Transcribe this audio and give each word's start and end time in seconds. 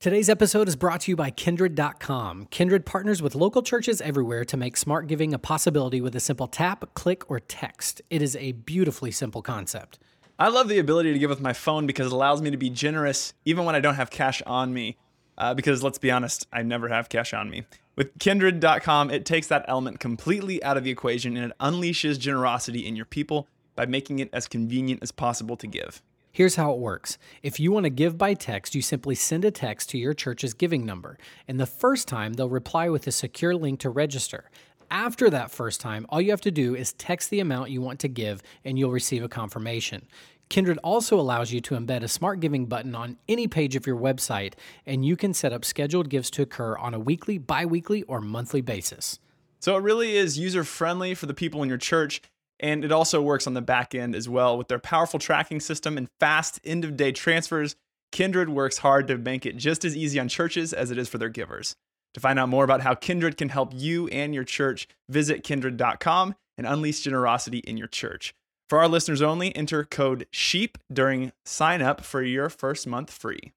Today's 0.00 0.28
episode 0.28 0.68
is 0.68 0.76
brought 0.76 1.00
to 1.00 1.10
you 1.10 1.16
by 1.16 1.32
Kindrid.com. 1.32 2.46
Kindrid 2.52 2.84
partners 2.84 3.20
with 3.20 3.34
local 3.34 3.64
churches 3.64 4.00
everywhere 4.00 4.44
to 4.44 4.56
make 4.56 4.76
smart 4.76 5.08
giving 5.08 5.34
a 5.34 5.40
possibility 5.40 6.00
with 6.00 6.14
a 6.14 6.20
simple 6.20 6.46
tap, 6.46 6.94
click, 6.94 7.28
or 7.28 7.40
text. 7.40 8.00
It 8.08 8.22
is 8.22 8.36
a 8.36 8.52
beautifully 8.52 9.10
simple 9.10 9.42
concept. 9.42 9.98
I 10.38 10.50
love 10.50 10.68
the 10.68 10.78
ability 10.78 11.12
to 11.14 11.18
give 11.18 11.30
with 11.30 11.40
my 11.40 11.52
phone 11.52 11.84
because 11.88 12.06
it 12.06 12.12
allows 12.12 12.40
me 12.40 12.52
to 12.52 12.56
be 12.56 12.70
generous 12.70 13.34
even 13.44 13.64
when 13.64 13.74
I 13.74 13.80
don't 13.80 13.96
have 13.96 14.08
cash 14.08 14.40
on 14.46 14.72
me. 14.72 14.98
Uh, 15.36 15.52
because 15.54 15.82
let's 15.82 15.98
be 15.98 16.12
honest, 16.12 16.46
I 16.52 16.62
never 16.62 16.86
have 16.90 17.08
cash 17.08 17.34
on 17.34 17.50
me. 17.50 17.64
With 17.96 18.16
Kindrid.com, 18.18 19.10
it 19.10 19.24
takes 19.24 19.48
that 19.48 19.64
element 19.66 19.98
completely 19.98 20.62
out 20.62 20.76
of 20.76 20.84
the 20.84 20.92
equation 20.92 21.36
and 21.36 21.50
it 21.50 21.58
unleashes 21.58 22.20
generosity 22.20 22.86
in 22.86 22.94
your 22.94 23.04
people 23.04 23.48
by 23.74 23.84
making 23.84 24.20
it 24.20 24.30
as 24.32 24.46
convenient 24.46 25.02
as 25.02 25.10
possible 25.10 25.56
to 25.56 25.66
give. 25.66 26.02
Here's 26.38 26.54
how 26.54 26.70
it 26.70 26.78
works. 26.78 27.18
If 27.42 27.58
you 27.58 27.72
want 27.72 27.82
to 27.82 27.90
give 27.90 28.16
by 28.16 28.34
text, 28.34 28.76
you 28.76 28.80
simply 28.80 29.16
send 29.16 29.44
a 29.44 29.50
text 29.50 29.90
to 29.90 29.98
your 29.98 30.14
church's 30.14 30.54
giving 30.54 30.86
number. 30.86 31.18
And 31.48 31.58
the 31.58 31.66
first 31.66 32.06
time, 32.06 32.34
they'll 32.34 32.48
reply 32.48 32.88
with 32.88 33.08
a 33.08 33.10
secure 33.10 33.56
link 33.56 33.80
to 33.80 33.90
register. 33.90 34.48
After 34.88 35.30
that 35.30 35.50
first 35.50 35.80
time, 35.80 36.06
all 36.08 36.20
you 36.20 36.30
have 36.30 36.40
to 36.42 36.52
do 36.52 36.76
is 36.76 36.92
text 36.92 37.30
the 37.30 37.40
amount 37.40 37.72
you 37.72 37.80
want 37.80 37.98
to 37.98 38.08
give 38.08 38.40
and 38.64 38.78
you'll 38.78 38.92
receive 38.92 39.24
a 39.24 39.28
confirmation. 39.28 40.06
Kindrid 40.48 40.78
also 40.84 41.18
allows 41.18 41.50
you 41.50 41.60
to 41.60 41.74
embed 41.74 42.04
a 42.04 42.08
smart 42.08 42.38
giving 42.38 42.66
button 42.66 42.94
on 42.94 43.16
any 43.28 43.48
page 43.48 43.74
of 43.74 43.84
your 43.84 43.98
website, 43.98 44.54
and 44.86 45.04
you 45.04 45.16
can 45.16 45.34
set 45.34 45.52
up 45.52 45.64
scheduled 45.64 46.08
gifts 46.08 46.30
to 46.30 46.42
occur 46.42 46.76
on 46.76 46.94
a 46.94 47.00
weekly, 47.00 47.38
bi 47.38 47.66
weekly, 47.66 48.04
or 48.04 48.20
monthly 48.20 48.60
basis. 48.60 49.18
So 49.58 49.76
it 49.76 49.82
really 49.82 50.16
is 50.16 50.38
user 50.38 50.62
friendly 50.62 51.16
for 51.16 51.26
the 51.26 51.34
people 51.34 51.64
in 51.64 51.68
your 51.68 51.78
church. 51.78 52.22
And 52.60 52.84
it 52.84 52.92
also 52.92 53.22
works 53.22 53.46
on 53.46 53.54
the 53.54 53.62
back 53.62 53.94
end 53.94 54.14
as 54.14 54.28
well 54.28 54.58
with 54.58 54.68
their 54.68 54.78
powerful 54.78 55.18
tracking 55.18 55.60
system 55.60 55.96
and 55.96 56.08
fast 56.18 56.60
end 56.64 56.84
of 56.84 56.96
day 56.96 57.12
transfers. 57.12 57.76
Kindrid 58.12 58.48
works 58.48 58.78
hard 58.78 59.06
to 59.08 59.18
make 59.18 59.46
it 59.46 59.56
just 59.56 59.84
as 59.84 59.96
easy 59.96 60.18
on 60.18 60.28
churches 60.28 60.72
as 60.72 60.90
it 60.90 60.98
is 60.98 61.08
for 61.08 61.18
their 61.18 61.28
givers. 61.28 61.76
To 62.14 62.20
find 62.20 62.38
out 62.38 62.48
more 62.48 62.64
about 62.64 62.80
how 62.80 62.94
Kindrid 62.94 63.36
can 63.36 63.50
help 63.50 63.72
you 63.74 64.08
and 64.08 64.34
your 64.34 64.44
church, 64.44 64.88
visit 65.08 65.44
kindrid.com 65.44 66.34
and 66.56 66.66
unleash 66.66 67.00
generosity 67.00 67.58
in 67.58 67.76
your 67.76 67.86
church. 67.86 68.34
For 68.68 68.78
our 68.78 68.88
listeners 68.88 69.22
only, 69.22 69.54
enter 69.54 69.84
code 69.84 70.26
SHEEP 70.30 70.78
during 70.92 71.32
sign 71.44 71.80
up 71.80 72.02
for 72.02 72.22
your 72.22 72.48
first 72.48 72.86
month 72.86 73.10
free. 73.10 73.52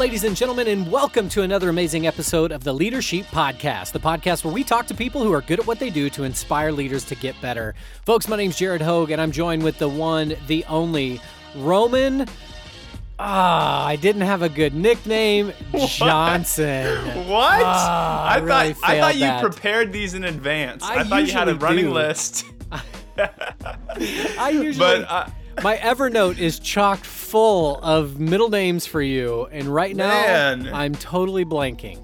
Ladies 0.00 0.24
and 0.24 0.34
gentlemen, 0.34 0.66
and 0.68 0.90
welcome 0.90 1.28
to 1.28 1.42
another 1.42 1.68
amazing 1.68 2.06
episode 2.06 2.52
of 2.52 2.64
the 2.64 2.72
Leadership 2.72 3.26
Podcast, 3.26 3.92
the 3.92 3.98
podcast 3.98 4.46
where 4.46 4.54
we 4.54 4.64
talk 4.64 4.86
to 4.86 4.94
people 4.94 5.22
who 5.22 5.30
are 5.30 5.42
good 5.42 5.60
at 5.60 5.66
what 5.66 5.78
they 5.78 5.90
do 5.90 6.08
to 6.08 6.24
inspire 6.24 6.72
leaders 6.72 7.04
to 7.04 7.14
get 7.14 7.38
better. 7.42 7.74
Folks, 8.06 8.26
my 8.26 8.34
name's 8.36 8.56
Jared 8.56 8.80
Hogue, 8.80 9.10
and 9.10 9.20
I'm 9.20 9.30
joined 9.30 9.62
with 9.62 9.76
the 9.76 9.90
one, 9.90 10.36
the 10.46 10.64
only 10.70 11.20
Roman. 11.54 12.26
Ah, 13.18 13.84
I 13.84 13.96
didn't 13.96 14.22
have 14.22 14.40
a 14.40 14.48
good 14.48 14.72
nickname, 14.74 15.52
Johnson. 15.76 16.96
What? 17.28 17.60
Ah, 17.62 18.24
I 18.26 18.36
I, 18.36 18.38
really 18.38 18.72
thought 18.72 18.90
I 18.90 19.00
thought 19.00 19.14
you 19.16 19.20
that. 19.20 19.42
prepared 19.42 19.92
these 19.92 20.14
in 20.14 20.24
advance. 20.24 20.82
I 20.82 21.00
I, 21.00 21.04
thought 21.04 21.26
you 21.26 21.32
had 21.34 21.50
a 21.50 21.56
running 21.56 21.84
do. 21.84 21.92
list. 21.92 22.46
I 23.18 24.48
usually, 24.48 24.78
But 24.78 25.10
uh, 25.10 25.26
my 25.62 25.76
Evernote 25.76 26.38
is 26.38 26.58
chock 26.58 27.04
full 27.04 27.78
of 27.82 28.18
middle 28.18 28.48
names 28.48 28.86
for 28.86 29.02
you, 29.02 29.46
and 29.52 29.66
right 29.68 29.94
now 29.94 30.08
Man. 30.08 30.72
I'm 30.72 30.94
totally 30.94 31.44
blanking. 31.44 32.02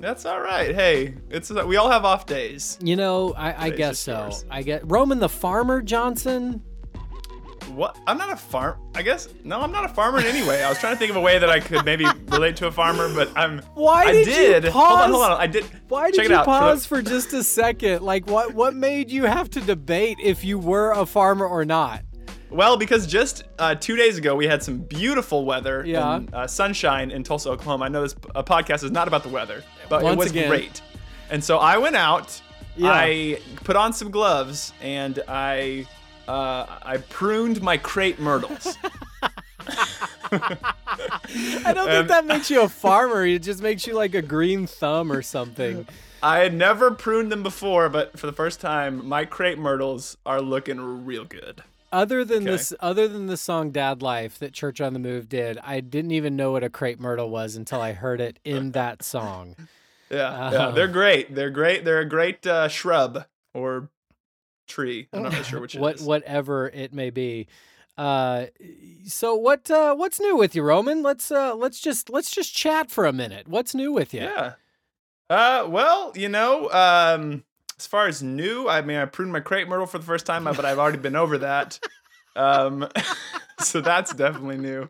that's 0.00 0.24
all 0.26 0.40
right. 0.40 0.74
Hey, 0.74 1.14
it's 1.30 1.50
uh, 1.50 1.64
we 1.66 1.76
all 1.76 1.90
have 1.90 2.04
off 2.04 2.26
days. 2.26 2.78
You 2.82 2.96
know, 2.96 3.32
I, 3.34 3.66
I 3.66 3.70
guess 3.70 3.98
so. 3.98 4.24
yours. 4.24 4.44
I 4.50 4.62
get 4.62 4.82
Roman 4.90 5.18
the 5.18 5.28
Farmer 5.28 5.82
Johnson. 5.82 6.62
What? 7.72 7.98
I'm 8.06 8.18
not 8.18 8.30
a 8.30 8.36
farm. 8.36 8.78
I 8.94 9.02
guess 9.02 9.28
no, 9.42 9.60
I'm 9.60 9.72
not 9.72 9.84
a 9.84 9.88
farmer 9.88 10.20
in 10.20 10.26
any 10.26 10.46
way. 10.46 10.62
I 10.62 10.68
was 10.68 10.78
trying 10.78 10.92
to 10.94 10.98
think 10.98 11.10
of 11.10 11.16
a 11.16 11.20
way 11.20 11.38
that 11.38 11.48
I 11.48 11.60
could 11.60 11.84
maybe 11.84 12.04
relate 12.28 12.56
to 12.56 12.66
a 12.66 12.72
farmer, 12.72 13.12
but 13.12 13.30
I'm. 13.36 13.60
Why 13.74 14.04
I 14.04 14.12
did 14.12 14.26
you 14.26 14.32
did. 14.34 14.64
Hold 14.66 15.00
on, 15.00 15.10
hold 15.10 15.22
on. 15.24 15.40
I 15.40 15.46
did. 15.46 15.64
Why 15.88 16.10
did 16.10 16.16
you 16.18 16.22
it. 16.24 16.28
For 16.28 16.34
the- 16.34 16.44
pause 16.44 16.86
for, 16.86 17.02
just 17.02 17.32
a 17.32 17.42
second? 17.42 18.02
Like, 18.02 18.26
what 18.26 18.54
what 18.54 18.74
made 18.74 19.10
you 19.10 19.24
have 19.24 19.48
to 19.50 19.60
debate 19.60 20.18
if 20.22 20.44
you 20.44 20.58
were 20.58 20.92
a 20.92 21.06
farmer 21.06 21.46
or 21.46 21.64
not? 21.64 22.02
Well, 22.54 22.76
because 22.76 23.06
just 23.06 23.42
uh, 23.58 23.74
two 23.74 23.96
days 23.96 24.16
ago 24.16 24.36
we 24.36 24.46
had 24.46 24.62
some 24.62 24.78
beautiful 24.78 25.44
weather 25.44 25.84
Yeah. 25.84 26.16
and 26.16 26.32
uh, 26.34 26.46
sunshine 26.46 27.10
in 27.10 27.24
Tulsa, 27.24 27.50
Oklahoma. 27.50 27.86
I 27.86 27.88
know 27.88 28.02
this 28.02 28.14
uh, 28.34 28.42
podcast 28.42 28.84
is 28.84 28.90
not 28.92 29.08
about 29.08 29.22
the 29.24 29.28
weather, 29.28 29.64
but 29.88 30.02
Once 30.02 30.14
it 30.14 30.18
was 30.18 30.30
again. 30.30 30.48
great. 30.48 30.80
And 31.30 31.42
so 31.42 31.58
I 31.58 31.78
went 31.78 31.96
out. 31.96 32.40
Yeah. 32.76 32.90
I 32.92 33.40
put 33.64 33.76
on 33.76 33.92
some 33.92 34.10
gloves 34.10 34.72
and 34.80 35.20
I 35.28 35.86
uh, 36.28 36.66
I 36.82 36.98
pruned 37.08 37.60
my 37.60 37.76
crepe 37.76 38.18
myrtles. 38.18 38.76
I 40.32 41.72
don't 41.74 41.88
think 41.88 42.08
that 42.08 42.24
makes 42.26 42.50
you 42.50 42.62
a 42.62 42.68
farmer. 42.68 43.24
It 43.26 43.40
just 43.42 43.62
makes 43.62 43.86
you 43.86 43.94
like 43.94 44.14
a 44.14 44.22
green 44.22 44.66
thumb 44.66 45.12
or 45.12 45.22
something. 45.22 45.86
I 46.22 46.38
had 46.38 46.54
never 46.54 46.90
pruned 46.90 47.30
them 47.30 47.42
before, 47.42 47.88
but 47.88 48.18
for 48.18 48.26
the 48.26 48.32
first 48.32 48.60
time, 48.60 49.06
my 49.06 49.24
crepe 49.24 49.58
myrtles 49.58 50.16
are 50.24 50.40
looking 50.40 51.04
real 51.04 51.24
good. 51.24 51.62
Other 51.94 52.24
than 52.24 52.42
Okay. 52.42 52.50
this, 52.52 52.72
other 52.80 53.06
than 53.06 53.26
the 53.26 53.36
song 53.36 53.70
"Dad 53.70 54.02
Life" 54.02 54.38
that 54.40 54.52
Church 54.52 54.80
on 54.80 54.94
the 54.94 54.98
Move 54.98 55.28
did, 55.28 55.58
I 55.58 55.78
didn't 55.78 56.10
even 56.10 56.34
know 56.34 56.50
what 56.50 56.64
a 56.64 56.68
crepe 56.68 56.98
myrtle 56.98 57.30
was 57.30 57.54
until 57.54 57.80
I 57.80 57.92
heard 57.92 58.20
it 58.20 58.40
in 58.44 58.72
that 58.72 59.02
song. 59.04 59.54
Yeah, 60.10 60.50
yeah, 60.50 60.70
they're 60.72 60.88
great. 60.88 61.34
They're 61.34 61.50
great. 61.50 61.84
They're 61.84 62.00
a 62.00 62.08
great 62.08 62.44
uh, 62.46 62.66
shrub 62.68 63.24
or 63.54 63.90
tree. 64.66 65.08
I'm 65.12 65.22
not 65.22 65.32
really 65.32 65.44
sure 65.44 65.60
which 65.62 65.76
it 65.76 65.80
what 65.80 65.94
is. 65.96 66.02
whatever 66.02 66.68
it 66.68 66.92
may 66.92 67.10
be. 67.10 67.46
Uh, 67.96 68.46
so 69.06 69.36
what 69.36 69.70
uh, 69.70 69.94
what's 69.94 70.18
new 70.18 70.36
with 70.36 70.56
you, 70.56 70.62
Roman? 70.64 71.02
Let's 71.02 71.30
uh, 71.30 71.54
let's 71.54 71.78
just 71.80 72.10
let's 72.10 72.32
just 72.32 72.52
chat 72.54 72.90
for 72.90 73.06
a 73.06 73.12
minute. 73.12 73.46
What's 73.46 73.72
new 73.72 73.92
with 73.92 74.12
you? 74.12 74.22
Yeah. 74.22 74.54
Uh, 75.30 75.66
well, 75.68 76.12
you 76.16 76.28
know, 76.28 76.68
um, 76.70 77.44
as 77.78 77.86
far 77.86 78.06
as 78.06 78.22
new, 78.22 78.68
I 78.68 78.82
mean, 78.82 78.96
I 78.96 79.04
pruned 79.04 79.32
my 79.32 79.40
crepe 79.40 79.68
myrtle 79.68 79.86
for 79.86 79.98
the 79.98 80.04
first 80.04 80.26
time, 80.26 80.44
but 80.44 80.64
I've 80.64 80.78
already 80.78 80.98
been 80.98 81.16
over 81.16 81.38
that. 81.38 81.78
Um, 82.36 82.88
so 83.60 83.80
that's 83.80 84.12
definitely 84.14 84.58
new. 84.58 84.88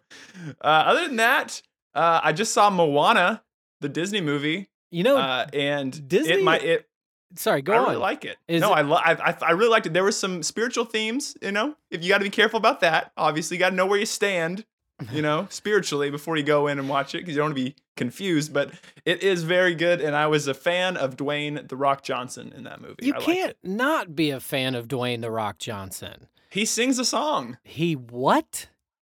Uh, 0.61 0.65
other 0.87 1.07
than 1.07 1.17
that, 1.17 1.61
uh, 1.95 2.21
I 2.23 2.33
just 2.33 2.53
saw 2.53 2.71
Moana, 2.71 3.43
the 3.81 3.89
Disney 3.89 4.21
movie, 4.21 4.69
You 4.91 5.03
know, 5.05 5.17
uh, 5.17 5.47
and 5.53 6.09
Disney- 6.09 6.35
It 6.35 6.45
might 6.45 6.63
it. 6.65 6.89
sorry, 7.37 7.63
go 7.63 7.73
I 7.73 7.77
on. 7.79 7.83
I 7.85 7.89
really 7.89 8.01
like 8.01 8.25
it. 8.25 8.37
Is 8.49 8.61
no, 8.61 8.73
it- 8.73 8.77
I, 8.79 8.81
lo- 8.83 8.97
I 9.03 9.13
I 9.31 9.37
I 9.43 9.51
really 9.53 9.71
liked 9.71 9.87
it. 9.87 9.93
There 9.93 10.05
were 10.05 10.13
some 10.13 10.43
spiritual 10.43 10.85
themes. 10.85 11.37
You 11.43 11.53
know, 11.53 11.75
if 11.91 12.03
you 12.03 12.09
got 12.09 12.19
to 12.19 12.25
be 12.25 12.31
careful 12.31 12.57
about 12.59 12.81
that. 12.81 13.13
Obviously, 13.17 13.57
you 13.57 13.61
got 13.61 13.71
to 13.71 13.77
know 13.77 13.87
where 13.87 13.99
you 13.99 14.07
stand. 14.07 14.65
You 15.13 15.23
know, 15.23 15.47
spiritually 15.51 16.11
before 16.11 16.37
you 16.37 16.43
go 16.43 16.67
in 16.67 16.79
and 16.79 16.89
watch 16.89 17.15
it 17.15 17.19
because 17.19 17.35
you 17.35 17.39
don't 17.39 17.49
want 17.49 17.57
to 17.57 17.65
be 17.65 17.77
confused. 17.97 18.53
But 18.53 18.73
it 19.05 19.23
is 19.23 19.43
very 19.43 19.75
good, 19.75 20.01
and 20.01 20.15
I 20.15 20.27
was 20.27 20.47
a 20.47 20.55
fan 20.55 20.97
of 20.97 21.17
Dwayne 21.17 21.69
the 21.69 21.77
Rock 21.77 22.03
Johnson 22.03 22.53
in 22.57 22.65
that 22.65 22.81
movie. 22.81 23.07
you 23.07 23.15
I 23.15 23.21
can't 23.21 23.57
not 23.63 24.15
be 24.15 24.31
a 24.31 24.41
fan 24.41 24.75
of 24.75 24.89
Dwayne 24.89 25.21
the 25.21 25.31
Rock 25.31 25.59
Johnson. 25.59 26.29
He 26.51 26.65
sings 26.65 26.99
a 26.99 27.05
song. 27.05 27.59
He 27.65 27.95
what? 27.95 28.69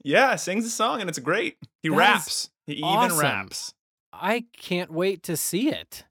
Yeah, 0.03 0.35
sings 0.35 0.66
a 0.66 0.69
song, 0.69 1.01
and 1.01 1.09
it's 1.09 1.19
great. 1.19 1.57
He 1.81 1.90
That 1.90 1.96
raps. 1.96 2.50
He 2.66 2.81
awesome. 2.81 3.06
even 3.06 3.17
raps. 3.19 3.73
I 4.13 4.46
can't 4.56 4.91
wait 4.91 5.23
to 5.23 5.35
see 5.35 5.69
it. 5.69 6.06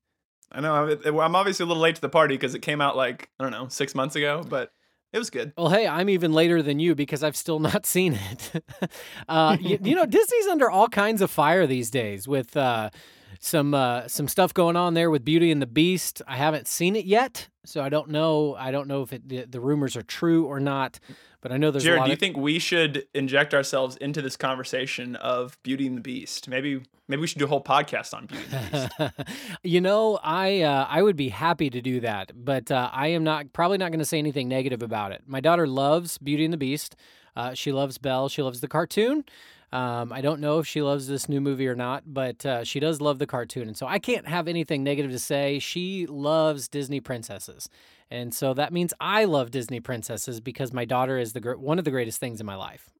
I 0.52 0.60
know. 0.60 0.96
I'm 1.04 1.34
obviously 1.34 1.64
a 1.64 1.66
little 1.66 1.82
late 1.82 1.96
to 1.96 2.00
the 2.00 2.08
party 2.08 2.34
because 2.34 2.54
it 2.54 2.60
came 2.60 2.80
out 2.80 2.96
like 2.96 3.30
I 3.40 3.44
don't 3.44 3.52
know 3.52 3.68
six 3.68 3.94
months 3.94 4.14
ago, 4.14 4.44
but 4.48 4.72
it 5.14 5.18
was 5.18 5.30
good. 5.30 5.52
Well, 5.56 5.68
hey, 5.68 5.86
I'm 5.86 6.10
even 6.10 6.32
later 6.32 6.60
than 6.60 6.80
you 6.80 6.96
because 6.96 7.22
I've 7.22 7.36
still 7.36 7.60
not 7.60 7.86
seen 7.86 8.18
it. 8.32 8.64
uh, 9.28 9.56
you, 9.60 9.78
you 9.80 9.94
know, 9.94 10.06
Disney's 10.06 10.46
under 10.48 10.68
all 10.68 10.88
kinds 10.88 11.22
of 11.22 11.30
fire 11.30 11.68
these 11.68 11.88
days 11.88 12.26
with 12.26 12.56
uh, 12.56 12.90
some 13.38 13.74
uh, 13.74 14.08
some 14.08 14.26
stuff 14.26 14.52
going 14.52 14.74
on 14.74 14.94
there 14.94 15.10
with 15.10 15.24
Beauty 15.24 15.52
and 15.52 15.62
the 15.62 15.66
Beast. 15.66 16.20
I 16.26 16.36
haven't 16.36 16.66
seen 16.66 16.96
it 16.96 17.04
yet, 17.04 17.48
so 17.64 17.80
I 17.80 17.90
don't 17.90 18.10
know. 18.10 18.56
I 18.58 18.72
don't 18.72 18.88
know 18.88 19.02
if 19.02 19.12
it, 19.12 19.28
the, 19.28 19.44
the 19.44 19.60
rumors 19.60 19.96
are 19.96 20.02
true 20.02 20.46
or 20.46 20.58
not. 20.58 20.98
But 21.44 21.52
I 21.52 21.58
know 21.58 21.70
there's 21.70 21.84
a 21.84 21.88
Jared, 21.88 22.04
do 22.04 22.08
you 22.08 22.14
of, 22.14 22.18
think 22.18 22.38
we 22.38 22.58
should 22.58 23.06
inject 23.12 23.52
ourselves 23.52 23.96
into 23.98 24.22
this 24.22 24.34
conversation 24.34 25.14
of 25.16 25.62
Beauty 25.62 25.86
and 25.86 25.94
the 25.94 26.00
Beast? 26.00 26.48
Maybe 26.48 26.80
maybe 27.06 27.20
we 27.20 27.26
should 27.26 27.38
do 27.38 27.44
a 27.44 27.48
whole 27.48 27.62
podcast 27.62 28.14
on 28.14 28.24
Beauty 28.24 28.44
and 28.50 28.72
the 28.72 29.12
Beast. 29.18 29.28
you 29.62 29.82
know, 29.82 30.18
I 30.24 30.62
uh, 30.62 30.86
I 30.88 31.02
would 31.02 31.16
be 31.16 31.28
happy 31.28 31.68
to 31.68 31.82
do 31.82 32.00
that, 32.00 32.32
but 32.34 32.70
uh, 32.70 32.88
I 32.90 33.08
am 33.08 33.24
not 33.24 33.52
probably 33.52 33.76
not 33.76 33.90
going 33.90 33.98
to 33.98 34.06
say 34.06 34.18
anything 34.18 34.48
negative 34.48 34.82
about 34.82 35.12
it. 35.12 35.24
My 35.26 35.40
daughter 35.40 35.66
loves 35.66 36.16
Beauty 36.16 36.46
and 36.46 36.52
the 36.54 36.56
Beast. 36.56 36.96
Uh, 37.36 37.52
she 37.52 37.72
loves 37.72 37.98
Belle. 37.98 38.30
She 38.30 38.40
loves 38.40 38.62
the 38.62 38.68
cartoon. 38.68 39.26
Um, 39.70 40.14
I 40.14 40.22
don't 40.22 40.40
know 40.40 40.60
if 40.60 40.66
she 40.66 40.80
loves 40.80 41.08
this 41.08 41.28
new 41.28 41.42
movie 41.42 41.68
or 41.68 41.74
not, 41.74 42.04
but 42.06 42.46
uh, 42.46 42.64
she 42.64 42.80
does 42.80 43.02
love 43.02 43.18
the 43.18 43.26
cartoon, 43.26 43.68
and 43.68 43.76
so 43.76 43.86
I 43.86 43.98
can't 43.98 44.26
have 44.26 44.48
anything 44.48 44.82
negative 44.82 45.10
to 45.10 45.18
say. 45.18 45.58
She 45.58 46.06
loves 46.06 46.68
Disney 46.68 47.00
princesses, 47.00 47.68
and 48.10 48.34
so 48.34 48.54
that 48.54 48.72
means 48.72 48.94
I 49.00 49.24
love 49.24 49.50
Disney 49.50 49.80
princesses 49.80 50.40
because 50.40 50.72
my 50.72 50.84
daughter 50.84 51.18
is 51.18 51.32
the 51.32 51.40
one 51.58 51.78
of 51.78 51.84
the 51.84 51.90
greatest 51.90 52.20
things 52.20 52.40
in 52.40 52.46
my 52.46 52.56
life. 52.56 52.90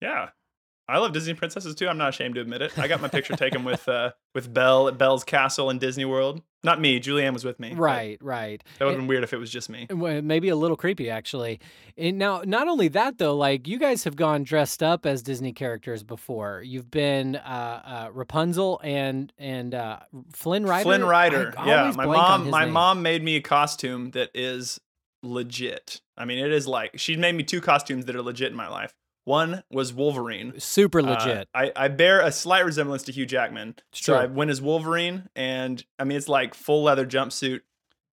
Yeah. 0.00 0.28
I 0.86 0.98
love 0.98 1.12
Disney 1.12 1.32
princesses 1.32 1.74
too. 1.74 1.88
I'm 1.88 1.96
not 1.96 2.10
ashamed 2.10 2.34
to 2.34 2.42
admit 2.42 2.60
it. 2.60 2.78
I 2.78 2.88
got 2.88 3.00
my 3.00 3.08
picture 3.08 3.34
taken 3.36 3.64
with 3.64 3.88
uh, 3.88 4.12
with 4.34 4.52
Belle 4.52 4.88
at 4.88 4.98
Belle's 4.98 5.24
castle 5.24 5.70
in 5.70 5.78
Disney 5.78 6.04
World. 6.04 6.42
Not 6.62 6.80
me. 6.80 7.00
Julianne 7.00 7.32
was 7.32 7.44
with 7.44 7.60
me. 7.60 7.74
Right, 7.74 8.18
right. 8.22 8.62
That 8.78 8.86
would 8.86 8.92
have 8.92 9.00
been 9.00 9.06
weird 9.06 9.22
if 9.22 9.32
it 9.32 9.38
was 9.38 9.50
just 9.50 9.68
me. 9.68 9.86
Maybe 9.90 10.48
a 10.48 10.56
little 10.56 10.76
creepy, 10.76 11.10
actually. 11.10 11.60
And 11.96 12.18
now, 12.18 12.42
not 12.44 12.68
only 12.68 12.88
that 12.88 13.18
though, 13.18 13.36
like 13.36 13.66
you 13.66 13.78
guys 13.78 14.04
have 14.04 14.16
gone 14.16 14.44
dressed 14.44 14.82
up 14.82 15.06
as 15.06 15.22
Disney 15.22 15.52
characters 15.52 16.02
before. 16.02 16.62
You've 16.62 16.90
been 16.90 17.36
uh, 17.36 18.08
uh, 18.08 18.10
Rapunzel 18.12 18.80
and 18.84 19.32
and 19.38 19.74
uh, 19.74 20.00
Flynn 20.32 20.66
Rider. 20.66 20.84
Flynn 20.84 21.04
Rider. 21.04 21.54
Yeah, 21.64 21.92
my 21.96 22.04
mom. 22.04 22.50
My 22.50 22.64
name. 22.64 22.74
mom 22.74 23.02
made 23.02 23.22
me 23.22 23.36
a 23.36 23.40
costume 23.40 24.10
that 24.10 24.30
is 24.34 24.80
legit. 25.22 26.02
I 26.16 26.26
mean, 26.26 26.44
it 26.44 26.52
is 26.52 26.66
like 26.68 26.98
she 26.98 27.16
made 27.16 27.34
me 27.34 27.42
two 27.42 27.60
costumes 27.60 28.04
that 28.04 28.16
are 28.16 28.22
legit 28.22 28.50
in 28.50 28.56
my 28.56 28.68
life. 28.68 28.92
One 29.24 29.62
was 29.70 29.92
Wolverine. 29.92 30.54
super 30.60 31.00
Uh, 31.00 31.14
legit. 31.14 31.48
I, 31.54 31.72
I 31.74 31.88
bear 31.88 32.20
a 32.20 32.30
slight 32.30 32.64
resemblance 32.64 33.02
to 33.04 33.12
Hugh 33.12 33.26
Jackman. 33.26 33.74
It's 33.90 34.04
So 34.04 34.12
true. 34.14 34.22
I 34.22 34.26
went 34.26 34.50
as 34.50 34.60
Wolverine, 34.60 35.28
and 35.34 35.82
I 35.98 36.04
mean, 36.04 36.18
it's 36.18 36.28
like 36.28 36.54
full 36.54 36.82
leather 36.82 37.06
jumpsuit, 37.06 37.60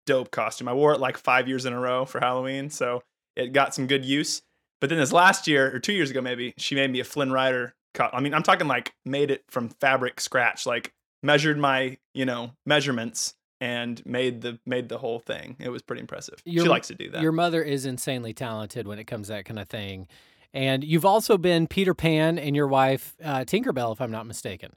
dope 0.05 0.31
costume. 0.31 0.67
I 0.67 0.73
wore 0.73 0.93
it 0.93 0.99
like 0.99 1.17
five 1.17 1.47
years 1.47 1.65
in 1.65 1.73
a 1.73 1.79
row 1.79 2.05
for 2.05 2.19
Halloween, 2.19 2.69
so 2.69 3.03
it 3.35 3.51
got 3.53 3.75
some 3.75 3.87
good 3.87 4.05
use. 4.05 4.41
But 4.79 4.89
then 4.89 4.99
this 4.99 5.11
last 5.11 5.47
year, 5.47 5.73
or 5.75 5.79
two 5.79 5.93
years 5.93 6.09
ago 6.09 6.21
maybe, 6.21 6.53
she 6.57 6.75
made 6.75 6.89
me 6.91 6.99
a 6.99 7.03
Flynn 7.03 7.31
Rider. 7.31 7.75
Co- 7.93 8.09
I 8.11 8.19
mean, 8.21 8.33
I'm 8.33 8.41
talking 8.43 8.67
like 8.67 8.93
made 9.05 9.31
it 9.31 9.43
from 9.49 9.69
fabric 9.69 10.19
scratch, 10.21 10.65
like 10.65 10.93
measured 11.23 11.57
my 11.57 11.97
you 12.13 12.25
know 12.25 12.51
measurements 12.65 13.35
and 13.59 14.03
made 14.07 14.41
the 14.41 14.59
made 14.65 14.89
the 14.89 14.97
whole 14.97 15.19
thing. 15.19 15.55
It 15.59 15.69
was 15.69 15.81
pretty 15.81 15.99
impressive. 15.99 16.41
Your- 16.45 16.63
she 16.65 16.69
likes 16.69 16.87
to 16.87 16.95
do 16.95 17.11
that. 17.11 17.21
Your 17.21 17.31
mother 17.33 17.61
is 17.61 17.85
insanely 17.85 18.33
talented 18.33 18.87
when 18.87 18.97
it 18.97 19.03
comes 19.05 19.27
to 19.27 19.33
that 19.33 19.45
kind 19.45 19.59
of 19.59 19.67
thing. 19.69 20.07
And 20.53 20.83
you've 20.83 21.05
also 21.05 21.37
been 21.37 21.67
Peter 21.67 21.93
Pan 21.93 22.37
and 22.37 22.55
your 22.55 22.67
wife 22.67 23.15
uh, 23.23 23.39
Tinkerbell, 23.39 23.93
if 23.93 24.01
I'm 24.01 24.11
not 24.11 24.25
mistaken. 24.25 24.73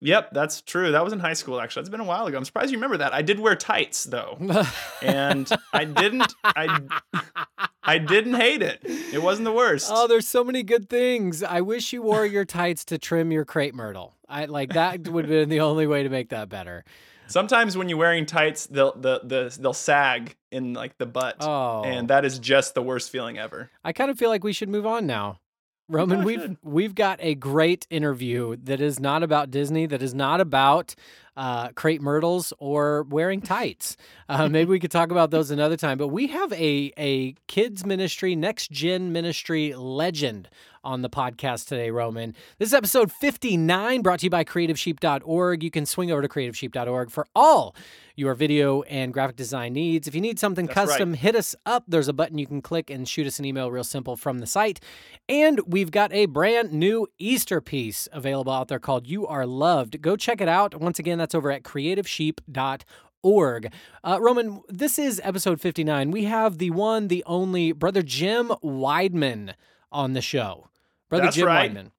Yep, 0.00 0.32
that's 0.32 0.60
true. 0.60 0.92
That 0.92 1.02
was 1.02 1.12
in 1.12 1.20
high 1.20 1.32
school 1.32 1.58
actually. 1.60 1.80
It's 1.80 1.88
been 1.88 2.00
a 2.00 2.04
while 2.04 2.26
ago. 2.26 2.36
I'm 2.36 2.44
surprised 2.44 2.70
you 2.70 2.76
remember 2.76 2.98
that. 2.98 3.14
I 3.14 3.22
did 3.22 3.40
wear 3.40 3.56
tights 3.56 4.04
though. 4.04 4.36
and 5.02 5.50
I 5.72 5.84
didn't 5.84 6.34
I 6.44 6.80
I 7.82 7.98
didn't 7.98 8.34
hate 8.34 8.60
it. 8.60 8.80
It 8.84 9.22
wasn't 9.22 9.46
the 9.46 9.52
worst. 9.52 9.90
Oh, 9.92 10.06
there's 10.06 10.28
so 10.28 10.44
many 10.44 10.62
good 10.62 10.90
things. 10.90 11.42
I 11.42 11.62
wish 11.62 11.94
you 11.94 12.02
wore 12.02 12.26
your 12.26 12.44
tights 12.44 12.84
to 12.86 12.98
trim 12.98 13.32
your 13.32 13.46
crepe 13.46 13.74
myrtle. 13.74 14.14
I 14.28 14.44
like 14.44 14.74
that 14.74 15.08
would 15.08 15.24
have 15.24 15.30
been 15.30 15.48
the 15.48 15.60
only 15.60 15.86
way 15.86 16.02
to 16.02 16.10
make 16.10 16.28
that 16.28 16.50
better. 16.50 16.84
Sometimes 17.28 17.76
when 17.76 17.88
you're 17.88 17.98
wearing 17.98 18.26
tights, 18.26 18.66
they'll 18.66 18.94
the, 18.94 19.20
the 19.24 19.56
they'll 19.60 19.72
sag 19.72 20.36
in 20.50 20.74
like 20.74 20.96
the 20.98 21.06
butt. 21.06 21.36
Oh, 21.40 21.82
And 21.84 22.08
that 22.08 22.24
is 22.24 22.38
just 22.38 22.74
the 22.74 22.82
worst 22.82 23.10
feeling 23.10 23.38
ever. 23.38 23.70
I 23.84 23.92
kind 23.92 24.10
of 24.10 24.18
feel 24.18 24.30
like 24.30 24.44
we 24.44 24.52
should 24.52 24.68
move 24.68 24.86
on 24.86 25.06
now. 25.06 25.40
Roman, 25.88 26.24
we've 26.24 26.40
should. 26.40 26.56
we've 26.62 26.94
got 26.94 27.18
a 27.22 27.36
great 27.36 27.86
interview 27.90 28.56
that 28.64 28.80
is 28.80 28.98
not 28.98 29.22
about 29.22 29.52
Disney, 29.52 29.86
that 29.86 30.02
is 30.02 30.14
not 30.14 30.40
about 30.40 30.96
uh, 31.36 31.68
crepe 31.70 32.00
myrtles 32.00 32.52
or 32.58 33.04
wearing 33.04 33.40
tights. 33.40 33.96
Uh, 34.28 34.48
maybe 34.48 34.68
we 34.68 34.80
could 34.80 34.90
talk 34.90 35.12
about 35.12 35.30
those 35.30 35.52
another 35.52 35.76
time. 35.76 35.96
But 35.96 36.08
we 36.08 36.26
have 36.26 36.52
a 36.54 36.92
a 36.98 37.36
kids 37.46 37.86
ministry, 37.86 38.34
next 38.34 38.72
gen 38.72 39.12
ministry 39.12 39.72
legend 39.72 40.48
on 40.86 41.02
the 41.02 41.10
podcast 41.10 41.66
today, 41.66 41.90
Roman. 41.90 42.32
This 42.58 42.68
is 42.68 42.74
episode 42.74 43.10
59, 43.10 44.02
brought 44.02 44.20
to 44.20 44.26
you 44.26 44.30
by 44.30 44.44
CreativeSheep.org. 44.44 45.64
You 45.64 45.70
can 45.70 45.84
swing 45.84 46.12
over 46.12 46.22
to 46.22 46.28
CreativeSheep.org 46.28 47.10
for 47.10 47.26
all 47.34 47.74
your 48.14 48.34
video 48.34 48.82
and 48.82 49.12
graphic 49.12 49.34
design 49.34 49.72
needs. 49.72 50.06
If 50.06 50.14
you 50.14 50.20
need 50.20 50.38
something 50.38 50.66
That's 50.66 50.76
right. 50.76 50.88
custom, 50.88 51.14
hit 51.14 51.34
us 51.34 51.56
up. 51.66 51.82
There's 51.88 52.06
a 52.06 52.12
button 52.12 52.38
you 52.38 52.46
can 52.46 52.62
click 52.62 52.88
and 52.88 53.08
shoot 53.08 53.26
us 53.26 53.40
an 53.40 53.44
email 53.44 53.68
real 53.70 53.82
simple 53.82 54.16
from 54.16 54.38
the 54.38 54.46
site. 54.46 54.78
And 55.28 55.60
we've 55.66 55.90
got 55.90 56.12
a 56.12 56.26
brand 56.26 56.72
new 56.72 57.08
Easter 57.18 57.60
piece 57.60 58.08
available 58.12 58.52
out 58.52 58.68
there 58.68 58.78
called 58.78 59.08
You 59.08 59.26
Are 59.26 59.44
Loved. 59.44 60.00
Go 60.00 60.14
check 60.14 60.40
it 60.40 60.48
out. 60.48 60.80
Once 60.80 61.00
again, 61.00 61.18
that's 61.18 61.34
over 61.34 61.50
at 61.50 61.64
creativesheep.org. 61.64 63.72
Uh, 64.04 64.18
Roman, 64.20 64.62
this 64.68 65.00
is 65.00 65.20
episode 65.24 65.60
59. 65.60 66.12
We 66.12 66.24
have 66.24 66.58
the 66.58 66.70
one, 66.70 67.08
the 67.08 67.24
only 67.26 67.72
Brother 67.72 68.02
Jim 68.02 68.52
Wideman 68.62 69.54
on 69.90 70.12
the 70.12 70.22
show. 70.22 70.68
Brother 71.08 71.24
That's 71.24 71.36
Jim 71.36 71.46
right. 71.46 71.72
Wideman. 71.72 71.90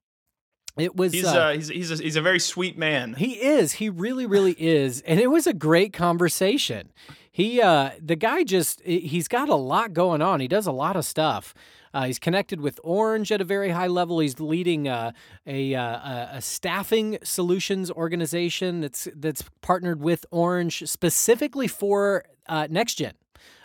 It 0.76 0.94
was 0.94 1.12
He's 1.12 1.24
uh, 1.24 1.36
uh, 1.36 1.52
he's 1.54 1.68
he's 1.68 1.90
a, 1.90 1.96
he's 1.96 2.16
a 2.16 2.22
very 2.22 2.38
sweet 2.38 2.78
man. 2.78 3.14
he 3.14 3.34
is. 3.34 3.72
He 3.72 3.88
really, 3.88 4.26
really 4.26 4.52
is. 4.52 5.00
And 5.02 5.18
it 5.18 5.28
was 5.28 5.46
a 5.46 5.52
great 5.52 5.92
conversation. 5.92 6.92
He, 7.32 7.60
uh, 7.60 7.90
the 8.00 8.16
guy 8.16 8.42
just, 8.42 8.80
he's 8.82 9.28
got 9.28 9.48
a 9.48 9.54
lot 9.54 9.92
going 9.92 10.22
on. 10.22 10.40
He 10.40 10.48
does 10.48 10.66
a 10.66 10.72
lot 10.72 10.96
of 10.96 11.04
stuff. 11.04 11.54
Uh, 11.94 12.06
he's 12.06 12.18
connected 12.18 12.60
with 12.60 12.80
Orange 12.82 13.30
at 13.30 13.40
a 13.40 13.44
very 13.44 13.70
high 13.70 13.86
level. 13.86 14.18
He's 14.18 14.40
leading 14.40 14.88
uh, 14.88 15.12
a, 15.46 15.74
uh, 15.74 15.82
a 15.82 16.28
a 16.34 16.40
staffing 16.40 17.18
solutions 17.22 17.90
organization 17.90 18.80
that's 18.80 19.08
that's 19.14 19.44
partnered 19.62 20.00
with 20.00 20.26
Orange 20.30 20.82
specifically 20.86 21.68
for 21.68 22.24
uh, 22.48 22.66
Next 22.70 22.96
Gen. 22.96 23.14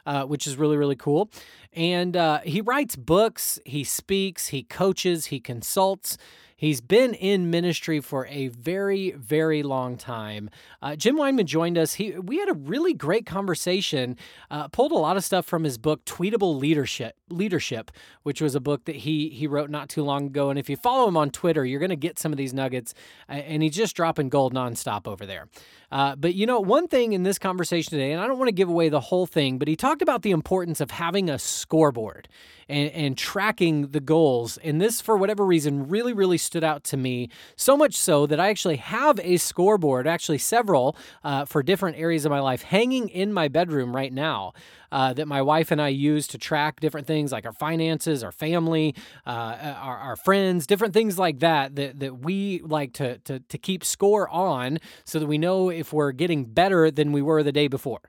Uh, 0.05 0.23
which 0.23 0.45
is 0.45 0.57
really 0.57 0.77
really 0.77 0.95
cool, 0.97 1.29
and 1.71 2.17
uh, 2.17 2.39
he 2.43 2.59
writes 2.61 2.95
books, 2.95 3.59
he 3.65 3.83
speaks, 3.83 4.47
he 4.47 4.63
coaches, 4.63 5.27
he 5.27 5.39
consults. 5.39 6.17
He's 6.55 6.79
been 6.79 7.13
in 7.13 7.49
ministry 7.49 7.99
for 7.99 8.25
a 8.27 8.47
very, 8.47 9.11
very 9.11 9.63
long 9.63 9.97
time. 9.97 10.49
Uh, 10.81 10.95
Jim 10.95 11.17
Wideman 11.17 11.43
joined 11.43 11.77
us. 11.77 11.95
He 11.95 12.11
we 12.11 12.37
had 12.37 12.47
a 12.47 12.53
really 12.53 12.93
great 12.93 13.25
conversation. 13.25 14.15
Uh, 14.49 14.69
pulled 14.69 14.93
a 14.93 14.97
lot 14.97 15.17
of 15.17 15.25
stuff 15.25 15.45
from 15.45 15.65
his 15.65 15.77
book 15.77 16.05
Tweetable 16.05 16.57
Leadership, 16.57 17.17
Leadership, 17.29 17.91
which 18.21 18.41
was 18.41 18.55
a 18.55 18.61
book 18.61 18.85
that 18.85 18.95
he 18.95 19.27
he 19.27 19.45
wrote 19.45 19.69
not 19.69 19.89
too 19.89 20.03
long 20.03 20.27
ago. 20.27 20.49
And 20.49 20.57
if 20.57 20.69
you 20.69 20.77
follow 20.77 21.05
him 21.05 21.17
on 21.17 21.31
Twitter, 21.31 21.65
you're 21.65 21.81
going 21.81 21.89
to 21.89 21.97
get 21.97 22.17
some 22.17 22.31
of 22.31 22.37
these 22.37 22.53
nuggets. 22.53 22.93
And 23.27 23.61
he's 23.61 23.75
just 23.75 23.93
dropping 23.93 24.29
gold 24.29 24.53
nonstop 24.53 25.05
over 25.05 25.25
there. 25.25 25.49
Uh, 25.93 26.15
but 26.15 26.33
you 26.33 26.47
know, 26.47 26.59
one 26.59 26.87
thing 26.87 27.13
in 27.13 27.21
this 27.21 27.37
conversation 27.37 27.91
today, 27.91 28.13
and 28.13 28.19
I 28.19 28.25
don't 28.25 28.39
want 28.39 28.47
to 28.47 28.53
give 28.53 28.67
away 28.67 28.89
the 28.89 28.99
whole 28.99 29.27
thing, 29.27 29.59
but 29.59 29.67
he 29.67 29.75
talked 29.75 30.01
about 30.01 30.23
the 30.23 30.31
importance 30.31 30.81
of 30.81 30.89
having 30.89 31.29
a 31.29 31.37
scoreboard 31.37 32.27
and, 32.67 32.89
and 32.93 33.15
tracking 33.15 33.89
the 33.89 33.99
goals. 33.99 34.57
And 34.57 34.81
this, 34.81 35.01
for 35.01 35.15
whatever 35.17 35.45
reason, 35.45 35.87
really, 35.87 36.11
really 36.11 36.39
stood 36.39 36.63
out 36.63 36.83
to 36.85 36.97
me. 36.97 37.29
So 37.55 37.77
much 37.77 37.93
so 37.93 38.25
that 38.25 38.39
I 38.39 38.49
actually 38.49 38.77
have 38.77 39.19
a 39.19 39.37
scoreboard, 39.37 40.07
actually 40.07 40.39
several 40.39 40.97
uh, 41.23 41.45
for 41.45 41.61
different 41.61 41.97
areas 41.97 42.25
of 42.25 42.31
my 42.31 42.39
life, 42.39 42.63
hanging 42.63 43.07
in 43.09 43.31
my 43.31 43.47
bedroom 43.47 43.95
right 43.95 44.11
now. 44.11 44.53
Uh, 44.93 45.11
that 45.11 45.27
my 45.27 45.41
wife 45.41 45.71
and 45.71 45.81
I 45.81 45.87
use 45.87 46.27
to 46.27 46.37
track 46.37 46.79
different 46.79 47.07
things 47.07 47.31
like 47.31 47.47
our 47.47 47.57
finances, 47.67 48.23
our 48.23 48.31
family, 48.31 48.93
uh, 49.25 49.73
our, 49.89 49.97
our 49.97 50.15
friends, 50.15 50.67
different 50.67 50.93
things 50.93 51.17
like 51.17 51.39
that, 51.39 51.75
that 51.77 51.99
that 51.99 52.19
we 52.19 52.61
like 52.63 52.93
to, 52.93 53.17
to 53.27 53.39
to 53.39 53.57
keep 53.57 53.83
score 53.83 54.29
on, 54.29 54.77
so 55.03 55.17
that 55.19 55.25
we 55.25 55.39
know 55.39 55.71
if 55.71 55.93
we're 55.93 56.11
getting 56.11 56.45
better 56.45 56.91
than 56.91 57.11
we 57.11 57.23
were 57.23 57.41
the 57.41 57.51
day 57.51 57.67
before. 57.67 58.01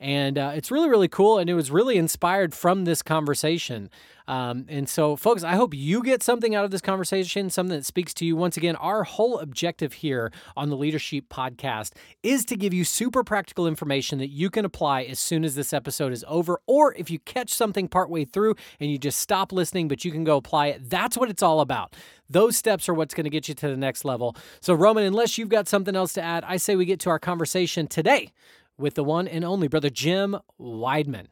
And 0.00 0.38
uh, 0.38 0.52
it's 0.54 0.70
really 0.70 0.88
really 0.88 1.08
cool, 1.08 1.38
and 1.38 1.50
it 1.50 1.54
was 1.54 1.70
really 1.70 1.98
inspired 1.98 2.54
from 2.54 2.84
this 2.86 3.02
conversation. 3.02 3.90
Um, 4.30 4.64
and 4.68 4.88
so, 4.88 5.16
folks, 5.16 5.42
I 5.42 5.56
hope 5.56 5.74
you 5.74 6.04
get 6.04 6.22
something 6.22 6.54
out 6.54 6.64
of 6.64 6.70
this 6.70 6.80
conversation, 6.80 7.50
something 7.50 7.76
that 7.76 7.84
speaks 7.84 8.14
to 8.14 8.24
you. 8.24 8.36
Once 8.36 8.56
again, 8.56 8.76
our 8.76 9.02
whole 9.02 9.40
objective 9.40 9.94
here 9.94 10.30
on 10.56 10.70
the 10.70 10.76
Leadership 10.76 11.24
Podcast 11.28 11.94
is 12.22 12.44
to 12.44 12.54
give 12.54 12.72
you 12.72 12.84
super 12.84 13.24
practical 13.24 13.66
information 13.66 14.20
that 14.20 14.28
you 14.28 14.48
can 14.48 14.64
apply 14.64 15.02
as 15.02 15.18
soon 15.18 15.44
as 15.44 15.56
this 15.56 15.72
episode 15.72 16.12
is 16.12 16.24
over. 16.28 16.60
Or 16.68 16.94
if 16.94 17.10
you 17.10 17.18
catch 17.18 17.52
something 17.52 17.88
partway 17.88 18.24
through 18.24 18.54
and 18.78 18.88
you 18.88 18.98
just 18.98 19.18
stop 19.18 19.50
listening, 19.50 19.88
but 19.88 20.04
you 20.04 20.12
can 20.12 20.22
go 20.22 20.36
apply 20.36 20.68
it, 20.68 20.88
that's 20.88 21.16
what 21.16 21.28
it's 21.28 21.42
all 21.42 21.60
about. 21.60 21.96
Those 22.28 22.56
steps 22.56 22.88
are 22.88 22.94
what's 22.94 23.14
going 23.14 23.24
to 23.24 23.30
get 23.30 23.48
you 23.48 23.54
to 23.56 23.68
the 23.68 23.76
next 23.76 24.04
level. 24.04 24.36
So, 24.60 24.74
Roman, 24.74 25.02
unless 25.02 25.38
you've 25.38 25.48
got 25.48 25.66
something 25.66 25.96
else 25.96 26.12
to 26.12 26.22
add, 26.22 26.44
I 26.44 26.56
say 26.56 26.76
we 26.76 26.84
get 26.84 27.00
to 27.00 27.10
our 27.10 27.18
conversation 27.18 27.88
today 27.88 28.30
with 28.78 28.94
the 28.94 29.02
one 29.02 29.26
and 29.26 29.44
only 29.44 29.66
Brother 29.66 29.90
Jim 29.90 30.36
Wideman. 30.60 31.26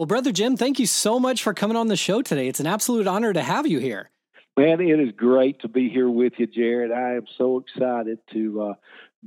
Well, 0.00 0.06
Brother 0.06 0.32
Jim, 0.32 0.56
thank 0.56 0.78
you 0.78 0.86
so 0.86 1.20
much 1.20 1.42
for 1.42 1.52
coming 1.52 1.76
on 1.76 1.88
the 1.88 1.94
show 1.94 2.22
today. 2.22 2.48
It's 2.48 2.58
an 2.58 2.66
absolute 2.66 3.06
honor 3.06 3.34
to 3.34 3.42
have 3.42 3.66
you 3.66 3.80
here. 3.80 4.08
Man, 4.56 4.80
it 4.80 4.98
is 4.98 5.12
great 5.14 5.60
to 5.60 5.68
be 5.68 5.90
here 5.90 6.08
with 6.08 6.32
you, 6.38 6.46
Jared. 6.46 6.90
I 6.90 7.16
am 7.16 7.26
so 7.36 7.58
excited 7.58 8.18
to 8.32 8.62
uh, 8.62 8.74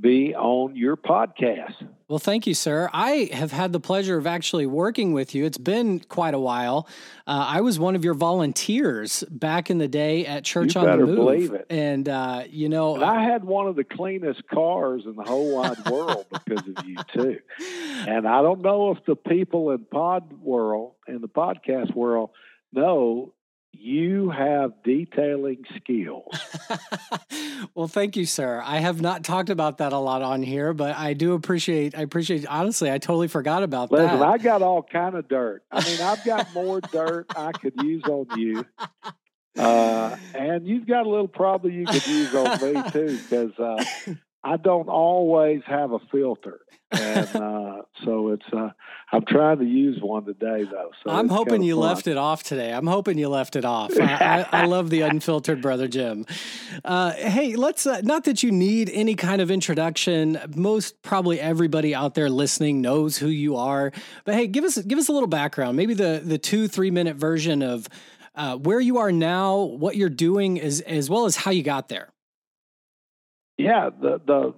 be 0.00 0.34
on 0.34 0.74
your 0.74 0.96
podcast. 0.96 1.74
Well, 2.08 2.18
thank 2.18 2.46
you, 2.46 2.54
sir. 2.54 2.90
I 2.92 3.30
have 3.32 3.52
had 3.52 3.72
the 3.72 3.80
pleasure 3.80 4.16
of 4.18 4.26
actually 4.26 4.66
working 4.66 5.12
with 5.12 5.34
you. 5.34 5.44
It's 5.44 5.56
been 5.58 6.00
quite 6.00 6.34
a 6.34 6.38
while. 6.38 6.88
Uh, 7.26 7.46
I 7.48 7.60
was 7.60 7.78
one 7.78 7.94
of 7.96 8.04
your 8.04 8.14
volunteers 8.14 9.24
back 9.30 9.70
in 9.70 9.78
the 9.78 9.88
day 9.88 10.26
at 10.26 10.44
Church 10.44 10.74
You 10.74 10.80
on 10.82 10.98
the 10.98 11.06
Move, 11.06 11.16
believe 11.16 11.52
it. 11.54 11.66
and 11.70 12.08
uh, 12.08 12.42
you 12.48 12.68
know, 12.68 12.96
And 12.96 13.04
I 13.04 13.22
had 13.22 13.44
one 13.44 13.66
of 13.66 13.76
the 13.76 13.84
cleanest 13.84 14.46
cars 14.48 15.02
in 15.06 15.14
the 15.16 15.22
whole 15.24 15.54
wide 15.56 15.88
world 15.88 16.26
because 16.44 16.66
of 16.68 16.84
you, 16.84 16.96
too. 17.12 17.38
And 18.06 18.26
I 18.28 18.42
don't 18.42 18.60
know 18.62 18.90
if 18.90 19.04
the 19.06 19.16
people 19.16 19.70
in 19.70 19.84
pod 19.84 20.32
world, 20.40 20.94
in 21.08 21.20
the 21.20 21.28
podcast 21.28 21.94
world, 21.94 22.30
know 22.72 23.32
you 23.78 24.30
have 24.30 24.72
detailing 24.82 25.64
skills. 25.76 26.34
well, 27.74 27.88
thank 27.88 28.16
you, 28.16 28.26
sir. 28.26 28.62
I 28.64 28.78
have 28.78 29.00
not 29.00 29.24
talked 29.24 29.50
about 29.50 29.78
that 29.78 29.92
a 29.92 29.98
lot 29.98 30.22
on 30.22 30.42
here, 30.42 30.72
but 30.72 30.96
I 30.96 31.14
do 31.14 31.34
appreciate. 31.34 31.96
I 31.96 32.02
appreciate. 32.02 32.46
Honestly, 32.46 32.90
I 32.90 32.98
totally 32.98 33.28
forgot 33.28 33.62
about 33.62 33.90
Listen, 33.90 34.18
that. 34.18 34.22
I 34.22 34.38
got 34.38 34.62
all 34.62 34.82
kind 34.82 35.14
of 35.14 35.28
dirt. 35.28 35.62
I 35.70 35.84
mean, 35.84 36.00
I've 36.00 36.24
got 36.24 36.52
more 36.54 36.80
dirt 36.80 37.26
I 37.36 37.52
could 37.52 37.74
use 37.82 38.04
on 38.04 38.26
you 38.38 38.64
Uh, 39.56 40.16
and 40.34 40.66
you've 40.66 40.86
got 40.86 41.06
a 41.06 41.08
little 41.08 41.28
problem 41.28 41.72
you 41.72 41.86
could 41.86 42.06
use 42.06 42.34
on 42.34 42.60
me 42.60 42.90
too, 42.90 43.16
because 43.18 43.52
uh, 43.58 43.84
I 44.44 44.58
don't 44.58 44.88
always 44.88 45.62
have 45.66 45.92
a 45.92 45.98
filter, 46.12 46.60
and 46.92 47.28
uh, 47.36 47.82
so 48.04 48.28
it's. 48.28 48.44
Uh, 48.52 48.70
I'm 49.10 49.24
trying 49.24 49.58
to 49.58 49.64
use 49.64 50.00
one 50.02 50.24
today, 50.24 50.64
though. 50.64 50.90
So 51.02 51.10
I'm 51.10 51.28
hoping 51.28 51.62
you 51.62 51.76
fun. 51.76 51.82
left 51.82 52.06
it 52.06 52.18
off 52.18 52.42
today. 52.42 52.72
I'm 52.72 52.86
hoping 52.86 53.16
you 53.16 53.28
left 53.28 53.56
it 53.56 53.64
off. 53.64 53.92
I, 53.98 54.46
I, 54.52 54.62
I 54.62 54.66
love 54.66 54.90
the 54.90 55.02
unfiltered 55.02 55.62
brother 55.62 55.88
Jim. 55.88 56.26
Uh, 56.84 57.12
hey, 57.12 57.56
let's. 57.56 57.86
Uh, 57.86 58.02
not 58.02 58.24
that 58.24 58.42
you 58.42 58.52
need 58.52 58.90
any 58.92 59.14
kind 59.14 59.40
of 59.40 59.50
introduction. 59.50 60.38
Most 60.54 61.00
probably 61.02 61.40
everybody 61.40 61.94
out 61.94 62.14
there 62.14 62.28
listening 62.28 62.82
knows 62.82 63.16
who 63.16 63.28
you 63.28 63.56
are. 63.56 63.92
But 64.24 64.34
hey, 64.34 64.46
give 64.46 64.64
us 64.64 64.76
give 64.76 64.98
us 64.98 65.08
a 65.08 65.12
little 65.12 65.28
background. 65.28 65.76
Maybe 65.78 65.94
the 65.94 66.20
the 66.22 66.38
two 66.38 66.68
three 66.68 66.90
minute 66.90 67.16
version 67.16 67.62
of 67.62 67.88
uh, 68.34 68.56
where 68.56 68.80
you 68.80 68.98
are 68.98 69.12
now, 69.12 69.56
what 69.56 69.96
you're 69.96 70.10
doing, 70.10 70.60
as 70.60 70.80
as 70.82 71.08
well 71.08 71.24
as 71.24 71.36
how 71.36 71.50
you 71.50 71.62
got 71.62 71.88
there. 71.88 72.10
Yeah, 73.56 73.90
the 73.90 74.20
the 74.24 74.54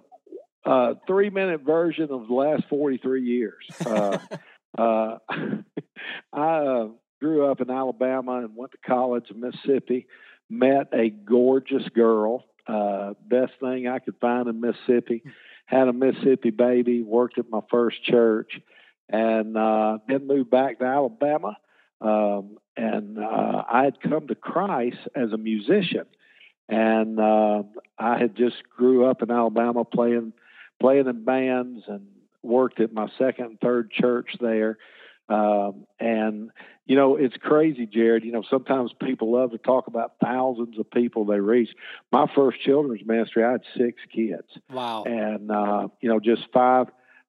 uh, 0.67 0.95
three 1.07 1.31
minute 1.31 1.63
version 1.63 2.11
of 2.11 2.27
the 2.27 2.35
last 2.35 2.65
43 2.69 3.23
years. 3.23 3.65
Uh, 3.85 4.19
uh, 4.79 5.19
I 6.33 6.59
uh, 6.59 6.89
grew 7.21 7.51
up 7.51 7.61
in 7.61 7.71
Alabama 7.71 8.39
and 8.39 8.57
went 8.57 8.73
to 8.73 8.79
college 8.87 9.31
in 9.31 9.41
Mississippi, 9.41 10.07
met 10.51 10.89
a 10.93 11.09
gorgeous 11.09 11.89
girl, 11.95 12.45
uh, 12.67 13.15
best 13.27 13.53
thing 13.61 13.87
I 13.87 14.01
could 14.01 14.17
find 14.21 14.49
in 14.49 14.61
Mississippi, 14.61 15.23
had 15.67 15.89
a 15.89 15.93
Mississippi 15.93 16.51
baby, 16.51 17.03
worked 17.03 17.39
at 17.39 17.49
my 17.49 17.61
first 17.71 18.03
church, 18.03 18.61
and 19.09 19.57
uh, 19.57 19.99
then 20.09 20.27
moved 20.27 20.51
back 20.51 20.81
to 20.81 20.85
Alabama. 20.85 21.57
Um, 22.01 22.59
and 22.77 23.19
I 23.19 23.85
had 23.85 24.01
come 24.01 24.27
to 24.29 24.35
Christ 24.35 24.99
as 25.15 25.33
a 25.33 25.39
musician 25.39 26.07
and 26.69 27.21
uh, 27.21 27.63
I 27.99 28.19
had 28.19 28.37
just 28.37 28.57
grew 28.77 29.07
up 29.07 29.23
in 29.23 29.31
Alabama 29.31 29.85
playing 29.85 30.33
playing 30.81 31.07
in 31.07 31.25
bands 31.25 31.85
and 31.87 32.07
worked 32.43 32.81
at 32.81 32.93
my 32.93 33.09
second 33.19 33.45
and 33.47 33.61
third 33.61 33.91
church 33.91 34.37
there. 34.41 34.79
Um, 35.29 35.87
and 35.99 36.51
you 36.85 36.95
know, 36.95 37.17
it's 37.17 37.37
crazy, 37.37 37.87
Jared. 37.87 38.25
You 38.25 38.33
know, 38.33 38.45
sometimes 38.49 38.93
people 38.93 39.33
love 39.33 39.51
to 39.51 39.59
talk 39.59 39.89
about 39.89 40.15
thousands 40.23 40.79
of 40.79 40.89
people 40.91 41.25
they 41.25 41.41
reach. 41.41 41.71
My 42.13 42.27
first 42.33 42.61
children's 42.61 43.05
ministry, 43.05 43.43
I 43.43 43.53
had 43.53 43.63
six 43.77 44.01
kids. 44.15 44.47
Wow. 44.71 45.03
And 45.05 45.51
uh, 45.51 45.89
you 46.01 46.09
know, 46.09 46.21
just 46.21 46.43
five 46.53 46.89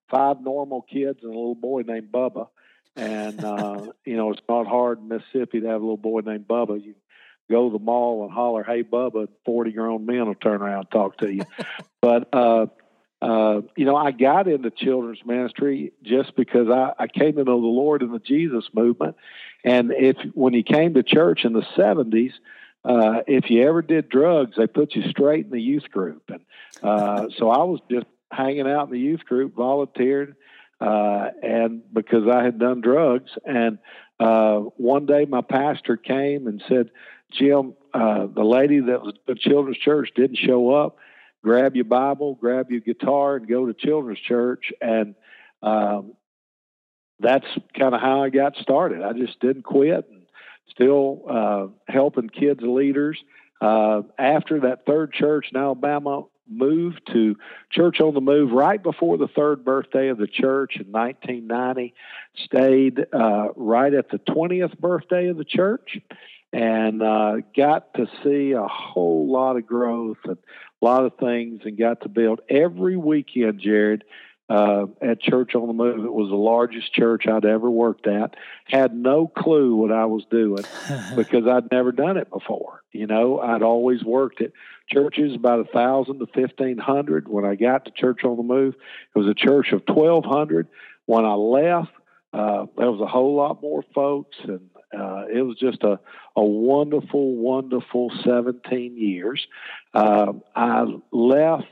five 0.09 0.41
normal 0.41 0.83
kids 0.83 1.19
and 1.23 1.31
a 1.31 1.35
little 1.35 1.55
boy 1.55 1.81
named 1.81 2.11
Bubba. 2.11 2.47
And 2.95 3.43
uh, 3.43 3.87
you 4.05 4.15
know, 4.15 4.31
it's 4.31 4.41
not 4.47 4.67
hard 4.67 4.99
in 4.99 5.07
Mississippi 5.07 5.61
to 5.61 5.67
have 5.67 5.81
a 5.81 5.83
little 5.83 5.97
boy 5.97 6.21
named 6.21 6.47
Bubba. 6.47 6.83
You 6.83 6.93
go 7.49 7.69
to 7.69 7.77
the 7.77 7.83
mall 7.83 8.23
and 8.23 8.31
holler, 8.31 8.63
"Hey, 8.63 8.83
Bubba!" 8.83 9.27
Forty 9.45 9.71
grown 9.71 10.05
men 10.05 10.25
will 10.25 10.35
turn 10.35 10.61
around 10.61 10.79
and 10.79 10.91
talk 10.91 11.17
to 11.17 11.31
you. 11.31 11.43
but 12.01 12.29
uh, 12.33 12.67
uh, 13.21 13.61
you 13.75 13.85
know, 13.85 13.95
I 13.95 14.11
got 14.11 14.47
into 14.47 14.69
children's 14.69 15.25
ministry 15.25 15.93
just 16.03 16.35
because 16.35 16.69
I, 16.69 16.93
I 16.99 17.07
came 17.07 17.35
to 17.35 17.43
know 17.43 17.61
the 17.61 17.67
Lord 17.67 18.03
in 18.03 18.11
the 18.11 18.19
Jesus 18.19 18.65
movement, 18.73 19.15
and 19.63 19.91
if 19.91 20.17
when 20.33 20.53
he 20.53 20.63
came 20.63 20.93
to 20.95 21.03
church 21.03 21.45
in 21.45 21.53
the 21.53 21.65
seventies. 21.75 22.33
Uh, 22.85 23.21
if 23.27 23.49
you 23.49 23.67
ever 23.67 23.81
did 23.81 24.07
drugs, 24.07 24.55
they 24.55 24.65
put 24.65 24.95
you 24.95 25.09
straight 25.09 25.43
in 25.43 25.51
the 25.51 25.59
youth 25.59 25.91
group, 25.91 26.23
and 26.29 26.39
uh, 26.81 27.27
so 27.37 27.49
I 27.49 27.63
was 27.63 27.81
just 27.91 28.05
hanging 28.31 28.69
out 28.69 28.85
in 28.87 28.93
the 28.93 28.99
youth 28.99 29.25
group, 29.25 29.55
volunteered, 29.55 30.37
uh, 30.79 31.29
and 31.43 31.81
because 31.93 32.29
I 32.31 32.43
had 32.43 32.59
done 32.59 32.79
drugs, 32.79 33.31
and 33.45 33.79
uh, 34.19 34.59
one 34.77 35.05
day 35.05 35.25
my 35.25 35.41
pastor 35.41 35.97
came 35.97 36.47
and 36.47 36.63
said, 36.67 36.91
Jim, 37.31 37.73
uh, 37.93 38.27
the 38.27 38.43
lady 38.43 38.79
that 38.79 39.01
was 39.01 39.13
at 39.27 39.37
children's 39.37 39.77
church 39.77 40.09
didn't 40.15 40.37
show 40.37 40.73
up. 40.73 40.97
Grab 41.43 41.75
your 41.75 41.85
Bible, 41.85 42.35
grab 42.35 42.71
your 42.71 42.81
guitar, 42.81 43.35
and 43.35 43.47
go 43.47 43.65
to 43.65 43.73
children's 43.73 44.19
church. 44.19 44.71
And 44.81 45.15
um, 45.61 46.13
that's 47.19 47.45
kind 47.77 47.93
of 47.93 48.01
how 48.01 48.23
I 48.23 48.29
got 48.29 48.55
started. 48.57 49.01
I 49.01 49.13
just 49.13 49.39
didn't 49.39 49.63
quit 49.63 50.07
and 50.09 50.23
still 50.69 51.23
uh, 51.29 51.67
helping 51.91 52.29
kids 52.29 52.61
leaders. 52.61 53.17
Uh, 53.59 54.03
after 54.17 54.61
that 54.61 54.85
third 54.85 55.13
church 55.13 55.47
in 55.51 55.59
Alabama 55.59 56.23
moved 56.49 57.01
to 57.11 57.35
Church 57.71 57.99
on 57.99 58.13
the 58.13 58.21
Move 58.21 58.51
right 58.51 58.81
before 58.81 59.17
the 59.17 59.27
third 59.27 59.65
birthday 59.65 60.09
of 60.09 60.17
the 60.17 60.27
church 60.27 60.77
in 60.77 60.91
1990, 60.91 61.93
stayed 62.35 63.05
uh, 63.13 63.49
right 63.55 63.93
at 63.93 64.09
the 64.09 64.19
20th 64.19 64.77
birthday 64.79 65.27
of 65.27 65.37
the 65.37 65.43
church 65.43 65.99
and 66.53 67.01
uh, 67.01 67.37
got 67.55 67.93
to 67.95 68.07
see 68.23 68.53
a 68.53 68.67
whole 68.67 69.31
lot 69.31 69.57
of 69.57 69.65
growth 69.65 70.17
and 70.25 70.37
a 70.81 70.85
lot 70.85 71.05
of 71.05 71.17
things 71.19 71.61
and 71.65 71.77
got 71.77 72.01
to 72.01 72.09
build 72.09 72.41
every 72.49 72.97
weekend, 72.97 73.59
Jared. 73.59 74.03
Uh, 74.49 74.85
at 75.01 75.19
Church 75.19 75.55
on 75.55 75.67
the 75.67 75.73
Move, 75.73 76.05
it 76.05 76.13
was 76.13 76.29
the 76.29 76.35
largest 76.37 76.93
church 76.93 77.27
I'd 77.27 77.43
ever 77.43 77.69
worked 77.69 78.07
at. 78.07 78.37
Had 78.63 78.95
no 78.95 79.27
clue 79.27 79.75
what 79.75 79.91
I 79.91 80.05
was 80.05 80.23
doing 80.31 80.63
because 81.17 81.45
I'd 81.45 81.69
never 81.69 81.91
done 81.91 82.15
it 82.15 82.29
before. 82.29 82.81
You 82.93 83.07
know, 83.07 83.41
I'd 83.41 83.61
always 83.61 84.05
worked 84.05 84.41
at 84.41 84.53
churches 84.89 85.35
about 85.35 85.59
a 85.59 85.65
thousand 85.65 86.19
to 86.19 86.27
fifteen 86.27 86.77
hundred. 86.77 87.27
When 87.27 87.43
I 87.43 87.55
got 87.55 87.83
to 87.85 87.91
Church 87.91 88.23
on 88.23 88.37
the 88.37 88.43
Move, 88.43 88.75
it 89.13 89.19
was 89.19 89.27
a 89.27 89.33
church 89.33 89.73
of 89.73 89.85
twelve 89.85 90.23
hundred. 90.23 90.69
When 91.07 91.25
I 91.25 91.33
left, 91.33 91.91
uh, 92.31 92.67
there 92.77 92.89
was 92.89 93.01
a 93.01 93.07
whole 93.07 93.35
lot 93.35 93.61
more 93.61 93.83
folks, 93.93 94.37
and 94.43 94.69
uh, 94.95 95.25
it 95.33 95.41
was 95.41 95.57
just 95.57 95.83
a, 95.83 95.99
a 96.35 96.43
wonderful, 96.43 97.35
wonderful 97.35 98.11
17 98.23 98.97
years. 98.97 99.45
Uh, 99.93 100.33
I 100.55 100.85
left 101.11 101.67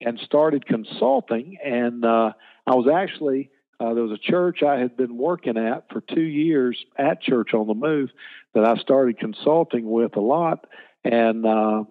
and 0.00 0.18
started 0.20 0.66
consulting, 0.66 1.58
and 1.64 2.04
uh, 2.04 2.32
I 2.66 2.74
was 2.74 2.88
actually 2.92 3.50
uh, 3.80 3.94
there 3.94 4.02
was 4.02 4.12
a 4.12 4.18
church 4.18 4.62
I 4.62 4.78
had 4.78 4.96
been 4.96 5.16
working 5.16 5.56
at 5.56 5.90
for 5.90 6.02
two 6.02 6.20
years 6.20 6.76
at 6.96 7.22
Church 7.22 7.54
on 7.54 7.66
the 7.66 7.74
Move 7.74 8.10
that 8.54 8.64
I 8.64 8.76
started 8.76 9.18
consulting 9.18 9.88
with 9.90 10.16
a 10.16 10.20
lot, 10.20 10.66
and 11.02 11.46
uh, 11.46 11.84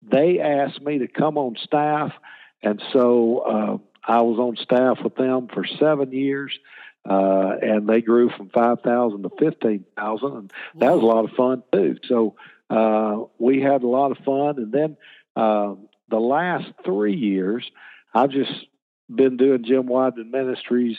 they 0.00 0.38
asked 0.38 0.80
me 0.80 0.98
to 0.98 1.08
come 1.08 1.36
on 1.36 1.56
staff, 1.60 2.12
and 2.62 2.80
so 2.92 3.38
uh, 3.38 3.78
I 4.12 4.22
was 4.22 4.38
on 4.38 4.56
staff 4.56 4.98
with 5.02 5.16
them 5.16 5.48
for 5.52 5.64
seven 5.66 6.12
years 6.12 6.56
uh, 7.08 7.56
and 7.60 7.88
they 7.88 8.00
grew 8.00 8.30
from 8.30 8.48
5,000 8.48 9.22
to 9.22 9.30
15,000, 9.38 10.32
and 10.32 10.52
that 10.76 10.92
was 10.92 11.02
a 11.02 11.06
lot 11.06 11.24
of 11.24 11.32
fun 11.32 11.62
too. 11.72 11.98
So 12.08 12.36
uh, 12.70 13.24
we 13.38 13.60
had 13.60 13.82
a 13.82 13.88
lot 13.88 14.10
of 14.10 14.18
fun, 14.24 14.58
and 14.58 14.72
then 14.72 14.96
uh, 15.36 15.74
the 16.08 16.18
last 16.18 16.66
three 16.84 17.16
years, 17.16 17.70
I've 18.14 18.30
just 18.30 18.52
been 19.14 19.36
doing 19.36 19.64
Jim 19.64 19.84
Wideman 19.84 20.30
Ministries 20.30 20.96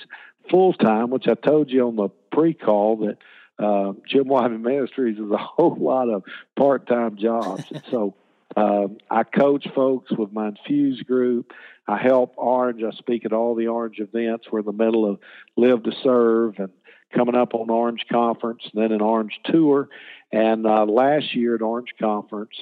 full 0.50 0.74
time, 0.74 1.10
which 1.10 1.28
I 1.28 1.34
told 1.34 1.72
you 1.72 1.88
on 1.88 1.96
the 1.96 2.10
pre-call 2.32 2.98
that 2.98 3.18
uh, 3.58 3.94
Jim 4.08 4.26
Wideman 4.26 4.62
Ministries 4.62 5.18
is 5.18 5.32
a 5.32 5.38
whole 5.58 5.78
lot 5.80 6.10
of 6.10 6.24
part-time 6.56 7.18
jobs, 7.18 7.64
and 7.72 7.84
so. 7.90 8.16
Um, 8.56 8.98
I 9.12 9.24
coach 9.24 9.68
folks 9.76 10.12
with 10.12 10.32
my 10.32 10.50
Infuse 10.50 11.02
group. 11.04 11.52
I 11.88 11.98
help 11.98 12.34
Orange. 12.38 12.82
I 12.84 12.92
speak 12.98 13.26
at 13.26 13.34
all 13.34 13.56
the 13.56 13.68
Orange 13.68 14.00
events. 14.00 14.48
We're 14.52 14.60
in 14.60 14.66
the 14.66 14.72
middle 14.72 15.10
of 15.10 15.20
Live 15.58 15.84
to 15.84 15.92
Serve 16.04 16.56
and 16.58 16.70
coming 17.14 17.36
up 17.36 17.54
on 17.54 17.70
Orange 17.70 18.06
Conference, 18.12 18.62
and 18.74 18.82
then 18.82 18.92
an 18.92 19.02
Orange 19.02 19.40
Tour. 19.46 19.90
And 20.32 20.66
uh, 20.66 20.86
last 20.86 21.36
year 21.36 21.56
at 21.56 21.62
Orange 21.62 21.94
Conference, 22.00 22.54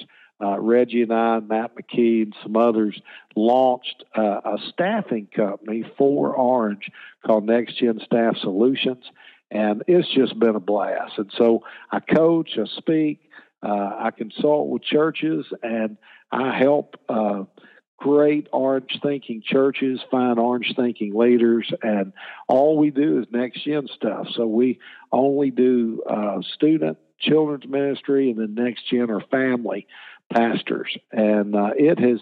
uh, 0.42 0.58
Reggie 0.58 1.02
and 1.02 1.12
I, 1.12 1.40
Matt 1.40 1.76
McKee, 1.76 2.24
and 2.24 2.36
some 2.42 2.56
others 2.56 3.00
launched 3.36 4.04
uh, 4.16 4.40
a 4.44 4.58
staffing 4.68 5.28
company 5.34 5.84
for 5.96 6.34
Orange 6.34 6.90
called 7.24 7.44
Next 7.44 7.78
Gen 7.78 8.00
Staff 8.04 8.36
Solutions. 8.38 9.04
And 9.50 9.84
it's 9.86 10.12
just 10.12 10.38
been 10.38 10.56
a 10.56 10.60
blast. 10.60 11.12
And 11.18 11.32
so 11.36 11.62
I 11.90 12.00
coach, 12.00 12.58
I 12.58 12.64
speak, 12.76 13.20
uh, 13.22 13.33
I 13.68 14.10
consult 14.16 14.68
with 14.68 14.82
churches, 14.82 15.46
and 15.62 15.96
I 16.30 16.58
help 16.58 16.96
uh, 17.08 17.44
great 17.96 18.48
orange 18.52 18.98
thinking 19.02 19.42
churches 19.42 20.00
find 20.10 20.38
orange 20.38 20.74
thinking 20.76 21.14
leaders 21.14 21.72
and 21.82 22.12
all 22.48 22.76
we 22.76 22.90
do 22.90 23.20
is 23.20 23.26
next 23.30 23.64
gen 23.64 23.88
stuff. 23.94 24.26
So 24.34 24.46
we 24.46 24.80
only 25.12 25.50
do 25.50 26.02
uh, 26.08 26.42
student 26.54 26.98
children's 27.18 27.66
ministry 27.66 28.30
and 28.30 28.38
then 28.38 28.54
next 28.62 28.90
gen 28.90 29.10
or 29.10 29.20
family 29.30 29.86
pastors. 30.32 30.94
And 31.12 31.54
uh, 31.54 31.70
it 31.76 31.98
has 31.98 32.20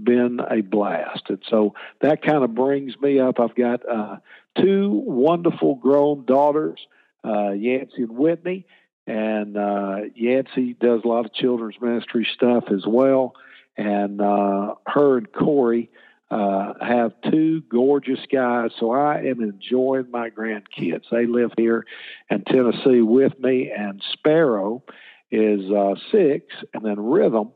been 0.00 0.40
a 0.40 0.60
blast. 0.60 1.22
And 1.28 1.42
so 1.48 1.74
that 2.00 2.22
kind 2.22 2.44
of 2.44 2.54
brings 2.54 2.98
me 3.00 3.20
up. 3.20 3.38
I've 3.40 3.54
got 3.54 3.88
uh, 3.88 4.16
two 4.58 4.90
wonderful 4.90 5.76
grown 5.76 6.24
daughters 6.24 6.80
uh, 7.24 7.50
yancey 7.52 8.02
and 8.02 8.16
whitney 8.16 8.66
and 9.06 9.56
uh, 9.56 9.96
yancey 10.14 10.74
does 10.74 11.00
a 11.04 11.08
lot 11.08 11.26
of 11.26 11.34
children's 11.34 11.80
ministry 11.80 12.26
stuff 12.34 12.64
as 12.70 12.84
well 12.86 13.34
and 13.76 14.20
uh, 14.20 14.74
her 14.86 15.18
and 15.18 15.32
Corey 15.32 15.90
uh, 16.30 16.74
have 16.80 17.12
two 17.30 17.62
gorgeous 17.62 18.20
guys. 18.30 18.70
So 18.78 18.90
I 18.92 19.18
am 19.20 19.42
enjoying 19.42 20.10
my 20.10 20.30
grandkids. 20.30 21.04
They 21.10 21.26
live 21.26 21.52
here 21.56 21.84
in 22.30 22.44
Tennessee 22.44 23.02
with 23.02 23.38
me, 23.38 23.70
and 23.70 24.02
Sparrow 24.12 24.82
is 25.30 25.70
uh, 25.70 25.94
six, 26.10 26.54
and 26.72 26.84
then 26.84 27.00
Rhythm 27.00 27.52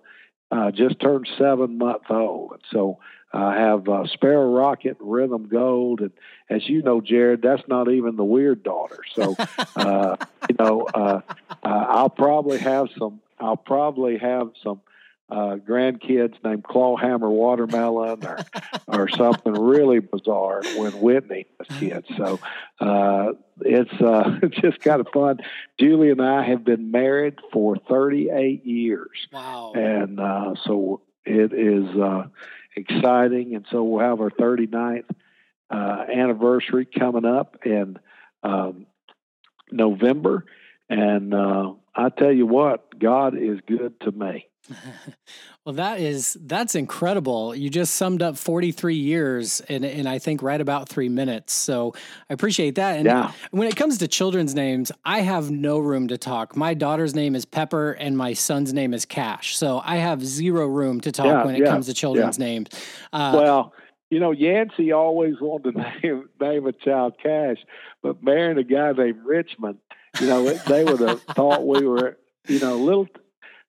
uh, 0.50 0.70
just 0.70 1.00
turned 1.00 1.28
seven 1.38 1.78
months 1.78 2.06
old. 2.10 2.60
So 2.70 2.98
I 3.36 3.58
have 3.58 3.88
uh, 3.88 4.06
Sparrow 4.06 4.52
Rocket, 4.52 4.96
Rhythm 5.00 5.48
Gold, 5.48 6.00
and 6.00 6.12
as 6.48 6.68
you 6.68 6.82
know, 6.82 7.00
Jared, 7.00 7.42
that's 7.42 7.62
not 7.68 7.90
even 7.90 8.16
the 8.16 8.24
weird 8.24 8.62
daughter. 8.62 9.00
So, 9.14 9.36
uh, 9.76 10.16
you 10.48 10.56
know, 10.58 10.82
uh, 10.82 11.20
uh, 11.62 11.86
I'll 11.88 12.10
probably 12.10 12.58
have 12.58 12.88
some. 12.98 13.20
I'll 13.38 13.56
probably 13.56 14.16
have 14.16 14.52
some 14.62 14.80
uh, 15.28 15.56
grandkids 15.56 16.34
named 16.44 16.64
Clawhammer 16.64 17.28
Watermelon 17.28 18.24
or 18.24 18.38
or 18.86 19.08
something 19.08 19.52
really 19.52 19.98
bizarre 19.98 20.62
when 20.76 20.92
Whitney 20.92 21.46
was 21.58 21.68
kids. 21.78 22.06
So 22.16 22.38
uh, 22.80 23.32
it's 23.60 23.92
uh, 24.00 24.38
just 24.62 24.80
kind 24.80 25.00
of 25.00 25.08
fun. 25.12 25.40
Julie 25.78 26.10
and 26.10 26.22
I 26.22 26.44
have 26.44 26.64
been 26.64 26.90
married 26.90 27.38
for 27.52 27.76
38 27.76 28.64
years. 28.64 29.26
Wow! 29.32 29.72
And 29.74 30.20
uh, 30.20 30.54
so 30.64 31.02
it 31.24 31.52
is 31.52 31.88
uh, 31.96 32.28
exciting, 32.76 33.54
and 33.54 33.66
so 33.70 33.82
we'll 33.82 34.04
have 34.04 34.20
our 34.20 34.30
39th 34.30 35.08
uh, 35.70 36.04
anniversary 36.12 36.86
coming 36.86 37.24
up 37.24 37.58
in 37.64 37.98
um, 38.42 38.86
November. 39.72 40.44
And 40.88 41.34
uh, 41.34 41.72
I 41.94 42.10
tell 42.10 42.32
you 42.32 42.46
what, 42.46 42.98
God 42.98 43.36
is 43.36 43.58
good 43.66 43.98
to 44.00 44.12
me. 44.12 44.46
Well, 45.64 45.74
that 45.74 46.00
is 46.00 46.36
that's 46.40 46.74
incredible. 46.74 47.54
You 47.54 47.70
just 47.70 47.94
summed 47.94 48.22
up 48.22 48.36
43 48.36 48.94
years 48.94 49.60
in, 49.60 49.84
in 49.84 50.06
I 50.06 50.18
think 50.18 50.42
right 50.42 50.60
about 50.60 50.88
three 50.88 51.08
minutes. 51.08 51.52
So 51.52 51.94
I 52.28 52.34
appreciate 52.34 52.76
that. 52.76 52.96
And 52.96 53.06
yeah. 53.06 53.32
when 53.50 53.68
it 53.68 53.76
comes 53.76 53.98
to 53.98 54.08
children's 54.08 54.54
names, 54.54 54.92
I 55.04 55.20
have 55.20 55.50
no 55.50 55.78
room 55.78 56.08
to 56.08 56.18
talk. 56.18 56.56
My 56.56 56.74
daughter's 56.74 57.14
name 57.14 57.34
is 57.34 57.44
Pepper, 57.44 57.92
and 57.92 58.16
my 58.16 58.32
son's 58.32 58.72
name 58.72 58.94
is 58.94 59.04
Cash. 59.04 59.56
So 59.56 59.80
I 59.84 59.96
have 59.96 60.24
zero 60.24 60.66
room 60.66 61.00
to 61.02 61.12
talk 61.12 61.26
yeah, 61.26 61.44
when 61.44 61.54
it 61.54 61.62
yeah, 61.62 61.70
comes 61.70 61.86
to 61.86 61.94
children's 61.94 62.38
names. 62.38 62.68
Uh, 63.12 63.32
well. 63.34 63.72
You 64.08 64.20
know, 64.20 64.30
Yancey 64.30 64.92
always 64.92 65.34
wanted 65.40 65.72
to 65.72 65.80
name, 66.04 66.28
name 66.40 66.66
a 66.68 66.70
child 66.70 67.14
Cash, 67.20 67.56
but 68.04 68.22
marrying 68.22 68.56
a 68.56 68.62
guy 68.62 68.92
named 68.92 69.18
Richmond, 69.24 69.78
you 70.20 70.28
know, 70.28 70.48
they 70.48 70.84
would 70.84 71.00
have 71.00 71.22
thought 71.22 71.66
we 71.66 71.84
were, 71.84 72.16
you 72.46 72.60
know, 72.60 72.74
a 72.74 72.82
little 72.82 73.08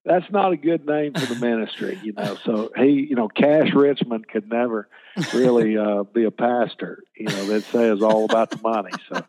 that's 0.08 0.32
not 0.32 0.54
a 0.54 0.58
good 0.58 0.86
name 0.86 1.14
for 1.14 1.34
the 1.34 1.40
ministry, 1.40 2.00
you 2.02 2.14
know. 2.14 2.38
So 2.46 2.72
he, 2.78 3.06
you 3.10 3.16
know, 3.16 3.28
Cash 3.28 3.74
Richmond 3.74 4.28
could 4.28 4.50
never 4.50 4.88
really 5.34 5.78
uh, 5.78 6.04
be 6.04 6.24
a 6.24 6.32
pastor. 6.32 7.04
You 7.16 7.26
know, 7.28 7.46
that 7.48 7.64
says 7.66 8.02
all 8.02 8.26
about 8.26 8.52
the 8.52 8.60
money. 8.62 8.92
So. 9.10 9.26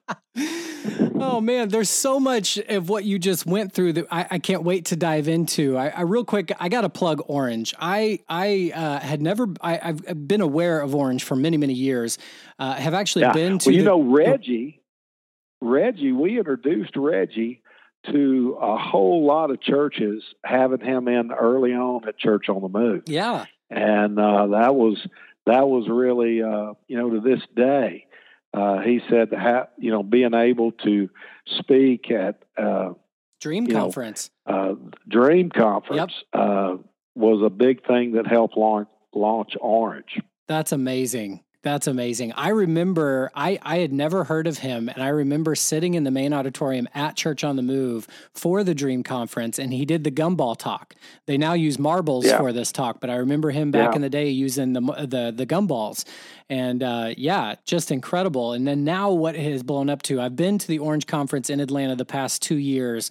oh 1.21 1.41
man, 1.41 1.69
there's 1.69 1.91
so 1.91 2.21
much 2.21 2.59
of 2.59 2.89
what 2.89 3.05
you 3.05 3.19
just 3.19 3.45
went 3.45 3.73
through 3.73 3.95
that 3.95 4.07
I, 4.11 4.27
I 4.31 4.39
can't 4.39 4.63
wait 4.63 4.87
to 4.87 4.97
dive 4.97 5.27
into. 5.27 5.77
I, 5.77 5.89
I, 5.89 6.01
real 6.03 6.25
quick, 6.25 6.53
I 6.61 6.69
got 6.69 6.83
to 6.83 6.89
plug 6.89 7.23
Orange. 7.27 7.75
I 7.79 8.21
I 8.29 8.73
uh, 8.75 9.01
had 9.01 9.21
never 9.21 9.49
I, 9.61 9.77
have 9.77 10.29
been 10.29 10.41
aware 10.41 10.81
of 10.81 10.95
Orange 10.95 11.25
for 11.25 11.35
many 11.35 11.57
many 11.57 11.75
years. 11.75 12.19
Uh, 12.59 12.75
have 12.75 12.95
actually 12.95 13.23
yeah. 13.23 13.33
been 13.33 13.59
to. 13.59 13.69
Well, 13.69 13.77
you 13.77 13.83
the, 13.83 13.89
know 13.89 14.03
Reggie. 14.03 14.77
Reggie, 15.61 16.13
we 16.13 16.39
introduced 16.39 16.97
Reggie 16.97 17.63
to 18.13 18.59
a 18.61 18.77
whole 18.77 19.25
lot 19.27 19.51
of 19.51 19.61
churches 19.61 20.23
having 20.45 20.81
him 20.81 21.09
in 21.09 21.33
early 21.33 21.73
on 21.73 22.07
at 22.09 22.19
Church 22.19 22.49
on 22.49 22.63
the 22.63 22.69
Move. 22.69 23.05
Yeah, 23.07 23.47
and 23.71 24.19
uh, 24.19 24.49
that 24.49 24.75
was 24.75 24.99
that 25.47 25.69
was 25.69 25.89
really 25.89 26.43
uh, 26.43 26.75
you 26.87 26.99
know 26.99 27.11
to 27.11 27.21
this 27.21 27.41
day. 27.55 28.07
Uh, 28.55 28.81
he 28.81 29.01
said, 29.11 29.29
ha- 29.33 29.69
you 29.77 29.91
know, 29.91 30.03
being 30.03 30.33
able 30.33 30.73
to 30.73 31.11
speak 31.59 32.11
at 32.11 32.43
uh, 32.57 32.95
Dream 33.41 33.67
Conference, 33.67 34.31
know, 34.49 34.55
uh, 34.55 34.75
Dream 35.07 35.51
Conference 35.51 36.15
yep. 36.35 36.43
Uh, 36.43 36.77
was 37.15 37.43
a 37.45 37.51
big 37.51 37.87
thing 37.87 38.13
that 38.13 38.27
helped 38.27 38.57
launch 38.57 38.89
launch 39.13 39.55
Orange. 39.61 40.21
That's 40.47 40.73
amazing. 40.73 41.43
That's 41.63 41.89
amazing. 41.89 42.33
I 42.33 42.51
remember 42.51 43.33
I, 43.35 43.59
I 43.63 43.79
had 43.79 43.93
never 43.93 44.25
heard 44.25 44.47
of 44.47 44.59
him, 44.59 44.89
and 44.89 45.03
I 45.03 45.09
remember 45.09 45.57
sitting 45.57 45.95
in 45.95 46.05
the 46.05 46.11
main 46.13 46.33
auditorium 46.33 46.89
at 46.95 47.17
Church 47.17 47.43
on 47.43 47.57
the 47.57 47.63
Move 47.63 48.07
for 48.33 48.63
the 48.63 48.77
Dream 48.77 49.03
Conference, 49.03 49.59
and 49.59 49.73
he 49.73 49.85
did 49.85 50.05
the 50.05 50.13
gumball 50.13 50.57
talk. 50.57 50.95
They 51.27 51.37
now 51.37 51.55
use 51.55 51.77
marbles 51.77 52.27
yeah. 52.27 52.39
for 52.39 52.53
this 52.53 52.71
talk, 52.71 53.01
but 53.01 53.11
I 53.11 53.17
remember 53.17 53.51
him 53.51 53.73
back 53.73 53.91
yeah. 53.91 53.97
in 53.97 54.03
the 54.03 54.11
day 54.11 54.29
using 54.29 54.73
the 54.73 54.81
the 54.81 55.33
the 55.35 55.47
gumballs, 55.47 56.05
and 56.49 56.81
uh, 56.81 57.15
yeah, 57.17 57.57
just 57.65 57.91
incredible. 57.91 58.53
And 58.53 58.67
then 58.67 58.85
now 58.85 59.11
what 59.11 59.35
it 59.35 59.51
has 59.51 59.65
blown 59.65 59.91
up 59.91 60.03
to, 60.03 60.21
I've 60.21 60.37
been 60.37 60.59
to 60.59 60.69
the 60.69 60.79
Orange 60.79 61.09
Conference 61.09 61.51
in 61.51 61.59
Atlanta 61.59 61.97
the 61.97 62.05
past 62.05 62.41
two 62.41 62.57
years, 62.57 63.11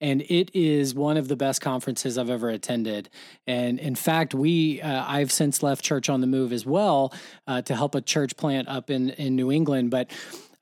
and 0.00 0.22
it 0.22 0.50
is 0.54 0.94
one 0.94 1.16
of 1.16 1.28
the 1.28 1.36
best 1.36 1.60
conferences 1.60 2.18
I've 2.18 2.30
ever 2.30 2.48
attended. 2.48 3.08
And 3.46 3.78
in 3.78 3.94
fact, 3.94 4.34
we 4.34 4.80
uh, 4.80 5.04
I've 5.06 5.32
since 5.32 5.62
left 5.62 5.84
Church 5.84 6.08
on 6.08 6.20
the 6.20 6.26
Move 6.26 6.52
as 6.52 6.66
well 6.66 7.12
uh, 7.46 7.62
to 7.62 7.74
help 7.74 7.94
a 7.94 8.00
church 8.00 8.36
plant 8.36 8.68
up 8.68 8.90
in 8.90 9.10
in 9.10 9.36
New 9.36 9.50
England, 9.50 9.90
but. 9.90 10.10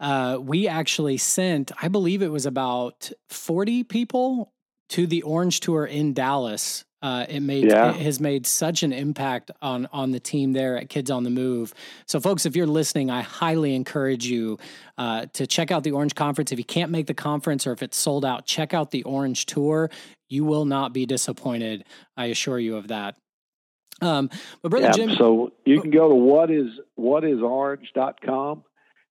Uh, 0.00 0.36
we 0.38 0.66
actually 0.66 1.16
sent, 1.16 1.70
I 1.80 1.86
believe 1.86 2.20
it 2.20 2.28
was 2.28 2.46
about 2.46 3.12
40 3.30 3.84
people 3.84 4.52
to 4.90 5.06
the 5.06 5.22
Orange 5.22 5.60
Tour 5.60 5.86
in 5.86 6.12
Dallas 6.12 6.84
uh, 7.04 7.26
it 7.28 7.40
made 7.40 7.64
yeah. 7.64 7.90
it 7.90 7.96
has 7.96 8.18
made 8.18 8.46
such 8.46 8.82
an 8.82 8.90
impact 8.90 9.50
on 9.60 9.86
on 9.92 10.10
the 10.10 10.18
team 10.18 10.54
there 10.54 10.78
at 10.78 10.88
Kids 10.88 11.10
on 11.10 11.22
the 11.22 11.28
Move. 11.28 11.74
So, 12.06 12.18
folks, 12.18 12.46
if 12.46 12.56
you're 12.56 12.66
listening, 12.66 13.10
I 13.10 13.20
highly 13.20 13.74
encourage 13.74 14.24
you 14.24 14.58
uh, 14.96 15.26
to 15.34 15.46
check 15.46 15.70
out 15.70 15.84
the 15.84 15.90
Orange 15.90 16.14
Conference. 16.14 16.50
If 16.50 16.58
you 16.58 16.64
can't 16.64 16.90
make 16.90 17.06
the 17.06 17.12
conference 17.12 17.66
or 17.66 17.72
if 17.72 17.82
it's 17.82 17.98
sold 17.98 18.24
out, 18.24 18.46
check 18.46 18.72
out 18.72 18.90
the 18.90 19.02
Orange 19.02 19.44
Tour. 19.44 19.90
You 20.30 20.46
will 20.46 20.64
not 20.64 20.94
be 20.94 21.04
disappointed. 21.04 21.84
I 22.16 22.26
assure 22.26 22.58
you 22.58 22.76
of 22.76 22.88
that. 22.88 23.16
Um, 24.00 24.30
but 24.62 24.70
brother 24.70 24.86
yeah, 24.86 24.92
Jim, 24.92 25.10
so 25.18 25.52
you 25.66 25.82
can 25.82 25.90
go 25.90 26.08
to 26.08 26.14
what 26.14 26.50
is 26.50 26.70
what 26.94 27.22
is 27.22 27.42
orange.com 27.42 28.64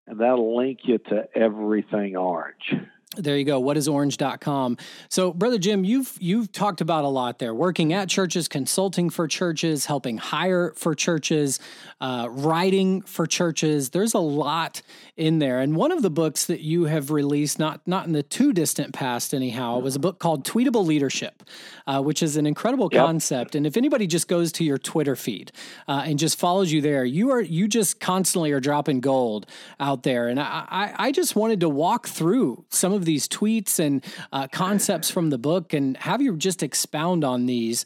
and 0.07 0.19
that'll 0.19 0.57
link 0.57 0.79
you 0.85 0.97
to 0.97 1.27
everything 1.35 2.17
orange. 2.17 2.73
There 3.15 3.37
you 3.37 3.45
go. 3.45 3.59
What 3.59 3.77
is 3.77 3.87
orange.com? 3.87 4.77
So, 5.09 5.33
brother 5.33 5.59
Jim, 5.59 5.83
you've 5.83 6.17
you've 6.19 6.51
talked 6.51 6.81
about 6.81 7.03
a 7.03 7.07
lot 7.07 7.37
there. 7.37 7.53
Working 7.53 7.93
at 7.93 8.09
churches, 8.09 8.47
consulting 8.47 9.09
for 9.09 9.27
churches, 9.27 9.85
helping 9.85 10.17
hire 10.17 10.73
for 10.75 10.95
churches, 10.95 11.59
uh, 12.01 12.27
writing 12.31 13.01
for 13.01 13.27
churches. 13.27 13.91
There's 13.91 14.15
a 14.15 14.19
lot 14.19 14.81
in 15.15 15.37
there. 15.39 15.59
And 15.59 15.75
one 15.75 15.91
of 15.91 16.01
the 16.01 16.09
books 16.09 16.45
that 16.45 16.61
you 16.61 16.85
have 16.85 17.11
released, 17.11 17.59
not 17.59 17.81
not 17.85 18.07
in 18.07 18.13
the 18.13 18.23
too 18.23 18.51
distant 18.51 18.93
past, 18.93 19.33
anyhow, 19.33 19.77
was 19.79 19.95
a 19.95 19.99
book 19.99 20.17
called 20.17 20.43
Tweetable 20.43 20.85
Leadership, 20.85 21.43
uh, 21.85 22.01
which 22.01 22.23
is 22.23 22.35
an 22.35 22.47
incredible 22.47 22.89
yep. 22.91 23.05
concept. 23.05 23.53
And 23.53 23.67
if 23.67 23.77
anybody 23.77 24.07
just 24.07 24.27
goes 24.27 24.51
to 24.53 24.63
your 24.63 24.79
Twitter 24.79 25.15
feed 25.15 25.51
uh, 25.87 26.03
and 26.05 26.17
just 26.17 26.39
follows 26.39 26.71
you 26.71 26.81
there, 26.81 27.05
you 27.05 27.29
are 27.31 27.41
you 27.41 27.67
just 27.67 27.99
constantly 27.99 28.51
are 28.51 28.59
dropping 28.59 29.01
gold 29.01 29.45
out 29.79 30.01
there. 30.01 30.27
And 30.27 30.39
I 30.39 30.65
I, 30.69 30.93
I 30.97 31.11
just 31.11 31.35
wanted 31.35 31.59
to 31.59 31.69
walk 31.69 32.07
through 32.07 32.65
some 32.69 32.91
of 32.91 33.02
these 33.05 33.27
tweets 33.27 33.79
and 33.79 34.03
uh, 34.31 34.47
concepts 34.47 35.09
from 35.09 35.29
the 35.29 35.37
book 35.37 35.73
and 35.73 35.97
have 35.97 36.21
you 36.21 36.35
just 36.35 36.63
expound 36.63 37.23
on 37.23 37.45
these 37.45 37.85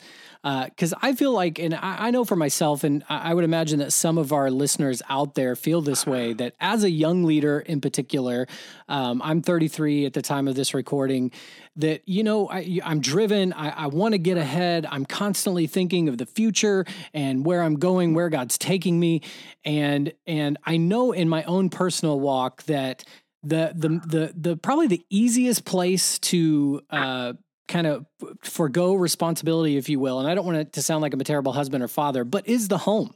because 0.66 0.94
uh, 0.94 0.98
I 1.02 1.14
feel 1.14 1.34
like, 1.34 1.60
and 1.60 1.74
I, 1.74 2.08
I, 2.08 2.12
know 2.12 2.24
for 2.24 2.36
myself, 2.36 2.84
and 2.84 3.04
I, 3.10 3.32
I 3.32 3.34
would 3.34 3.44
imagine 3.44 3.80
that 3.80 3.92
some 3.92 4.18
of 4.18 4.32
our 4.32 4.50
listeners 4.50 5.02
out 5.10 5.36
there 5.36 5.56
feel 5.56 5.82
this 5.82 6.06
way 6.06 6.34
that 6.34 6.54
as 6.60 6.84
a 6.84 6.90
young 6.90 7.24
leader 7.24 7.60
in 7.60 7.82
particular, 7.82 8.48
um, 8.88 9.22
I'm 9.24 9.42
33 9.42 10.06
at 10.06 10.14
the 10.14 10.22
time 10.22 10.48
of 10.48 10.56
this 10.56 10.74
recording, 10.74 11.32
that, 11.76 12.02
you 12.08 12.24
know, 12.24 12.48
I, 12.48 12.80
am 12.84 13.02
driven, 13.02 13.52
I, 13.54 13.70
I 13.70 13.88
want 13.88 14.14
to 14.14 14.18
get 14.18 14.38
ahead, 14.38 14.86
I'm 14.90 15.06
constantly 15.06 15.68
thinking 15.68 16.08
of 16.08 16.18
the 16.18 16.26
future 16.26 16.86
and 17.14 17.46
where 17.46 17.62
I'm 17.62 17.76
going, 17.76 18.14
where 18.14 18.30
God's 18.30 18.58
taking 18.58 19.00
me. 19.00 19.24
And, 19.66 20.14
and 20.26 20.58
I 20.66 20.78
know 20.78 21.12
in 21.12 21.28
my 21.28 21.44
own 21.44 21.70
personal 21.70 22.20
walk 22.20 22.64
that 22.64 23.04
the 23.44 23.72
the 23.76 23.90
the 23.90 24.34
the 24.36 24.58
probably 24.58 24.88
the 24.88 25.06
easiest 25.10 25.66
place 25.66 26.20
to 26.20 26.82
uh, 26.90 27.34
kind 27.68 27.88
of 27.88 28.06
forego 28.42 28.94
responsibility, 28.96 29.78
if 29.78 29.90
you 29.90 30.00
will. 30.00 30.20
And 30.20 30.28
I 30.28 30.36
don't 30.36 30.46
want 30.46 30.58
it 30.58 30.74
to 30.74 30.82
sound 30.82 31.02
like 31.02 31.14
I'm 31.14 31.22
a 31.22 31.26
terrible 31.26 31.54
husband 31.54 31.84
or 31.84 31.88
father, 31.88 32.24
but 32.24 32.48
is 32.48 32.68
the 32.68 32.78
home. 32.78 33.14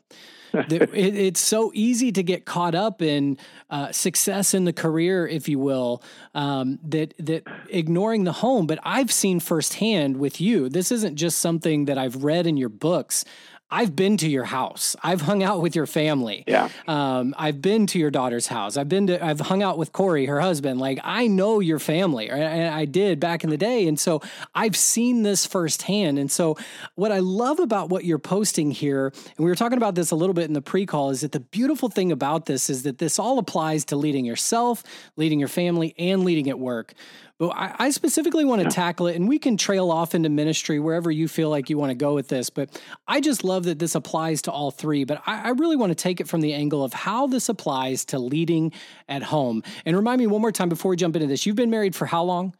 it, 0.53 0.93
it's 0.93 1.39
so 1.39 1.71
easy 1.73 2.11
to 2.11 2.23
get 2.23 2.45
caught 2.45 2.75
up 2.75 3.01
in 3.01 3.37
uh, 3.69 3.91
success 3.91 4.53
in 4.53 4.65
the 4.65 4.73
career, 4.73 5.25
if 5.25 5.47
you 5.47 5.57
will, 5.57 6.03
um, 6.35 6.77
that 6.83 7.13
that 7.19 7.47
ignoring 7.69 8.25
the 8.25 8.33
home. 8.33 8.67
But 8.67 8.79
I've 8.83 9.11
seen 9.11 9.39
firsthand 9.39 10.17
with 10.17 10.41
you. 10.41 10.67
This 10.67 10.91
isn't 10.91 11.15
just 11.15 11.39
something 11.39 11.85
that 11.85 11.97
I've 11.97 12.23
read 12.23 12.47
in 12.47 12.57
your 12.57 12.69
books. 12.69 13.23
I've 13.71 13.95
been 13.95 14.17
to 14.17 14.29
your 14.29 14.43
house. 14.43 14.95
I've 15.01 15.21
hung 15.21 15.41
out 15.43 15.61
with 15.61 15.75
your 15.75 15.85
family. 15.85 16.43
Yeah. 16.45 16.67
Um, 16.87 17.33
I've 17.37 17.61
been 17.61 17.87
to 17.87 17.99
your 17.99 18.11
daughter's 18.11 18.47
house. 18.47 18.75
I've 18.75 18.89
been 18.89 19.07
to. 19.07 19.23
I've 19.23 19.39
hung 19.39 19.63
out 19.63 19.77
with 19.77 19.93
Corey, 19.93 20.25
her 20.25 20.41
husband. 20.41 20.79
Like 20.79 20.99
I 21.03 21.27
know 21.27 21.59
your 21.61 21.79
family, 21.79 22.29
and 22.29 22.73
I 22.73 22.85
did 22.85 23.19
back 23.19 23.43
in 23.43 23.49
the 23.49 23.57
day, 23.57 23.87
and 23.87 23.99
so 23.99 24.21
I've 24.53 24.75
seen 24.75 25.23
this 25.23 25.45
firsthand. 25.45 26.19
And 26.19 26.29
so, 26.29 26.57
what 26.95 27.11
I 27.11 27.19
love 27.19 27.59
about 27.59 27.89
what 27.89 28.03
you're 28.03 28.19
posting 28.19 28.71
here, 28.71 29.07
and 29.07 29.39
we 29.39 29.45
were 29.45 29.55
talking 29.55 29.77
about 29.77 29.95
this 29.95 30.11
a 30.11 30.15
little 30.15 30.33
bit 30.33 30.45
in 30.45 30.53
the 30.53 30.61
pre-call, 30.61 31.11
is 31.11 31.21
that 31.21 31.31
the 31.31 31.39
beautiful 31.39 31.89
thing 31.89 32.11
about 32.11 32.45
this 32.47 32.69
is 32.69 32.83
that 32.83 32.97
this 32.97 33.19
all 33.19 33.39
applies 33.39 33.85
to 33.85 33.95
leading 33.95 34.25
yourself, 34.25 34.83
leading 35.15 35.39
your 35.39 35.47
family, 35.47 35.95
and 35.97 36.25
leading 36.25 36.49
at 36.49 36.59
work. 36.59 36.93
But 37.41 37.57
I, 37.57 37.75
I 37.79 37.89
specifically 37.89 38.45
want 38.45 38.61
to 38.61 38.69
tackle 38.69 39.07
it, 39.07 39.15
and 39.15 39.27
we 39.27 39.39
can 39.39 39.57
trail 39.57 39.89
off 39.89 40.13
into 40.13 40.29
ministry 40.29 40.79
wherever 40.79 41.09
you 41.09 41.27
feel 41.27 41.49
like 41.49 41.71
you 41.71 41.77
want 41.79 41.89
to 41.89 41.95
go 41.95 42.13
with 42.13 42.27
this. 42.27 42.51
But 42.51 42.79
I 43.07 43.19
just 43.19 43.43
love 43.43 43.63
that 43.63 43.79
this 43.79 43.95
applies 43.95 44.43
to 44.43 44.51
all 44.51 44.69
three. 44.69 45.05
But 45.05 45.23
I, 45.25 45.45
I 45.45 45.49
really 45.49 45.75
want 45.75 45.89
to 45.89 45.95
take 45.95 46.21
it 46.21 46.27
from 46.27 46.41
the 46.41 46.53
angle 46.53 46.83
of 46.83 46.93
how 46.93 47.25
this 47.25 47.49
applies 47.49 48.05
to 48.05 48.19
leading 48.19 48.73
at 49.09 49.23
home. 49.23 49.63
And 49.87 49.95
remind 49.95 50.19
me 50.19 50.27
one 50.27 50.39
more 50.39 50.51
time 50.51 50.69
before 50.69 50.91
we 50.91 50.97
jump 50.97 51.15
into 51.15 51.27
this 51.27 51.47
you've 51.47 51.55
been 51.55 51.71
married 51.71 51.95
for 51.95 52.05
how 52.05 52.21
long? 52.21 52.53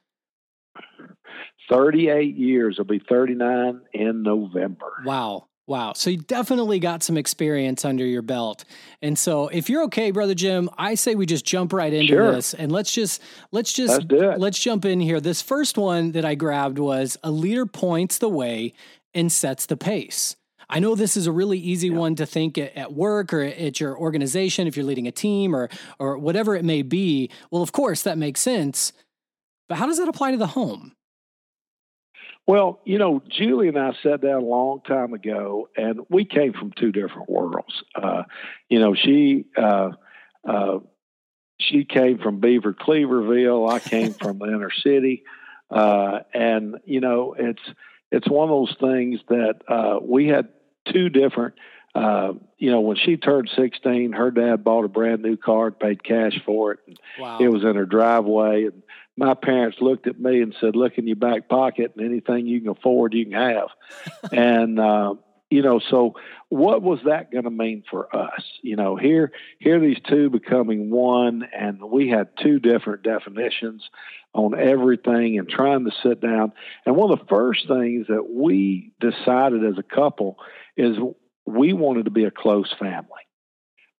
38 1.70 2.36
years. 2.36 2.78
It'll 2.80 2.86
be 2.86 3.04
39 3.08 3.82
in 3.94 4.24
November. 4.24 4.94
Wow. 5.06 5.46
Wow. 5.68 5.94
So 5.94 6.10
you 6.10 6.18
definitely 6.18 6.80
got 6.80 7.04
some 7.04 7.18
experience 7.18 7.86
under 7.86 8.06
your 8.06 8.22
belt. 8.22 8.66
And 9.02 9.18
so 9.18 9.48
if 9.48 9.70
you're 9.70 9.84
okay, 9.84 10.12
brother 10.12 10.34
Jim, 10.34 10.70
I 10.78 10.96
say 10.96 11.16
we 11.16 11.26
just 11.26 11.46
jump 11.46 11.72
right 11.72 11.94
into 11.94 12.14
sure. 12.14 12.32
this 12.32 12.54
and 12.54 12.72
let's 12.72 12.92
just 12.92 13.22
let's 13.52 13.72
just 13.72 14.12
let's, 14.12 14.40
let's 14.40 14.60
jump 14.60 14.86
in 14.86 15.00
here. 15.00 15.22
This 15.22 15.42
first 15.42 15.78
one 15.78 16.12
that 16.14 16.26
I 16.26 16.36
grabbed 16.36 16.80
was 16.80 17.18
a 17.24 17.32
leader 17.32 17.66
points 17.66 18.18
the 18.18 18.30
way 18.30 18.74
and 19.14 19.32
sets 19.32 19.66
the 19.66 19.78
pace. 19.78 20.36
I 20.70 20.80
know 20.80 20.96
this 20.96 21.16
is 21.16 21.28
a 21.28 21.32
really 21.32 21.60
easy 21.60 21.90
yeah. 21.90 21.98
one 21.98 22.16
to 22.16 22.26
think 22.26 22.58
at 22.58 22.94
work 22.94 23.34
or 23.34 23.42
at 23.42 23.80
your 23.80 23.98
organization 23.98 24.68
if 24.68 24.76
you're 24.76 24.86
leading 24.86 25.08
a 25.08 25.12
team 25.12 25.56
or 25.56 25.70
or 26.00 26.18
whatever 26.18 26.56
it 26.56 26.66
may 26.66 26.82
be. 26.82 27.30
Well, 27.52 27.62
of 27.62 27.72
course 27.72 28.02
that 28.04 28.18
makes 28.18 28.42
sense. 28.42 28.94
But 29.70 29.78
how 29.78 29.86
does 29.86 30.00
that 30.00 30.08
apply 30.08 30.32
to 30.32 30.38
the 30.38 30.48
home? 30.48 30.94
Well, 32.48 32.82
you 32.86 32.98
know, 32.98 33.22
Julie 33.30 33.68
and 33.68 33.78
I 33.78 33.94
sat 34.02 34.22
down 34.22 34.42
a 34.42 34.46
long 34.46 34.82
time 34.82 35.14
ago, 35.14 35.70
and 35.78 36.02
we 36.10 36.26
came 36.26 36.54
from 36.54 36.72
two 36.72 36.92
different 36.92 37.30
worlds. 37.30 37.84
Uh, 37.96 38.24
you 38.68 38.80
know, 38.80 38.96
she 38.96 39.46
uh, 39.56 39.92
uh, 40.48 40.80
she 41.60 41.86
came 41.86 42.18
from 42.18 42.40
Beaver 42.40 42.74
Cleaverville. 42.74 43.70
I 43.70 43.80
came 43.80 44.14
from 44.14 44.40
the 44.40 44.46
inner 44.46 44.72
city, 44.72 45.24
uh, 45.70 46.20
and 46.34 46.78
you 46.86 47.00
know, 47.00 47.36
it's 47.38 47.62
it's 48.12 48.30
one 48.30 48.50
of 48.50 48.68
those 48.68 48.76
things 48.80 49.20
that 49.30 49.62
uh, 49.68 50.00
we 50.02 50.28
had 50.28 50.50
two 50.92 51.10
different. 51.10 51.56
Uh, 51.94 52.34
you 52.58 52.72
know, 52.72 52.80
when 52.80 52.96
she 52.96 53.18
turned 53.18 53.50
16, 53.56 54.14
her 54.14 54.32
dad 54.32 54.64
bought 54.64 54.86
a 54.86 54.88
brand 54.88 55.22
new 55.22 55.36
car 55.36 55.68
and 55.68 55.80
paid 55.80 56.04
cash 56.04 56.40
for 56.46 56.72
it. 56.72 56.80
And 56.88 56.98
wow. 57.20 57.38
It 57.40 57.50
was 57.50 57.64
in 57.64 57.76
her 57.76 57.86
driveway. 57.86 58.66
And 58.66 58.82
my 59.22 59.36
parents 59.36 59.78
looked 59.80 60.08
at 60.08 60.20
me 60.20 60.42
and 60.42 60.56
said, 60.60 60.76
"Look 60.76 60.98
in 60.98 61.06
your 61.06 61.16
back 61.16 61.48
pocket, 61.48 61.94
and 61.96 62.04
anything 62.04 62.48
you 62.48 62.60
can 62.60 62.70
afford, 62.70 63.14
you 63.14 63.26
can 63.26 63.34
have." 63.34 63.68
and 64.32 64.80
uh, 64.80 65.14
you 65.52 65.62
know, 65.62 65.80
so 65.80 66.16
what 66.50 66.82
was 66.82 67.02
that 67.06 67.32
going 67.32 67.44
to 67.44 67.52
mean 67.52 67.84
for 67.88 68.14
us? 68.16 68.42
You 68.64 68.78
know, 68.78 68.96
here 68.96 69.32
here 69.60 69.80
these 69.80 70.00
two 70.10 70.32
becoming 70.32 70.90
one, 70.90 71.48
and 71.56 71.84
we 71.84 72.10
had 72.10 72.30
two 72.42 72.58
different 72.58 73.04
definitions 73.04 73.88
on 74.34 74.60
everything, 74.60 75.38
and 75.38 75.48
trying 75.48 75.86
to 75.86 75.92
sit 76.02 76.20
down. 76.20 76.54
And 76.88 76.96
one 76.96 77.12
of 77.12 77.20
the 77.20 77.26
first 77.26 77.68
things 77.68 78.08
that 78.08 78.28
we 78.28 78.92
decided 79.00 79.64
as 79.64 79.78
a 79.78 79.84
couple 79.84 80.38
is 80.76 80.98
we 81.46 81.74
wanted 81.74 82.06
to 82.06 82.12
be 82.12 82.24
a 82.24 82.32
close 82.32 82.74
family. 82.80 83.06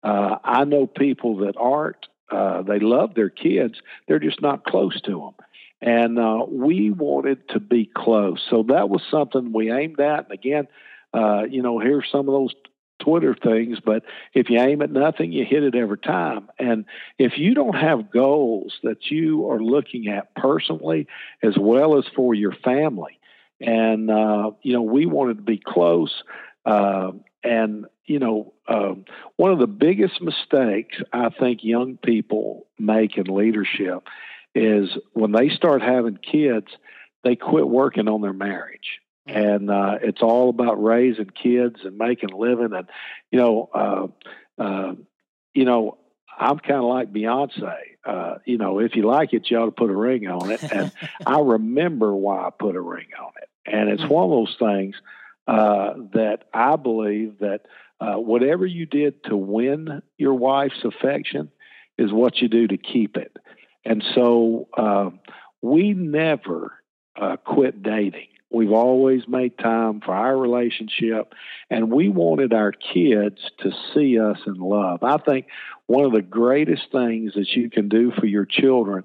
Uh, 0.02 0.38
I 0.44 0.64
know 0.64 0.88
people 0.88 1.46
that 1.46 1.58
aren't 1.58 2.08
uh, 2.32 2.62
they 2.62 2.80
love 2.80 3.14
their 3.14 3.30
kids. 3.30 3.80
They're 4.08 4.20
just 4.20 4.42
not 4.42 4.64
close 4.64 5.00
to 5.02 5.12
them. 5.12 5.34
And 5.82 6.20
uh, 6.20 6.46
we 6.48 6.92
wanted 6.92 7.50
to 7.50 7.60
be 7.60 7.86
close. 7.86 8.40
So 8.50 8.64
that 8.70 8.90
was 8.90 9.02
something 9.10 9.52
we 9.52 9.72
aimed 9.72 10.00
at. 10.00 10.26
And 10.26 10.32
again, 10.32 10.68
uh, 11.14 11.44
you 11.50 11.62
know, 11.62 11.80
here's 11.80 12.08
some 12.12 12.30
of 12.30 12.34
those 12.34 12.54
Twitter 13.00 13.36
things, 13.36 13.80
but 13.84 14.04
if 14.34 14.52
you 14.52 14.60
aim 14.60 14.84
at 14.84 14.92
nothing, 14.92 15.32
you 15.32 15.44
hit 15.44 15.64
it 15.64 15.74
every 15.74 15.98
time. 15.98 16.50
And 16.60 16.86
if 17.18 17.38
you 17.38 17.56
don't 17.56 17.76
have 17.76 18.12
goals 18.12 18.76
that 18.84 19.10
you 19.10 19.50
are 19.50 19.60
looking 19.60 20.08
at 20.08 20.36
personally 20.36 21.08
as 21.42 21.58
well 21.58 21.98
as 21.98 22.06
for 22.16 22.36
your 22.36 22.54
family, 22.64 23.20
and, 23.60 24.10
uh, 24.12 24.52
you 24.62 24.74
know, 24.74 24.84
we 24.84 25.08
wanted 25.08 25.38
to 25.38 25.44
be 25.44 25.58
close. 25.58 26.24
Uh, 26.64 27.12
and, 27.44 27.86
you 28.06 28.20
know, 28.20 28.54
um, 28.68 29.06
one 29.36 29.52
of 29.52 29.60
the 29.60 29.68
biggest 29.68 30.22
mistakes 30.22 30.98
I 31.14 31.30
think 31.30 31.64
young 31.64 31.98
people 31.98 32.68
make 32.80 33.18
in 33.18 33.26
leadership 33.26 34.08
is 34.54 34.90
when 35.14 35.32
they 35.32 35.50
start 35.50 35.82
having 35.82 36.18
kids, 36.18 36.68
they 37.24 37.36
quit 37.36 37.68
working 37.68 38.08
on 38.08 38.22
their 38.22 38.34
marriage. 38.34 39.00
Mm-hmm. 39.28 39.40
And 39.40 39.72
uh, 39.72 39.98
it's 40.02 40.22
all 40.22 40.50
about 40.50 40.84
raising 40.84 41.30
kids 41.30 41.78
and 41.84 41.98
making 41.98 42.32
a 42.32 42.38
living. 42.38 42.74
And, 42.74 42.90
you 43.32 43.40
know, 43.40 43.70
uh, 43.74 44.62
uh, 44.62 44.96
you 45.54 45.66
know, 45.66 45.98
I'm 46.38 46.58
kind 46.58 46.80
of 46.80 46.86
like 46.86 47.14
Beyonce. 47.14 47.76
Uh, 48.04 48.36
you 48.46 48.58
know, 48.58 48.80
if 48.80 48.96
you 48.96 49.04
like 49.04 49.32
it, 49.34 49.50
you 49.50 49.58
ought 49.58 49.66
to 49.66 49.72
put 49.72 49.92
a 49.92 49.96
ring 49.96 50.28
on 50.28 50.50
it. 50.50 50.64
And 50.64 50.92
I 51.26 51.40
remember 51.40 52.14
why 52.16 52.48
I 52.48 52.50
put 52.50 52.76
a 52.76 52.82
ring 52.82 53.08
on 53.22 53.32
it. 53.42 53.50
And 53.72 53.90
it's 53.90 54.02
mm-hmm. 54.02 54.14
one 54.14 54.24
of 54.26 54.32
those 54.32 54.56
things 54.60 54.96
uh, 55.48 55.94
that 56.14 56.46
I 56.54 56.76
believe 56.78 57.40
that 57.40 57.62
uh, 58.02 58.16
whatever 58.16 58.66
you 58.66 58.88
did 58.88 59.24
to 59.26 59.38
win 59.38 60.02
your 60.18 60.34
wife's 60.34 60.84
affection 60.84 61.52
is 62.00 62.12
what 62.12 62.38
you 62.42 62.50
do 62.50 62.68
to 62.68 62.78
keep 62.78 63.16
it. 63.16 63.38
And 63.86 64.04
so 64.16 64.68
uh, 64.76 65.12
we 65.62 65.94
never 65.94 66.74
uh, 67.16 67.38
quit 67.38 67.84
dating. 67.84 68.28
We've 68.50 68.72
always 68.72 69.28
made 69.28 69.58
time 69.58 70.02
for 70.02 70.14
our 70.14 70.36
relationship, 70.36 71.34
and 71.70 71.92
we 71.92 72.10
wanted 72.10 72.54
our 72.54 72.72
kids 72.74 73.38
to 73.60 73.72
see 73.94 74.20
us 74.20 74.40
in 74.46 74.56
love. 74.56 75.04
I 75.04 75.18
think 75.18 75.46
one 75.86 76.04
of 76.04 76.12
the 76.12 76.22
greatest 76.22 76.92
things 76.92 77.34
that 77.36 77.50
you 77.50 77.70
can 77.70 77.88
do 77.88 78.12
for 78.12 78.26
your 78.26 78.46
children 78.46 79.04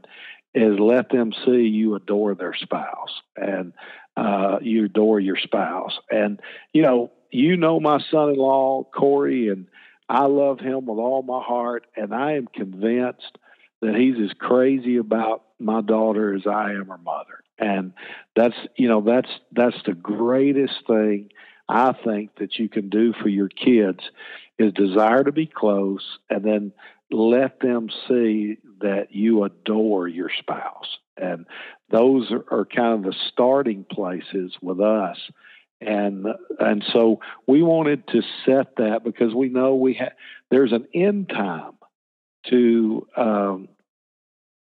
is 0.54 0.78
let 0.80 1.10
them 1.10 1.32
see 1.44 1.68
you 1.68 1.94
adore 1.96 2.34
their 2.34 2.54
spouse. 2.54 3.20
And 3.36 3.72
uh, 4.16 4.58
you 4.62 4.86
adore 4.86 5.20
your 5.20 5.36
spouse. 5.36 5.92
And, 6.10 6.40
you 6.72 6.82
know, 6.82 7.12
you 7.36 7.56
know 7.56 7.78
my 7.80 8.00
son 8.10 8.30
in 8.30 8.36
law, 8.36 8.84
Corey, 8.84 9.48
and 9.48 9.66
I 10.08 10.24
love 10.26 10.60
him 10.60 10.86
with 10.86 10.98
all 10.98 11.22
my 11.22 11.42
heart. 11.42 11.86
And 11.96 12.14
I 12.14 12.32
am 12.32 12.46
convinced 12.46 13.38
that 13.82 13.94
he's 13.94 14.16
as 14.22 14.32
crazy 14.38 14.96
about 14.96 15.44
my 15.58 15.80
daughter 15.80 16.34
as 16.34 16.46
I 16.46 16.72
am 16.72 16.88
her 16.88 16.98
mother. 16.98 17.42
And 17.58 17.92
that's, 18.34 18.56
you 18.76 18.88
know, 18.88 19.00
that's, 19.00 19.30
that's 19.52 19.76
the 19.84 19.94
greatest 19.94 20.74
thing 20.86 21.30
I 21.68 21.92
think 21.92 22.36
that 22.38 22.58
you 22.58 22.68
can 22.68 22.88
do 22.88 23.12
for 23.12 23.28
your 23.28 23.48
kids 23.48 24.00
is 24.58 24.72
desire 24.72 25.24
to 25.24 25.32
be 25.32 25.46
close 25.46 26.18
and 26.30 26.44
then 26.44 26.72
let 27.10 27.60
them 27.60 27.88
see 28.08 28.58
that 28.80 29.08
you 29.10 29.44
adore 29.44 30.08
your 30.08 30.30
spouse. 30.38 30.98
And 31.16 31.46
those 31.90 32.30
are, 32.30 32.44
are 32.50 32.64
kind 32.66 32.94
of 32.94 33.02
the 33.02 33.18
starting 33.32 33.84
places 33.84 34.54
with 34.60 34.80
us. 34.80 35.18
And 35.80 36.26
and 36.58 36.84
so 36.92 37.20
we 37.46 37.62
wanted 37.62 38.06
to 38.08 38.22
set 38.44 38.76
that 38.76 39.04
because 39.04 39.34
we 39.34 39.48
know 39.48 39.74
we 39.74 39.94
have 39.94 40.12
there's 40.50 40.72
an 40.72 40.86
end 40.94 41.28
time 41.28 41.72
to 42.48 43.06
um, 43.16 43.68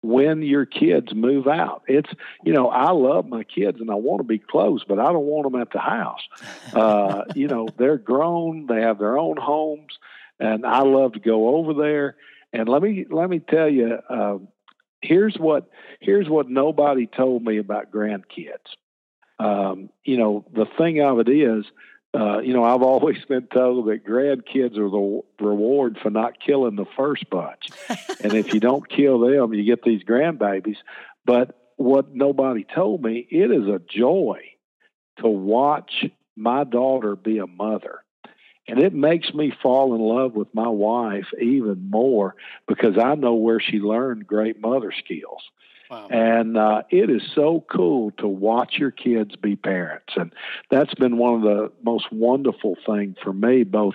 when 0.03 0.43
your 0.43 0.67
kids 0.67 1.15
move 1.15 1.47
out. 1.47 1.83
It's 1.87 2.11
you 2.45 2.53
know 2.53 2.69
I 2.69 2.91
love 2.91 3.27
my 3.27 3.45
kids 3.45 3.81
and 3.81 3.91
I 3.91 3.95
want 3.95 4.21
to 4.21 4.25
be 4.25 4.39
close, 4.39 4.85
but 4.87 4.99
I 4.99 5.05
don't 5.05 5.25
want 5.25 5.51
them 5.51 5.61
at 5.61 5.71
the 5.73 5.79
house. 5.79 6.23
Uh, 6.73 7.23
you 7.35 7.49
know 7.49 7.69
they're 7.79 7.99
grown, 7.99 8.67
they 8.67 8.83
have 8.83 8.99
their 8.99 9.17
own 9.17 9.37
homes, 9.37 9.99
and 10.39 10.67
I 10.67 10.83
love 10.83 11.13
to 11.13 11.21
go 11.21 11.57
over 11.57 11.75
there. 11.75 12.17
And 12.53 12.69
let 12.69 12.83
me 12.83 13.07
let 13.09 13.31
me 13.31 13.39
tell 13.39 13.69
you, 13.69 13.99
uh, 14.11 14.39
here's 15.01 15.37
what 15.37 15.71
here's 16.01 16.29
what 16.29 16.49
nobody 16.49 17.07
told 17.07 17.43
me 17.43 17.59
about 17.59 17.91
grandkids. 17.91 18.77
Um, 19.45 19.91
you 20.05 20.17
know, 20.17 20.45
the 20.55 20.67
thing 20.79 21.03
of 21.03 21.19
it 21.19 21.29
is, 21.29 21.67
uh, 22.15 22.39
you 22.39 22.55
know, 22.55 22.65
I've 22.65 22.83
always 22.83 23.23
been 23.29 23.47
told 23.47 23.89
that 23.89 24.07
grandkids 24.07 24.79
are 24.79 24.89
the 24.89 25.23
reward 25.45 25.99
for 26.03 26.11
not 26.11 26.41
killing 26.41 26.77
the 26.77 26.87
first 26.97 27.29
bunch, 27.29 27.69
and 28.21 28.33
if 28.33 28.55
you 28.55 28.61
don't 28.61 28.89
kill 28.89 29.19
them, 29.19 29.53
you 29.53 29.65
get 29.65 29.83
these 29.83 30.03
grandbabies. 30.03 30.79
But 31.27 31.59
what 31.77 32.15
nobody 32.15 32.65
told 32.65 33.03
me, 33.03 33.27
it 33.31 33.51
is 33.51 33.69
a 33.69 33.81
joy 33.87 34.41
to 35.19 35.29
watch 35.29 36.07
my 36.37 36.65
daughter 36.65 37.15
be 37.17 37.39
a 37.39 37.47
mother. 37.47 38.01
And 38.67 38.79
it 38.79 38.95
makes 38.95 39.33
me 39.35 39.53
fall 39.63 39.95
in 39.95 40.01
love 40.01 40.35
with 40.35 40.55
my 40.55 40.69
wife 40.69 41.27
even 41.41 41.91
more 41.91 42.35
because 42.67 42.97
I 42.99 43.15
know 43.15 43.35
where 43.35 43.61
she 43.61 43.79
learned 43.79 44.27
great 44.27 44.59
mother 44.59 44.91
skills. 44.91 45.43
And 46.11 46.57
uh, 46.57 46.83
it 46.91 47.11
is 47.11 47.23
so 47.35 47.65
cool 47.71 48.11
to 48.19 48.27
watch 48.27 48.75
your 48.79 48.91
kids 48.91 49.37
be 49.37 49.57
parents. 49.57 50.13
And 50.17 50.33
that's 50.71 50.95
been 50.95 51.19
one 51.19 51.35
of 51.35 51.43
the 51.43 51.73
most 51.83 52.07
wonderful 52.13 52.77
things 52.87 53.17
for 53.23 53.33
me, 53.33 53.65
both 53.65 53.95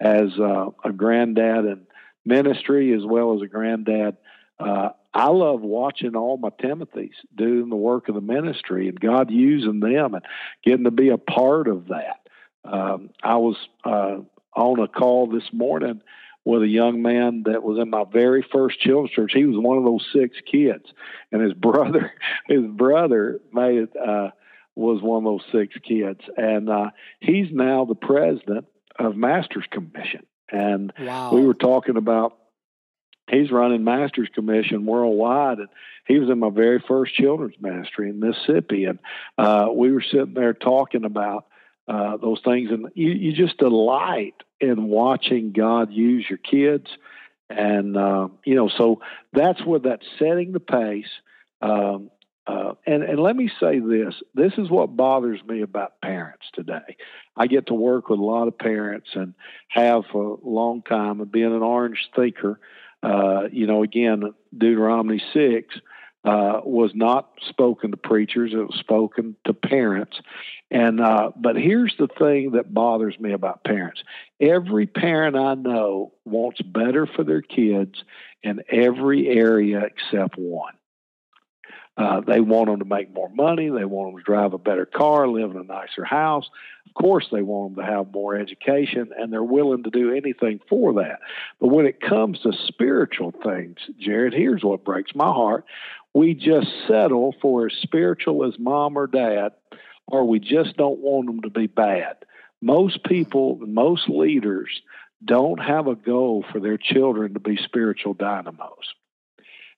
as 0.00 0.38
uh, 0.38 0.66
a 0.84 0.92
granddad 0.92 1.64
in 1.64 1.86
ministry 2.24 2.94
as 2.94 3.04
well 3.04 3.34
as 3.34 3.42
a 3.42 3.46
granddad. 3.46 4.16
Uh, 4.58 4.90
I 5.12 5.28
love 5.28 5.62
watching 5.62 6.14
all 6.14 6.36
my 6.36 6.50
Timothys 6.50 7.14
doing 7.34 7.68
the 7.68 7.76
work 7.76 8.08
of 8.08 8.14
the 8.14 8.20
ministry 8.20 8.88
and 8.88 9.00
God 9.00 9.30
using 9.30 9.80
them 9.80 10.14
and 10.14 10.24
getting 10.64 10.84
to 10.84 10.90
be 10.90 11.08
a 11.08 11.18
part 11.18 11.66
of 11.66 11.88
that. 11.88 12.20
Um, 12.64 13.10
I 13.22 13.36
was 13.36 13.56
uh, 13.84 14.18
on 14.54 14.78
a 14.78 14.86
call 14.86 15.26
this 15.26 15.50
morning 15.52 16.02
with 16.44 16.62
a 16.62 16.68
young 16.68 17.02
man 17.02 17.44
that 17.46 17.62
was 17.62 17.78
in 17.78 17.90
my 17.90 18.04
very 18.10 18.44
first 18.50 18.80
children's 18.80 19.10
church. 19.10 19.32
He 19.34 19.44
was 19.44 19.58
one 19.58 19.78
of 19.78 19.84
those 19.84 20.06
six 20.12 20.36
kids, 20.50 20.84
and 21.32 21.42
his 21.42 21.52
brother, 21.54 22.12
his 22.46 22.64
brother 22.64 23.40
made 23.52 23.78
it, 23.78 23.96
uh, 23.96 24.30
was 24.74 25.02
one 25.02 25.18
of 25.18 25.24
those 25.24 25.44
six 25.52 25.74
kids, 25.86 26.20
and 26.36 26.70
uh, 26.70 26.90
he's 27.20 27.48
now 27.52 27.84
the 27.84 27.94
president 27.94 28.66
of 28.98 29.16
Masters 29.16 29.66
Commission. 29.70 30.26
And 30.50 30.92
wow. 30.98 31.32
we 31.32 31.44
were 31.44 31.54
talking 31.54 31.96
about 31.96 32.36
he's 33.30 33.50
running 33.50 33.84
Masters 33.84 34.28
Commission 34.34 34.86
worldwide, 34.86 35.58
and 35.58 35.68
he 36.06 36.18
was 36.18 36.30
in 36.30 36.38
my 36.38 36.50
very 36.50 36.82
first 36.86 37.14
children's 37.14 37.56
ministry 37.60 38.10
in 38.10 38.20
Mississippi, 38.20 38.86
and 38.86 38.98
uh, 39.38 39.68
we 39.72 39.92
were 39.92 40.02
sitting 40.02 40.34
there 40.34 40.54
talking 40.54 41.04
about 41.04 41.46
uh, 41.86 42.16
those 42.16 42.40
things, 42.44 42.70
and 42.70 42.86
you, 42.94 43.10
you 43.10 43.32
just 43.32 43.58
delight 43.58 44.34
in 44.60 44.88
watching 44.88 45.52
God 45.52 45.92
use 45.92 46.26
your 46.28 46.38
kids, 46.38 46.86
and 47.48 47.96
uh, 47.96 48.28
you 48.44 48.54
know, 48.54 48.68
so 48.68 49.00
that's 49.32 49.64
where 49.64 49.80
that's 49.80 50.06
setting 50.18 50.52
the 50.52 50.60
pace. 50.60 51.10
Um, 51.62 52.10
uh, 52.46 52.74
and 52.86 53.02
and 53.02 53.20
let 53.20 53.36
me 53.36 53.50
say 53.60 53.78
this: 53.78 54.14
this 54.34 54.52
is 54.58 54.70
what 54.70 54.96
bothers 54.96 55.40
me 55.46 55.62
about 55.62 56.00
parents 56.00 56.46
today. 56.54 56.96
I 57.36 57.46
get 57.46 57.66
to 57.66 57.74
work 57.74 58.08
with 58.08 58.18
a 58.18 58.24
lot 58.24 58.48
of 58.48 58.58
parents 58.58 59.08
and 59.14 59.34
have 59.68 60.04
for 60.10 60.38
a 60.42 60.48
long 60.48 60.82
time, 60.82 61.20
and 61.20 61.30
being 61.30 61.54
an 61.54 61.62
orange 61.62 62.08
thinker, 62.14 62.60
uh, 63.02 63.42
you 63.52 63.66
know, 63.66 63.82
again, 63.82 64.34
Deuteronomy 64.56 65.22
six 65.32 65.74
uh, 66.24 66.60
was 66.64 66.92
not 66.94 67.30
spoken 67.48 67.92
to 67.92 67.96
preachers; 67.96 68.52
it 68.52 68.56
was 68.56 68.78
spoken 68.78 69.36
to 69.46 69.54
parents. 69.54 70.20
And 70.70 71.00
uh, 71.00 71.32
but 71.36 71.56
here's 71.56 71.94
the 71.98 72.08
thing 72.08 72.52
that 72.52 72.72
bothers 72.72 73.18
me 73.18 73.32
about 73.32 73.64
parents: 73.64 74.02
every 74.40 74.86
parent 74.86 75.36
I 75.36 75.54
know 75.54 76.12
wants 76.24 76.60
better 76.62 77.06
for 77.06 77.24
their 77.24 77.42
kids 77.42 78.04
in 78.42 78.62
every 78.70 79.28
area 79.28 79.80
except 79.80 80.36
one. 80.36 80.74
Uh, 81.96 82.20
they 82.20 82.40
want 82.40 82.66
them 82.66 82.78
to 82.78 82.84
make 82.86 83.12
more 83.12 83.28
money. 83.28 83.68
They 83.68 83.84
want 83.84 84.12
them 84.12 84.18
to 84.18 84.24
drive 84.24 84.54
a 84.54 84.58
better 84.58 84.86
car, 84.86 85.28
live 85.28 85.50
in 85.50 85.58
a 85.58 85.64
nicer 85.64 86.04
house. 86.04 86.48
Of 86.86 86.94
course, 86.94 87.28
they 87.30 87.42
want 87.42 87.76
them 87.76 87.84
to 87.84 87.90
have 87.90 88.12
more 88.12 88.36
education, 88.36 89.10
and 89.18 89.30
they're 89.30 89.42
willing 89.44 89.82
to 89.82 89.90
do 89.90 90.14
anything 90.14 90.60
for 90.68 90.94
that. 90.94 91.20
But 91.60 91.68
when 91.68 91.84
it 91.84 92.00
comes 92.00 92.40
to 92.40 92.52
spiritual 92.66 93.32
things, 93.44 93.78
Jared, 93.98 94.32
here's 94.32 94.64
what 94.64 94.84
breaks 94.84 95.14
my 95.14 95.26
heart. 95.26 95.66
We 96.14 96.34
just 96.34 96.68
settle 96.88 97.34
for 97.40 97.66
as 97.66 97.72
spiritual 97.82 98.44
as 98.44 98.58
mom 98.58 98.96
or 98.96 99.06
dad, 99.06 99.52
or 100.06 100.26
we 100.26 100.40
just 100.40 100.76
don't 100.76 100.98
want 100.98 101.26
them 101.26 101.42
to 101.42 101.50
be 101.50 101.66
bad. 101.66 102.16
Most 102.60 103.04
people, 103.04 103.58
most 103.60 104.08
leaders, 104.08 104.82
don't 105.24 105.58
have 105.58 105.86
a 105.86 105.94
goal 105.94 106.44
for 106.50 106.60
their 106.60 106.78
children 106.78 107.34
to 107.34 107.40
be 107.40 107.56
spiritual 107.56 108.14
dynamos. 108.14 108.94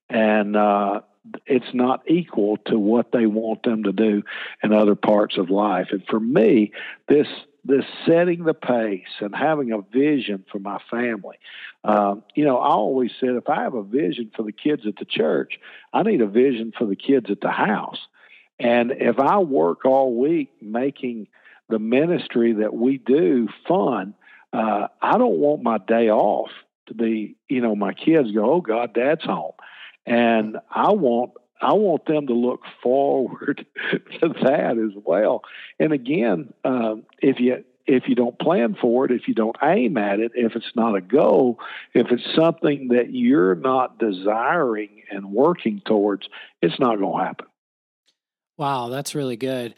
And 0.09 0.57
uh, 0.57 1.01
it's 1.47 1.75
not 1.75 2.11
equal 2.11 2.59
to 2.67 2.79
what 2.79 3.13
they 3.13 3.27
want 3.27 3.63
them 3.63 3.85
to 3.85 3.93
do 3.93 4.23
in 4.63 4.73
other 4.73 4.95
parts 4.95 5.37
of 5.37 5.51
life. 5.51 5.89
And 5.91 6.05
for 6.09 6.21
me, 6.21 6.73
this 7.09 7.27
this 7.65 7.85
setting 8.07 8.45
the 8.45 8.55
pace 8.55 9.21
and 9.21 9.35
having 9.35 9.73
a 9.73 9.81
vision 9.81 10.45
for 10.51 10.59
my 10.59 10.79
family. 10.91 11.37
Um, 11.85 12.25
you 12.35 12.45
know, 12.45 12.59
I 12.59 12.71
always 12.71 13.13
said 13.21 13.31
if 13.31 13.49
I 13.49 13.63
have 13.63 13.75
a 13.75 13.83
vision 13.83 14.31
for 14.35 14.43
the 14.43 14.53
kids 14.53 14.83
at 14.87 14.97
the 14.97 15.05
church, 15.05 15.61
I 15.93 16.03
need 16.03 16.21
a 16.21 16.27
vision 16.27 16.73
for 16.77 16.87
the 16.87 16.97
kids 16.97 17.31
at 17.31 17.41
the 17.41 17.51
house. 17.51 17.99
And 18.59 18.93
if 18.93 19.19
I 19.19 19.39
work 19.39 19.85
all 19.85 20.19
week 20.19 20.51
making 20.61 21.29
the 21.69 21.79
ministry 21.79 22.55
that 22.55 22.75
we 22.75 22.99
do 22.99 23.49
fun, 23.67 24.15
uh, 24.53 24.89
I 25.01 25.19
don't 25.19 25.39
want 25.39 25.63
my 25.63 25.79
day 25.79 26.11
off 26.11 26.51
to 26.89 26.95
be, 26.95 27.37
you 27.49 27.61
know, 27.61 27.77
my 27.77 27.95
kids 27.95 28.33
go, 28.33 28.55
oh 28.55 28.61
God, 28.61 28.93
dad's 28.93 29.25
home 29.25 29.53
and 30.07 30.57
I 30.71 30.93
want 30.93 31.33
I 31.63 31.75
want 31.75 32.07
them 32.07 32.27
to 32.27 32.35
look 32.35 32.63
forward 32.83 33.65
to 33.93 34.29
that 34.43 34.79
as 34.79 35.03
well. 35.05 35.43
And 35.79 35.93
again, 35.93 36.53
um, 36.65 37.05
if 37.19 37.39
you 37.39 37.65
if 37.87 38.05
you 38.07 38.15
don't 38.15 38.39
plan 38.39 38.77
for 38.81 39.05
it, 39.05 39.11
if 39.11 39.27
you 39.27 39.35
don't 39.35 39.57
aim 39.63 39.97
at 39.97 40.21
it, 40.21 40.33
if 40.35 40.55
it's 40.55 40.71
not 40.77 40.97
a 40.97 41.01
goal, 41.01 41.59
if 41.95 42.09
it's 42.11 42.23
something 42.37 42.89
that 42.89 43.13
you're 43.13 43.57
not 43.57 43.99
desiring 43.99 45.03
and 45.11 45.33
working 45.33 45.83
towards, 45.85 46.29
it's 46.61 46.79
not 46.79 46.99
going 46.99 47.19
to 47.19 47.25
happen. 47.25 47.47
Wow, 48.57 48.89
that's 48.89 49.15
really 49.15 49.37
good. 49.37 49.75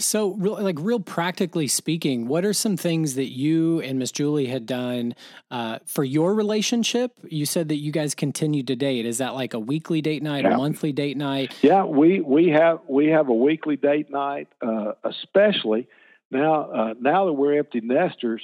So, 0.00 0.28
like, 0.28 0.78
real 0.80 0.98
practically 0.98 1.68
speaking, 1.68 2.26
what 2.26 2.44
are 2.44 2.52
some 2.52 2.76
things 2.76 3.14
that 3.14 3.32
you 3.32 3.80
and 3.82 4.00
Miss 4.00 4.10
Julie 4.10 4.46
had 4.46 4.66
done 4.66 5.14
uh, 5.48 5.78
for 5.86 6.02
your 6.02 6.34
relationship? 6.34 7.12
You 7.22 7.46
said 7.46 7.68
that 7.68 7.76
you 7.76 7.92
guys 7.92 8.12
continue 8.12 8.64
to 8.64 8.74
date. 8.74 9.06
Is 9.06 9.18
that 9.18 9.34
like 9.34 9.54
a 9.54 9.60
weekly 9.60 10.00
date 10.00 10.24
night, 10.24 10.44
yeah. 10.44 10.54
a 10.54 10.56
monthly 10.56 10.90
date 10.90 11.16
night? 11.16 11.54
Yeah, 11.62 11.84
we 11.84 12.20
we 12.20 12.48
have 12.48 12.80
we 12.88 13.08
have 13.08 13.28
a 13.28 13.34
weekly 13.34 13.76
date 13.76 14.10
night, 14.10 14.48
uh, 14.60 14.94
especially 15.04 15.86
now. 16.32 16.62
Uh, 16.64 16.94
now 17.00 17.26
that 17.26 17.34
we're 17.34 17.56
empty 17.56 17.80
nesters, 17.80 18.42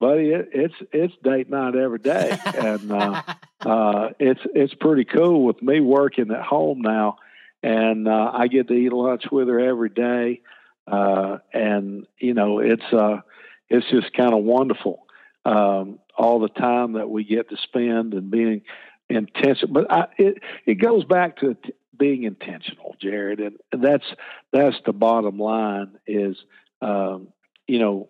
buddy, 0.00 0.30
it, 0.30 0.48
it's 0.54 0.74
it's 0.92 1.14
date 1.22 1.50
night 1.50 1.76
every 1.76 1.98
day, 1.98 2.38
and 2.56 2.90
uh, 2.90 3.22
uh, 3.60 4.08
it's 4.18 4.40
it's 4.54 4.72
pretty 4.72 5.04
cool 5.04 5.44
with 5.44 5.60
me 5.60 5.80
working 5.80 6.30
at 6.30 6.42
home 6.42 6.80
now, 6.80 7.18
and 7.62 8.08
uh, 8.08 8.30
I 8.32 8.46
get 8.48 8.68
to 8.68 8.74
eat 8.74 8.94
lunch 8.94 9.24
with 9.30 9.48
her 9.48 9.60
every 9.60 9.90
day. 9.90 10.40
Uh, 10.86 11.38
and 11.52 12.06
you 12.18 12.34
know 12.34 12.58
it's 12.58 12.92
uh, 12.92 13.20
it's 13.68 13.88
just 13.90 14.12
kind 14.14 14.34
of 14.34 14.42
wonderful 14.42 15.06
um, 15.44 15.98
all 16.16 16.40
the 16.40 16.48
time 16.48 16.94
that 16.94 17.08
we 17.08 17.24
get 17.24 17.48
to 17.50 17.56
spend 17.56 18.14
and 18.14 18.30
being 18.30 18.62
intentional. 19.08 19.72
But 19.72 19.90
I, 19.92 20.06
it 20.18 20.42
it 20.66 20.74
goes 20.76 21.04
back 21.04 21.38
to 21.38 21.54
t- 21.54 21.72
being 21.96 22.24
intentional, 22.24 22.96
Jared, 23.00 23.40
and 23.40 23.58
that's 23.72 24.06
that's 24.52 24.76
the 24.84 24.92
bottom 24.92 25.38
line. 25.38 25.98
Is 26.06 26.36
um, 26.82 27.28
you 27.66 27.78
know 27.78 28.08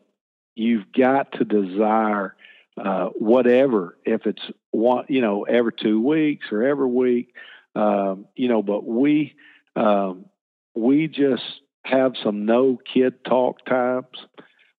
you've 0.55 0.93
got 0.93 1.33
to 1.33 1.45
desire 1.45 2.37
uh, 2.77 3.07
whatever 3.17 3.97
if 4.05 4.27
it's 4.27 4.43
one 4.71 5.05
you 5.09 5.21
know 5.21 5.43
every 5.43 5.73
two 5.73 6.01
weeks 6.01 6.47
or 6.51 6.63
every 6.63 6.87
week 6.87 7.35
um, 7.75 8.27
you 8.37 8.49
know 8.49 8.63
but 8.63 8.85
we 8.87 9.35
um, 9.77 10.27
we 10.75 11.09
just 11.09 11.43
have 11.85 12.13
some 12.23 12.47
no 12.47 12.77
kid 12.77 13.25
talk 13.25 13.65
times 13.65 14.17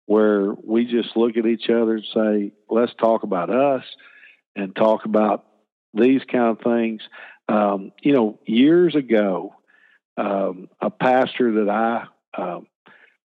where 0.07 0.53
we 0.53 0.87
just 0.87 1.17
look 1.17 1.37
at 1.37 1.47
each 1.47 1.71
other 1.71 1.95
and 1.97 2.05
say, 2.13 2.53
let's 2.69 2.93
talk 2.95 3.23
about 3.23 3.51
us 3.51 3.85
and 4.57 4.75
talk 4.75 5.05
about 5.05 5.47
these 5.95 6.23
kind 6.31 6.57
of 6.57 6.61
things. 6.61 7.03
Um, 7.49 7.93
you 8.03 8.13
know, 8.13 8.39
years 8.45 8.95
ago, 8.95 9.55
um, 10.17 10.69
a 10.81 10.91
pastor 10.91 11.65
that 11.65 11.71
I 11.71 12.07
um, 12.37 12.67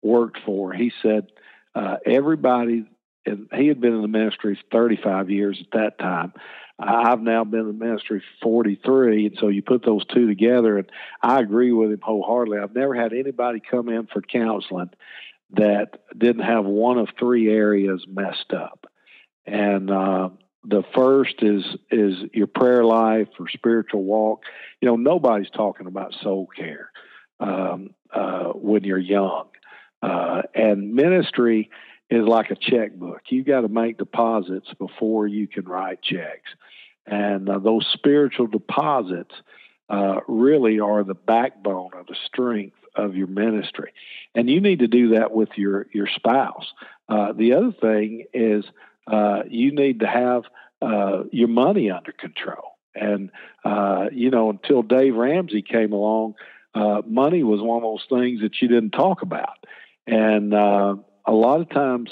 worked 0.02 0.40
for, 0.46 0.74
he 0.74 0.92
said, 1.02 1.28
uh, 1.74 1.98
everybody, 2.06 2.86
and 3.26 3.48
he 3.54 3.68
had 3.68 3.80
been 3.80 3.94
in 3.94 4.02
the 4.02 4.08
ministry 4.08 4.60
35 4.72 5.30
years 5.30 5.62
at 5.62 5.80
that 5.80 5.98
time. 5.98 6.34
I've 6.80 7.22
now 7.22 7.44
been 7.44 7.70
in 7.70 7.80
ministry 7.80 8.24
43, 8.42 9.28
and 9.28 9.38
so 9.40 9.48
you 9.48 9.62
put 9.62 9.86
those 9.86 10.06
two 10.06 10.28
together, 10.28 10.78
and 10.78 10.92
I 11.22 11.40
agree 11.40 11.72
with 11.72 11.92
him 11.92 12.02
wholeheartedly. 12.02 12.58
I've 12.58 12.76
never 12.76 12.96
had 12.96 13.14
anybody 13.14 13.60
come 13.60 13.90
in 13.90 14.08
for 14.08 14.22
counseling 14.22 14.90
that 15.52 16.00
didn't 16.18 16.44
have 16.44 16.66
one 16.66 16.98
of 16.98 17.10
three 17.20 17.52
areas 17.52 18.06
messed 18.08 18.54
up, 18.54 18.88
and 19.46 19.92
uh, 19.92 20.30
the 20.64 20.84
first 20.96 21.36
is 21.42 21.64
is 21.92 22.16
your 22.34 22.48
prayer 22.48 22.84
life 22.84 23.28
or 23.40 23.48
spiritual 23.50 24.04
walk. 24.04 24.44
You 24.82 24.88
know, 24.88 24.96
nobody's 24.96 25.52
talking 25.52 25.86
about 25.86 26.16
soul 26.24 26.48
care 26.48 26.90
um, 27.40 27.92
uh, 28.12 28.46
when 28.54 28.84
you're 28.84 28.98
young, 28.98 29.48
uh, 30.02 30.42
and 30.56 30.96
ministry 30.96 31.70
is 32.10 32.28
like 32.28 32.52
a 32.52 32.56
checkbook. 32.56 33.22
You 33.30 33.44
got 33.44 33.62
to 33.62 33.68
make 33.68 33.98
deposits 33.98 34.68
before 34.78 35.28
you 35.28 35.48
can 35.48 35.66
write 35.66 36.02
checks. 36.02 36.50
And 37.06 37.50
uh, 37.50 37.60
those 37.60 37.88
spiritual 37.92 38.48
deposits 38.48 39.34
uh, 39.90 40.20
really 40.28 40.80
are 40.80 41.04
the 41.04 41.16
backbone 41.16 41.92
of 41.96 42.08
the 42.08 42.16
strength 42.26 42.78
of 42.96 43.16
your 43.16 43.28
ministry. 43.28 43.92
And 44.36 44.50
you 44.50 44.62
need 44.62 44.80
to 44.80 44.88
do 44.88 45.10
that 45.10 45.32
with 45.32 45.50
your, 45.56 45.88
your 45.92 46.08
spouse. 46.08 46.72
Uh, 47.10 47.34
the 47.34 47.54
other 47.54 47.72
thing 47.72 48.26
is 48.34 48.64
uh, 49.08 49.44
you 49.50 49.74
need 49.74 50.00
to 50.02 50.08
have 50.08 50.44
uh, 50.82 51.24
your 51.32 51.48
money 51.48 51.92
under 51.92 52.12
control. 52.12 52.78
And, 52.96 53.32
uh, 53.66 54.10
you 54.12 54.30
know, 54.30 54.50
until 54.52 54.84
Dave 54.84 55.16
Ramsey 55.16 55.64
came 55.64 55.94
along, 55.94 56.36
money 56.76 57.44
was 57.44 57.62
one 57.62 57.78
of 57.78 57.84
those 57.84 58.06
things 58.08 58.42
that 58.42 58.62
you 58.62 58.68
didn't 58.68 58.92
talk 58.92 59.24
about. 59.24 59.58
And 60.06 60.54
a 61.26 61.32
lot 61.32 61.62
of 61.62 61.70
times, 61.70 62.10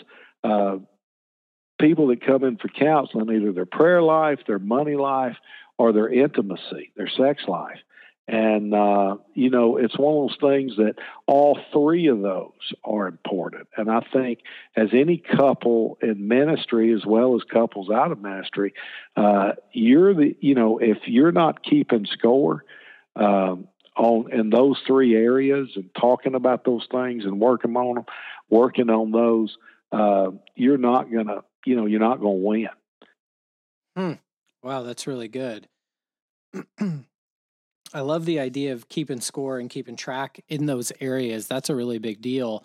people 1.79 2.07
that 2.07 2.25
come 2.25 2.43
in 2.43 2.57
for 2.57 2.67
counseling, 2.67 3.35
either 3.35 3.51
their 3.51 3.65
prayer 3.65 4.01
life, 4.01 4.39
their 4.47 4.59
money 4.59 4.95
life, 4.95 5.35
or 5.77 5.91
their 5.91 6.09
intimacy, 6.09 6.91
their 6.95 7.09
sex 7.09 7.43
life. 7.47 7.79
And, 8.27 8.73
uh, 8.73 9.17
you 9.33 9.49
know, 9.49 9.77
it's 9.77 9.97
one 9.97 10.23
of 10.23 10.29
those 10.29 10.51
things 10.51 10.77
that 10.77 10.95
all 11.25 11.59
three 11.73 12.07
of 12.07 12.21
those 12.21 12.51
are 12.83 13.07
important. 13.07 13.67
And 13.75 13.89
I 13.89 14.01
think 14.13 14.39
as 14.75 14.89
any 14.93 15.17
couple 15.17 15.97
in 16.01 16.27
ministry, 16.27 16.93
as 16.93 17.05
well 17.05 17.35
as 17.35 17.41
couples 17.51 17.89
out 17.89 18.11
of 18.11 18.21
ministry, 18.21 18.73
uh, 19.17 19.53
you're 19.73 20.13
the, 20.13 20.37
you 20.39 20.53
know, 20.53 20.77
if 20.77 20.99
you're 21.07 21.31
not 21.33 21.63
keeping 21.63 22.05
score, 22.05 22.63
um, 23.15 23.67
on 23.97 24.31
in 24.31 24.49
those 24.49 24.79
three 24.87 25.15
areas 25.15 25.69
and 25.75 25.89
talking 25.99 26.35
about 26.35 26.63
those 26.63 26.87
things 26.89 27.25
and 27.25 27.41
working 27.41 27.75
on 27.75 27.95
them, 27.95 28.05
working 28.51 28.89
on 28.89 29.11
those, 29.11 29.57
uh, 29.91 30.29
you're 30.55 30.77
not 30.77 31.11
gonna, 31.11 31.41
you 31.65 31.75
know, 31.75 31.87
you're 31.87 31.99
not 31.99 32.17
gonna 32.17 32.29
win. 32.31 32.69
Hmm. 33.97 34.13
Wow, 34.61 34.83
that's 34.83 35.07
really 35.07 35.27
good. 35.27 35.67
I 37.93 38.01
love 38.01 38.25
the 38.25 38.39
idea 38.39 38.73
of 38.73 38.87
keeping 38.87 39.19
score 39.19 39.57
and 39.57 39.69
keeping 39.69 39.95
track 39.95 40.43
in 40.47 40.65
those 40.65 40.91
areas. 41.01 41.47
That's 41.47 41.69
a 41.69 41.75
really 41.75 41.97
big 41.97 42.21
deal. 42.21 42.63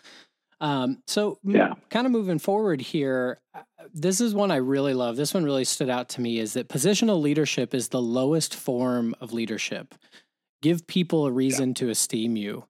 Um, 0.60 1.02
so, 1.06 1.38
yeah. 1.42 1.70
m- 1.70 1.76
kind 1.90 2.06
of 2.06 2.12
moving 2.12 2.38
forward 2.38 2.80
here, 2.80 3.40
uh, 3.54 3.62
this 3.92 4.20
is 4.20 4.34
one 4.34 4.50
I 4.50 4.56
really 4.56 4.94
love. 4.94 5.16
This 5.16 5.34
one 5.34 5.44
really 5.44 5.64
stood 5.64 5.90
out 5.90 6.08
to 6.10 6.20
me 6.20 6.38
is 6.38 6.54
that 6.54 6.68
positional 6.68 7.20
leadership 7.20 7.74
is 7.74 7.88
the 7.88 8.00
lowest 8.00 8.54
form 8.54 9.14
of 9.20 9.32
leadership. 9.32 9.94
Give 10.62 10.86
people 10.86 11.26
a 11.26 11.32
reason 11.32 11.70
yeah. 11.70 11.74
to 11.74 11.88
esteem 11.90 12.36
you. 12.36 12.64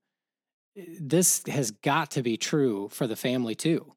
This 0.77 1.43
has 1.47 1.71
got 1.71 2.11
to 2.12 2.23
be 2.23 2.37
true 2.37 2.89
for 2.91 3.07
the 3.07 3.17
family 3.17 3.55
too. 3.55 3.93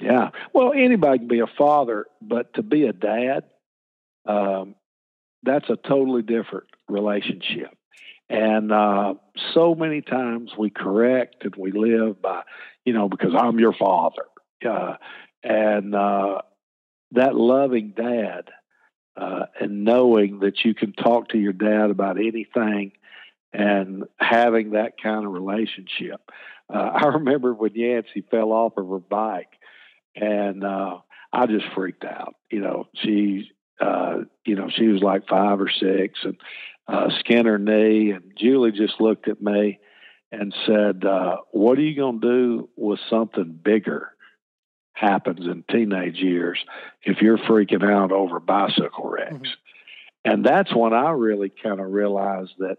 Yeah. 0.00 0.30
Well, 0.52 0.72
anybody 0.72 1.18
can 1.18 1.28
be 1.28 1.40
a 1.40 1.46
father, 1.46 2.06
but 2.22 2.54
to 2.54 2.62
be 2.62 2.86
a 2.86 2.92
dad, 2.92 3.44
um, 4.26 4.74
that's 5.42 5.68
a 5.68 5.76
totally 5.76 6.22
different 6.22 6.66
relationship. 6.88 7.76
And 8.28 8.72
uh, 8.72 9.14
so 9.54 9.74
many 9.74 10.02
times 10.02 10.52
we 10.56 10.70
correct 10.70 11.44
and 11.44 11.54
we 11.56 11.72
live 11.72 12.22
by, 12.22 12.42
you 12.84 12.92
know, 12.92 13.08
because 13.08 13.34
I'm 13.36 13.58
your 13.58 13.72
father. 13.72 14.24
Uh, 14.66 14.96
and 15.42 15.94
uh, 15.94 16.42
that 17.12 17.34
loving 17.34 17.92
dad 17.96 18.50
uh, 19.16 19.46
and 19.60 19.84
knowing 19.84 20.40
that 20.40 20.64
you 20.64 20.74
can 20.74 20.92
talk 20.92 21.30
to 21.30 21.38
your 21.38 21.52
dad 21.52 21.90
about 21.90 22.18
anything 22.18 22.92
and 23.52 24.04
having 24.18 24.70
that 24.70 24.94
kind 25.02 25.24
of 25.24 25.32
relationship. 25.32 26.20
Uh, 26.72 26.78
I 26.94 27.06
remember 27.06 27.54
when 27.54 27.74
Yancey 27.74 28.24
fell 28.30 28.52
off 28.52 28.76
of 28.76 28.88
her 28.88 28.98
bike 28.98 29.52
and 30.14 30.64
uh, 30.64 30.98
I 31.32 31.46
just 31.46 31.66
freaked 31.74 32.04
out. 32.04 32.34
You 32.50 32.60
know, 32.60 32.88
she 33.02 33.50
uh, 33.80 34.18
you 34.44 34.56
know, 34.56 34.68
she 34.68 34.88
was 34.88 35.02
like 35.02 35.26
five 35.26 35.60
or 35.60 35.70
six 35.70 36.20
and 36.22 36.36
uh, 36.86 37.08
skinned 37.20 37.46
her 37.46 37.58
knee. 37.58 38.10
And 38.10 38.32
Julie 38.36 38.72
just 38.72 39.00
looked 39.00 39.26
at 39.28 39.40
me 39.40 39.78
and 40.30 40.54
said, 40.66 41.04
uh, 41.04 41.38
What 41.52 41.78
are 41.78 41.82
you 41.82 41.96
going 41.96 42.20
to 42.20 42.26
do 42.28 42.68
with 42.76 43.00
something 43.08 43.58
bigger 43.62 44.10
happens 44.92 45.46
in 45.46 45.64
teenage 45.70 46.16
years 46.16 46.58
if 47.02 47.22
you're 47.22 47.38
freaking 47.38 47.88
out 47.88 48.12
over 48.12 48.38
bicycle 48.38 49.08
wrecks? 49.08 49.32
Mm-hmm. 49.32 50.30
And 50.32 50.44
that's 50.44 50.74
when 50.74 50.92
I 50.92 51.10
really 51.12 51.50
kind 51.62 51.80
of 51.80 51.90
realized 51.90 52.52
that 52.58 52.76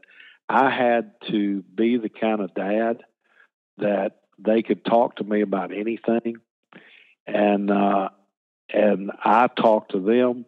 I 0.51 0.69
had 0.69 1.13
to 1.29 1.61
be 1.61 1.97
the 1.97 2.09
kind 2.09 2.41
of 2.41 2.53
dad 2.53 3.03
that 3.77 4.17
they 4.37 4.61
could 4.61 4.83
talk 4.83 5.17
to 5.17 5.23
me 5.23 5.41
about 5.41 5.71
anything. 5.73 6.37
And, 7.25 7.71
uh, 7.71 8.09
and 8.73 9.11
I 9.23 9.47
talked 9.47 9.91
to 9.91 9.99
them 9.99 10.45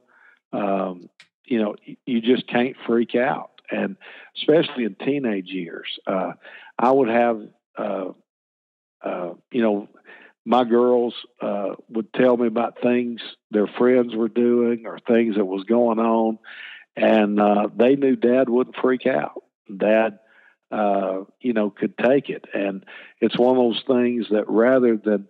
um, 0.53 1.09
you 1.45 1.61
know, 1.61 1.75
you 2.05 2.21
just 2.21 2.47
can't 2.47 2.75
freak 2.85 3.15
out. 3.15 3.49
And 3.69 3.97
especially 4.37 4.85
in 4.85 4.95
teenage 4.95 5.47
years, 5.47 5.99
uh, 6.05 6.33
I 6.77 6.91
would 6.91 7.09
have, 7.09 7.41
uh, 7.77 8.09
uh, 9.03 9.33
you 9.51 9.61
know, 9.61 9.89
my 10.45 10.63
girls 10.63 11.15
uh, 11.41 11.75
would 11.89 12.13
tell 12.13 12.37
me 12.37 12.47
about 12.47 12.81
things 12.81 13.21
their 13.49 13.67
friends 13.67 14.13
were 14.15 14.29
doing 14.29 14.85
or 14.85 14.99
things 14.99 15.35
that 15.35 15.45
was 15.45 15.63
going 15.63 15.99
on, 15.99 16.37
and 16.95 17.39
uh, 17.39 17.69
they 17.75 17.95
knew 17.95 18.15
Dad 18.17 18.49
wouldn't 18.49 18.75
freak 18.75 19.07
out. 19.07 19.42
Dad, 19.75 20.19
uh, 20.71 21.23
you 21.39 21.53
know, 21.53 21.69
could 21.69 21.97
take 21.97 22.29
it, 22.29 22.45
and 22.53 22.85
it's 23.19 23.37
one 23.37 23.57
of 23.57 23.63
those 23.63 23.83
things 23.85 24.27
that 24.31 24.49
rather 24.49 24.97
than, 24.97 25.27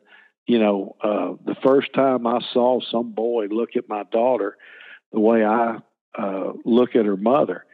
you 0.47 0.59
know, 0.59 0.95
uh, 1.01 1.33
the 1.45 1.55
first 1.63 1.93
time 1.93 2.25
I 2.27 2.39
saw 2.53 2.79
some 2.81 3.11
boy 3.11 3.47
look 3.49 3.75
at 3.75 3.89
my 3.89 4.03
daughter 4.03 4.57
the 5.11 5.19
way 5.19 5.45
I 5.45 5.79
uh, 6.17 6.53
look 6.65 6.95
at 6.95 7.05
her 7.05 7.17
mother, 7.17 7.65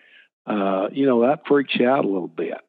uh, 0.46 0.90
you 0.92 1.06
know, 1.06 1.22
that 1.28 1.48
freaks 1.48 1.76
you 1.76 1.88
out 1.88 2.06
a 2.06 2.08
little 2.08 2.28
bit. 2.28 2.60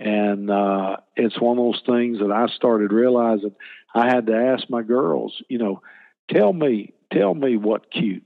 And 0.00 0.50
uh, 0.50 0.98
it's 1.16 1.40
one 1.40 1.58
of 1.58 1.64
those 1.64 1.82
things 1.84 2.18
that 2.18 2.30
I 2.30 2.46
started 2.54 2.92
realizing 2.92 3.54
I 3.94 4.06
had 4.06 4.26
to 4.26 4.36
ask 4.36 4.68
my 4.70 4.82
girls, 4.82 5.42
you 5.48 5.58
know, 5.58 5.82
tell 6.30 6.52
me, 6.52 6.94
tell 7.12 7.34
me 7.34 7.56
what 7.56 7.90
cute, 7.90 8.24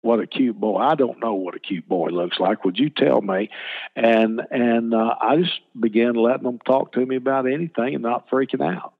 what 0.00 0.20
a 0.20 0.26
cute 0.26 0.58
boy. 0.58 0.78
I 0.78 0.94
don't 0.94 1.20
know 1.20 1.34
what 1.34 1.56
a 1.56 1.58
cute 1.60 1.88
boy 1.88 2.08
looks 2.08 2.38
like. 2.38 2.64
Would 2.64 2.78
you 2.78 2.90
tell 2.90 3.20
me? 3.20 3.50
And 3.96 4.40
and 4.50 4.94
uh, 4.94 5.14
I 5.20 5.36
just 5.38 5.60
began 5.78 6.14
letting 6.14 6.44
them 6.44 6.58
talk 6.64 6.92
to 6.92 7.04
me 7.04 7.16
about 7.16 7.50
anything 7.50 7.94
and 7.94 8.02
not 8.02 8.30
freaking 8.30 8.64
out. 8.64 8.94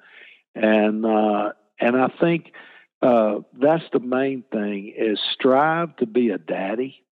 And 0.55 1.07
uh, 1.07 1.53
and 1.81 1.97
I 1.97 2.09
think 2.21 2.53
uh, 3.01 3.41
that's 3.53 3.85
the 3.93 4.01
main 4.01 4.43
thing 4.51 4.93
is 4.97 5.21
strive 5.35 5.97
to 5.97 6.07
be 6.07 6.31
a 6.31 6.39
daddy 6.39 7.05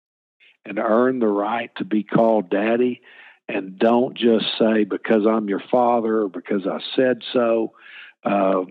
and 0.66 0.80
earn 0.80 1.20
the 1.20 1.28
right 1.28 1.70
to 1.76 1.86
be 1.86 2.04
called 2.04 2.50
daddy 2.50 3.02
and 3.48 3.78
don't 3.78 4.18
just 4.18 4.46
say 4.58 4.84
because 4.84 5.28
i'm 5.28 5.48
your 5.48 5.62
father 5.72 6.22
or 6.22 6.30
because 6.30 6.66
i 6.66 6.80
said 6.96 7.22
so 7.32 7.74
uh, 8.24 8.64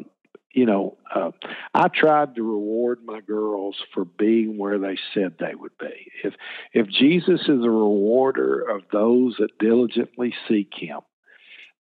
you 0.55 0.67
know 0.67 0.97
uh, 1.15 1.31
i 1.75 1.89
tried 1.89 2.35
to 2.35 2.43
reward 2.43 3.01
my 3.05 3.21
girls 3.21 3.77
for 3.93 4.05
being 4.05 4.57
where 4.57 4.79
they 4.79 4.97
said 5.13 5.35
they 5.39 5.55
would 5.55 5.77
be 5.79 6.11
if 6.23 6.35
if 6.73 6.89
jesus 6.89 7.43
is 7.43 7.65
a 7.65 7.71
rewarder 7.71 8.61
of 8.61 8.83
those 8.93 9.37
that 9.39 9.59
diligently 9.59 10.35
seek 10.49 10.73
him 10.75 11.01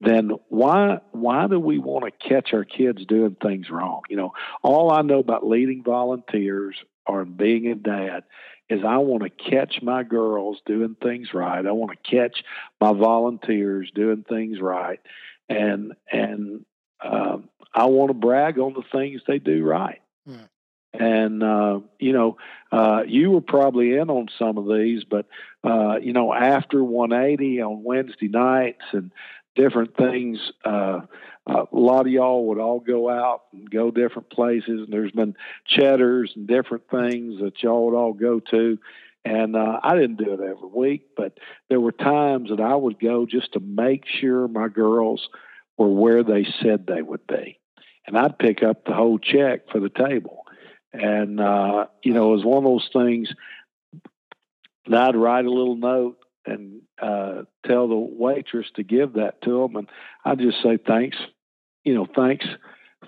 then 0.01 0.31
why 0.49 0.99
why 1.11 1.47
do 1.47 1.59
we 1.59 1.77
want 1.77 2.05
to 2.05 2.27
catch 2.27 2.53
our 2.53 2.65
kids 2.65 3.05
doing 3.05 3.37
things 3.39 3.69
wrong? 3.69 4.01
You 4.09 4.17
know, 4.17 4.33
all 4.63 4.91
I 4.91 5.03
know 5.03 5.19
about 5.19 5.47
leading 5.47 5.83
volunteers 5.83 6.75
or 7.05 7.23
being 7.23 7.67
a 7.67 7.75
dad 7.75 8.23
is 8.67 8.81
I 8.83 8.97
want 8.97 9.23
to 9.23 9.29
catch 9.29 9.81
my 9.83 10.01
girls 10.01 10.57
doing 10.65 10.95
things 11.01 11.33
right. 11.35 11.65
I 11.65 11.71
want 11.71 11.91
to 11.91 12.09
catch 12.09 12.43
my 12.79 12.93
volunteers 12.93 13.91
doing 13.93 14.25
things 14.27 14.59
right, 14.59 14.99
and 15.47 15.93
and 16.11 16.65
um, 17.03 17.49
I 17.73 17.85
want 17.85 18.09
to 18.09 18.13
brag 18.13 18.59
on 18.59 18.73
the 18.73 18.83
things 18.91 19.21
they 19.27 19.39
do 19.39 19.63
right. 19.63 20.01
Hmm. 20.27 20.35
And 20.93 21.41
uh, 21.41 21.79
you 21.99 22.11
know, 22.11 22.37
uh, 22.71 23.03
you 23.07 23.31
were 23.31 23.41
probably 23.41 23.95
in 23.95 24.09
on 24.09 24.27
some 24.37 24.57
of 24.57 24.67
these, 24.67 25.03
but 25.05 25.25
uh, 25.63 25.97
you 26.01 26.11
know, 26.11 26.33
after 26.33 26.83
180 26.83 27.61
on 27.61 27.83
Wednesday 27.83 28.27
nights 28.27 28.83
and 28.91 29.11
different 29.55 29.95
things. 29.95 30.39
Uh, 30.63 31.01
uh, 31.47 31.65
a 31.71 31.77
lot 31.77 32.05
of 32.05 32.11
y'all 32.11 32.45
would 32.47 32.59
all 32.59 32.79
go 32.79 33.09
out 33.09 33.43
and 33.51 33.69
go 33.69 33.91
different 33.91 34.29
places. 34.29 34.81
And 34.81 34.87
there's 34.89 35.11
been 35.11 35.35
Cheddar's 35.65 36.31
and 36.35 36.47
different 36.47 36.83
things 36.89 37.39
that 37.41 37.61
y'all 37.61 37.85
would 37.85 37.97
all 37.97 38.13
go 38.13 38.39
to. 38.51 38.77
And 39.23 39.55
uh, 39.55 39.79
I 39.83 39.95
didn't 39.95 40.17
do 40.17 40.33
it 40.33 40.39
every 40.39 40.69
week, 40.73 41.09
but 41.15 41.37
there 41.69 41.79
were 41.79 41.91
times 41.91 42.49
that 42.49 42.59
I 42.59 42.75
would 42.75 42.99
go 42.99 43.25
just 43.25 43.53
to 43.53 43.59
make 43.59 44.05
sure 44.07 44.47
my 44.47 44.67
girls 44.67 45.29
were 45.81 45.89
where 45.89 46.23
they 46.23 46.45
said 46.61 46.85
they 46.85 47.01
would 47.01 47.25
be. 47.27 47.59
And 48.05 48.17
I'd 48.17 48.37
pick 48.37 48.63
up 48.63 48.85
the 48.85 48.93
whole 48.93 49.19
check 49.19 49.69
for 49.71 49.79
the 49.79 49.89
table. 49.89 50.43
And, 50.93 51.39
uh, 51.39 51.87
you 52.03 52.13
know, 52.13 52.33
it 52.33 52.37
was 52.37 52.45
one 52.45 52.57
of 52.57 52.63
those 52.63 52.89
things 52.93 53.29
that 54.87 55.09
I'd 55.09 55.15
write 55.15 55.45
a 55.45 55.51
little 55.51 55.75
note 55.75 56.17
and 56.45 56.81
uh, 57.01 57.43
tell 57.65 57.87
the 57.87 57.95
waitress 57.95 58.67
to 58.75 58.83
give 58.83 59.13
that 59.13 59.41
to 59.43 59.61
them. 59.61 59.75
And 59.75 59.89
I'd 60.25 60.39
just 60.39 60.61
say 60.61 60.77
thanks, 60.77 61.17
you 61.83 61.93
know, 61.93 62.07
thanks 62.15 62.45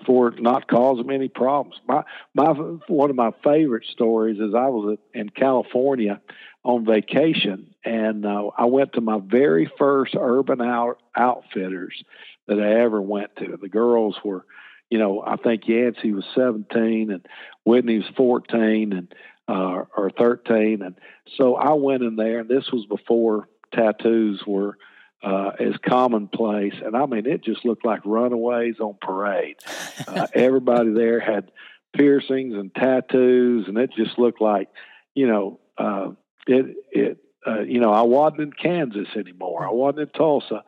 for 0.06 0.32
not 0.32 0.68
causing 0.68 1.06
me 1.06 1.14
any 1.14 1.28
problems. 1.28 1.76
My 1.86 2.02
my 2.34 2.50
one 2.88 3.10
of 3.10 3.16
my 3.16 3.30
favorite 3.44 3.84
stories 3.86 4.38
is 4.38 4.54
I 4.54 4.68
was 4.68 4.98
in 5.12 5.28
California 5.28 6.20
on 6.64 6.84
vacation, 6.84 7.74
and 7.84 8.26
uh, 8.26 8.50
I 8.56 8.64
went 8.64 8.94
to 8.94 9.00
my 9.00 9.18
very 9.22 9.70
first 9.78 10.16
Urban 10.18 10.60
Out, 10.60 11.00
Outfitters 11.16 12.02
that 12.46 12.60
I 12.60 12.80
ever 12.80 13.00
went 13.00 13.36
to. 13.36 13.58
The 13.60 13.68
girls 13.68 14.16
were, 14.24 14.44
you 14.90 14.98
know, 14.98 15.22
I 15.26 15.36
think 15.36 15.66
Yancey 15.66 16.12
was 16.12 16.24
17 16.34 17.10
and 17.10 17.26
Whitney 17.64 17.98
was 17.98 18.08
14, 18.16 18.92
and 18.92 19.14
uh, 19.48 19.84
or 19.96 20.10
13. 20.16 20.82
And 20.82 20.96
so 21.36 21.56
I 21.56 21.74
went 21.74 22.02
in 22.02 22.16
there, 22.16 22.40
and 22.40 22.48
this 22.48 22.70
was 22.72 22.86
before 22.86 23.48
tattoos 23.72 24.42
were 24.46 24.78
uh, 25.22 25.52
as 25.58 25.74
commonplace. 25.84 26.74
And 26.84 26.96
I 26.96 27.06
mean, 27.06 27.26
it 27.26 27.42
just 27.42 27.64
looked 27.64 27.84
like 27.84 28.04
runaways 28.04 28.78
on 28.80 28.96
parade. 29.00 29.56
Uh, 30.06 30.26
everybody 30.34 30.92
there 30.92 31.20
had 31.20 31.50
piercings 31.94 32.54
and 32.54 32.74
tattoos, 32.74 33.66
and 33.68 33.78
it 33.78 33.90
just 33.96 34.18
looked 34.18 34.40
like, 34.40 34.68
you 35.14 35.26
know, 35.26 35.60
uh, 35.78 36.10
it 36.46 36.76
it 36.90 37.18
uh, 37.46 37.60
you 37.60 37.80
know, 37.80 37.92
I 37.92 38.02
wasn't 38.02 38.40
in 38.40 38.52
Kansas 38.52 39.08
anymore. 39.16 39.66
I 39.66 39.70
wasn't 39.70 40.00
in 40.00 40.08
Tulsa 40.08 40.64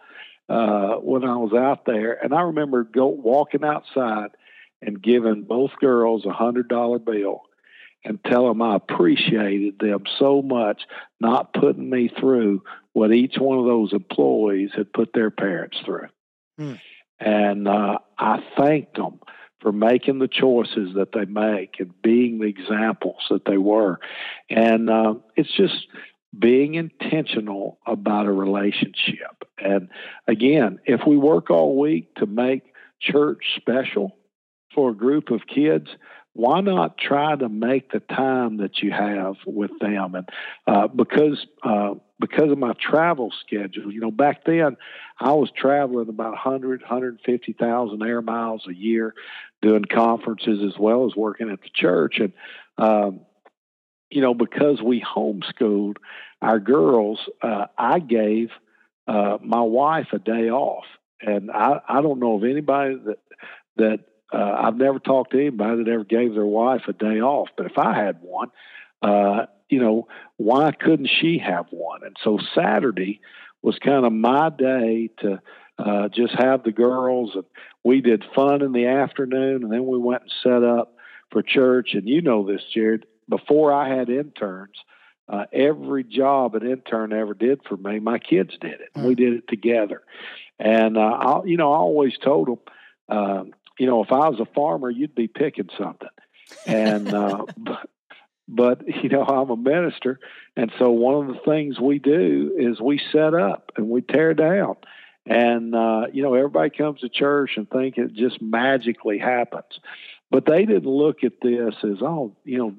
uh, 0.48 0.94
when 0.96 1.24
I 1.24 1.36
was 1.36 1.52
out 1.52 1.84
there, 1.86 2.12
and 2.12 2.34
I 2.34 2.42
remember 2.42 2.84
go 2.84 3.06
walking 3.06 3.64
outside 3.64 4.30
and 4.82 5.02
giving 5.02 5.42
both 5.42 5.72
girls 5.80 6.24
a 6.24 6.32
hundred 6.32 6.68
dollar 6.68 6.98
bill 6.98 7.42
and 8.04 8.22
tell 8.22 8.46
them 8.46 8.62
I 8.62 8.76
appreciated 8.76 9.78
them 9.80 10.04
so 10.18 10.40
much 10.42 10.82
not 11.20 11.52
putting 11.52 11.90
me 11.90 12.08
through 12.08 12.62
what 12.92 13.12
each 13.12 13.36
one 13.36 13.58
of 13.58 13.64
those 13.64 13.92
employees 13.92 14.70
had 14.74 14.92
put 14.92 15.12
their 15.12 15.30
parents 15.30 15.78
through. 15.84 16.08
Mm. 16.60 16.78
And 17.18 17.66
uh, 17.66 17.98
I 18.16 18.44
thanked 18.56 18.96
them 18.96 19.20
for 19.60 19.72
making 19.72 20.18
the 20.18 20.28
choices 20.28 20.94
that 20.94 21.12
they 21.12 21.24
make 21.24 21.80
and 21.80 22.00
being 22.02 22.38
the 22.38 22.46
examples 22.46 23.22
that 23.30 23.44
they 23.44 23.58
were. 23.58 23.98
And 24.48 24.88
uh, 24.88 25.14
it's 25.34 25.54
just 25.56 25.88
being 26.38 26.74
intentional 26.74 27.78
about 27.86 28.26
a 28.26 28.32
relationship. 28.32 29.44
And 29.58 29.88
again, 30.26 30.80
if 30.84 31.00
we 31.06 31.16
work 31.16 31.50
all 31.50 31.78
week 31.78 32.14
to 32.16 32.26
make 32.26 32.62
church 33.00 33.44
special 33.56 34.16
for 34.74 34.90
a 34.90 34.94
group 34.94 35.30
of 35.30 35.46
kids, 35.46 35.88
why 36.36 36.60
not 36.60 36.98
try 36.98 37.34
to 37.34 37.48
make 37.48 37.90
the 37.90 38.00
time 38.00 38.58
that 38.58 38.80
you 38.80 38.90
have 38.90 39.36
with 39.46 39.70
them? 39.80 40.14
And 40.14 40.28
uh, 40.66 40.86
because 40.88 41.46
uh, 41.62 41.94
because 42.20 42.50
of 42.50 42.58
my 42.58 42.74
travel 42.74 43.32
schedule, 43.40 43.90
you 43.90 44.00
know, 44.00 44.10
back 44.10 44.44
then 44.44 44.76
I 45.18 45.32
was 45.32 45.50
traveling 45.56 46.08
about 46.10 46.32
100, 46.32 46.82
150,000 46.82 48.02
air 48.02 48.22
miles 48.22 48.66
a 48.68 48.74
year, 48.74 49.14
doing 49.62 49.84
conferences 49.84 50.62
as 50.62 50.78
well 50.78 51.06
as 51.06 51.16
working 51.16 51.50
at 51.50 51.62
the 51.62 51.70
church. 51.74 52.20
And 52.20 52.32
um, 52.76 53.20
you 54.10 54.20
know, 54.20 54.34
because 54.34 54.80
we 54.82 55.00
homeschooled 55.02 55.96
our 56.42 56.58
girls, 56.58 57.20
uh, 57.42 57.66
I 57.76 57.98
gave 57.98 58.50
uh, 59.06 59.38
my 59.42 59.62
wife 59.62 60.08
a 60.12 60.18
day 60.18 60.50
off, 60.50 60.84
and 61.20 61.50
I, 61.50 61.80
I 61.88 62.02
don't 62.02 62.20
know 62.20 62.36
of 62.36 62.44
anybody 62.44 62.96
that 63.06 63.18
that 63.76 64.00
uh, 64.32 64.56
I've 64.58 64.76
never 64.76 64.98
talked 64.98 65.32
to 65.32 65.40
anybody 65.40 65.84
that 65.84 65.90
ever 65.90 66.04
gave 66.04 66.34
their 66.34 66.46
wife 66.46 66.82
a 66.88 66.92
day 66.92 67.20
off. 67.20 67.48
But 67.56 67.66
if 67.66 67.78
I 67.78 67.94
had 67.94 68.20
one, 68.22 68.50
uh, 69.02 69.46
you 69.68 69.80
know, 69.80 70.08
why 70.36 70.72
couldn't 70.72 71.10
she 71.20 71.38
have 71.38 71.66
one? 71.70 72.02
And 72.04 72.16
so 72.22 72.38
Saturday 72.54 73.20
was 73.62 73.78
kind 73.78 74.04
of 74.04 74.12
my 74.12 74.50
day 74.50 75.10
to 75.20 75.40
uh, 75.78 76.08
just 76.08 76.34
have 76.34 76.62
the 76.62 76.72
girls, 76.72 77.32
and 77.34 77.44
we 77.84 78.00
did 78.00 78.24
fun 78.34 78.62
in 78.62 78.72
the 78.72 78.86
afternoon, 78.86 79.62
and 79.62 79.72
then 79.72 79.86
we 79.86 79.98
went 79.98 80.22
and 80.22 80.32
set 80.42 80.64
up 80.64 80.94
for 81.30 81.42
church. 81.42 81.94
And 81.94 82.08
you 82.08 82.22
know 82.22 82.46
this, 82.46 82.62
Jared. 82.72 83.06
Before 83.28 83.72
I 83.72 83.88
had 83.88 84.08
interns, 84.08 84.76
uh, 85.28 85.46
every 85.52 86.04
job 86.04 86.54
an 86.54 86.68
intern 86.68 87.12
ever 87.12 87.34
did 87.34 87.60
for 87.68 87.76
me, 87.76 87.98
my 87.98 88.18
kids 88.18 88.56
did 88.60 88.80
it. 88.80 88.90
We 88.94 89.14
did 89.14 89.32
it 89.34 89.48
together. 89.48 90.02
And, 90.58 90.96
uh, 90.96 91.00
I, 91.00 91.44
you 91.44 91.56
know, 91.56 91.72
I 91.72 91.76
always 91.76 92.16
told 92.18 92.48
them, 92.48 92.58
um, 93.08 93.52
you 93.78 93.86
know, 93.86 94.02
if 94.02 94.12
I 94.12 94.28
was 94.28 94.40
a 94.40 94.46
farmer, 94.54 94.88
you'd 94.88 95.14
be 95.14 95.28
picking 95.28 95.68
something. 95.76 96.08
And, 96.66 97.12
uh, 97.12 97.44
but, 97.56 97.90
but, 98.48 98.86
you 99.02 99.08
know, 99.08 99.24
I'm 99.24 99.50
a 99.50 99.56
minister. 99.56 100.20
And 100.56 100.72
so 100.78 100.90
one 100.90 101.28
of 101.28 101.34
the 101.34 101.40
things 101.44 101.80
we 101.80 101.98
do 101.98 102.54
is 102.56 102.80
we 102.80 103.00
set 103.12 103.34
up 103.34 103.72
and 103.76 103.88
we 103.88 104.02
tear 104.02 104.34
down. 104.34 104.76
And, 105.26 105.74
uh, 105.74 106.06
you 106.12 106.22
know, 106.22 106.34
everybody 106.34 106.70
comes 106.70 107.00
to 107.00 107.08
church 107.08 107.56
and 107.56 107.68
think 107.68 107.98
it 107.98 108.14
just 108.14 108.40
magically 108.40 109.18
happens. 109.18 109.80
But 110.30 110.46
they 110.46 110.64
didn't 110.64 110.86
look 110.86 111.24
at 111.24 111.40
this 111.42 111.74
as, 111.82 112.00
oh, 112.00 112.36
you 112.44 112.58
know, 112.58 112.74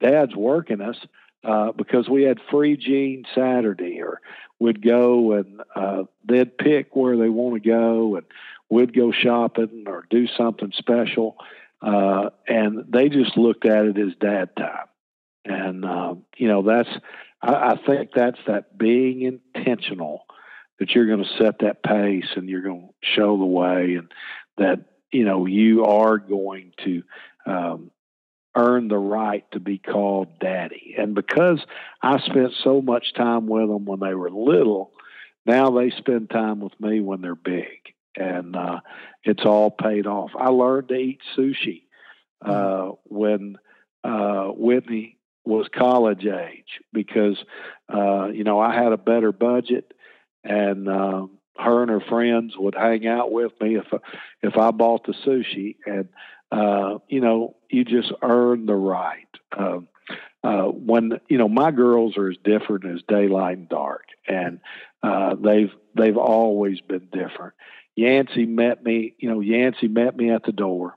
dad's 0.00 0.34
working 0.34 0.80
us 0.80 0.96
uh, 1.44 1.72
because 1.72 2.08
we 2.08 2.22
had 2.22 2.38
free 2.50 2.76
gene 2.76 3.24
Saturday, 3.34 4.02
or 4.02 4.20
we'd 4.58 4.82
go 4.82 5.32
and 5.32 5.62
uh, 5.74 6.02
they'd 6.24 6.58
pick 6.58 6.94
where 6.94 7.16
they 7.16 7.28
want 7.28 7.62
to 7.62 7.68
go, 7.68 8.16
and 8.16 8.26
we'd 8.68 8.94
go 8.94 9.12
shopping 9.12 9.84
or 9.86 10.04
do 10.10 10.26
something 10.26 10.72
special. 10.76 11.36
Uh, 11.82 12.30
and 12.46 12.84
they 12.92 13.08
just 13.08 13.38
looked 13.38 13.64
at 13.64 13.86
it 13.86 13.98
as 13.98 14.14
dad 14.20 14.54
time. 14.56 14.86
And, 15.46 15.84
uh, 15.84 16.14
you 16.36 16.48
know, 16.48 16.62
that's, 16.62 16.90
I, 17.40 17.70
I 17.70 17.76
think 17.76 18.10
that's 18.14 18.38
that 18.46 18.76
being 18.76 19.22
intentional 19.22 20.24
that 20.78 20.90
you're 20.90 21.06
going 21.06 21.24
to 21.24 21.42
set 21.42 21.60
that 21.60 21.82
pace 21.82 22.28
and 22.36 22.48
you're 22.48 22.62
going 22.62 22.88
to 22.88 23.08
show 23.16 23.38
the 23.38 23.46
way 23.46 23.94
and 23.94 24.12
that, 24.58 24.80
you 25.10 25.24
know, 25.24 25.46
you 25.46 25.86
are 25.86 26.18
going 26.18 26.72
to, 26.84 27.02
um, 27.46 27.90
earn 28.56 28.88
the 28.88 28.98
right 28.98 29.44
to 29.52 29.60
be 29.60 29.78
called 29.78 30.38
daddy. 30.40 30.94
And 30.98 31.14
because 31.14 31.60
I 32.02 32.18
spent 32.20 32.52
so 32.62 32.82
much 32.82 33.14
time 33.14 33.46
with 33.46 33.68
them 33.68 33.84
when 33.84 34.00
they 34.00 34.14
were 34.14 34.30
little, 34.30 34.92
now 35.46 35.70
they 35.70 35.90
spend 35.90 36.30
time 36.30 36.60
with 36.60 36.78
me 36.80 37.00
when 37.00 37.20
they're 37.20 37.34
big. 37.34 37.94
And 38.16 38.56
uh, 38.56 38.80
it's 39.22 39.44
all 39.44 39.70
paid 39.70 40.06
off. 40.06 40.32
I 40.36 40.48
learned 40.48 40.88
to 40.88 40.94
eat 40.94 41.20
sushi 41.36 41.82
uh, 42.44 42.50
mm-hmm. 42.50 43.14
when 43.16 43.56
uh, 44.02 44.46
Whitney 44.48 45.16
was 45.44 45.68
college 45.72 46.26
age 46.26 46.80
because, 46.92 47.38
uh, 47.92 48.26
you 48.26 48.44
know, 48.44 48.60
I 48.60 48.74
had 48.74 48.92
a 48.92 48.98
better 48.98 49.32
budget 49.32 49.92
and 50.44 50.88
um, 50.88 51.38
her 51.58 51.82
and 51.82 51.90
her 51.90 52.00
friends 52.00 52.54
would 52.56 52.74
hang 52.74 53.06
out 53.06 53.30
with 53.32 53.52
me 53.60 53.76
if 53.76 53.86
if 54.42 54.56
I 54.56 54.70
bought 54.70 55.06
the 55.06 55.12
sushi, 55.12 55.76
and 55.86 56.08
uh, 56.50 56.98
you 57.08 57.20
know, 57.20 57.56
you 57.68 57.84
just 57.84 58.12
earn 58.22 58.66
the 58.66 58.74
right. 58.74 59.26
Uh, 59.56 59.80
uh, 60.42 60.64
when 60.64 61.20
you 61.28 61.38
know, 61.38 61.48
my 61.48 61.70
girls 61.70 62.16
are 62.16 62.30
as 62.30 62.36
different 62.42 62.86
as 62.86 63.02
daylight 63.06 63.58
and 63.58 63.68
dark, 63.68 64.04
and 64.26 64.60
uh, 65.02 65.34
they've 65.34 65.72
they've 65.94 66.16
always 66.16 66.80
been 66.80 67.08
different. 67.12 67.54
Yancey 67.94 68.46
met 68.46 68.82
me, 68.82 69.14
you 69.18 69.28
know, 69.28 69.40
Yancey 69.40 69.88
met 69.88 70.16
me 70.16 70.30
at 70.30 70.44
the 70.44 70.52
door, 70.52 70.96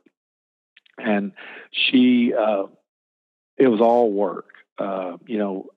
and 0.98 1.34
she, 1.72 2.34
uh, 2.34 2.64
it 3.58 3.68
was 3.68 3.82
all 3.82 4.12
work. 4.12 4.48
Uh, 4.78 5.18
you 5.28 5.38
know, 5.38 5.68